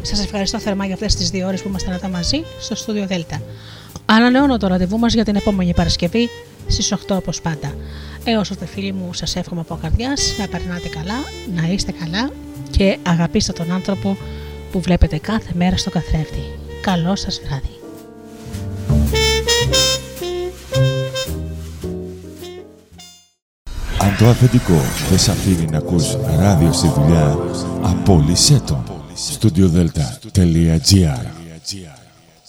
Σας 0.03 0.25
ευχαριστώ 0.25 0.59
θερμά 0.59 0.85
για 0.85 0.95
αυτές 0.95 1.15
τις 1.15 1.31
δύο 1.31 1.47
ώρες 1.47 1.63
που 1.63 1.69
ήμασταν 1.69 1.93
εδώ 1.95 2.09
μαζί 2.09 2.43
στο 2.61 2.75
στούντιο 2.75 3.07
Δέλτα. 3.07 3.43
Ανανεώνω 4.07 4.57
το 4.57 4.67
ραντεβού 4.67 4.99
μας 4.99 5.15
για 5.15 5.25
την 5.25 5.37
επόμενη 5.37 5.75
Παρασκευή 5.75 6.29
στις 6.67 6.93
8 6.93 7.17
όπως 7.17 7.41
πάντα. 7.41 7.75
Έω 8.25 8.43
τότε, 8.49 8.67
φίλοι 8.67 8.93
μου, 8.93 9.13
σας 9.13 9.37
εύχομαι 9.37 9.61
από 9.61 9.79
καρδιάς 9.83 10.35
να 10.39 10.49
περνάτε 10.49 10.89
καλά, 10.89 11.19
να 11.55 11.73
είστε 11.73 11.93
καλά 11.93 12.31
και 12.71 12.99
αγαπήστε 13.03 13.53
τον 13.53 13.73
άνθρωπο 13.73 14.17
που 14.73 14.81
βλέπετε 14.81 15.19
κάθε 15.19 15.51
μέρα 15.55 15.77
στο 15.77 15.91
καθρέφτη. 15.91 16.43
Καλό 16.81 17.17
σας 17.17 17.41
βράδυ. 17.47 17.76
Αν 24.19 24.23
το 24.25 24.29
αφεντικό 24.29 24.81
δεν 25.09 25.19
σ' 25.19 25.29
αφήνει 25.29 25.67
να 25.71 25.79
ακούς 25.79 26.17
ράδιο 26.39 26.73
στη 26.73 26.89
δουλειά, 26.89 27.39
απόλυσέ 27.83 28.61
το. 28.67 28.83
Studiodelta.gr 29.41 31.27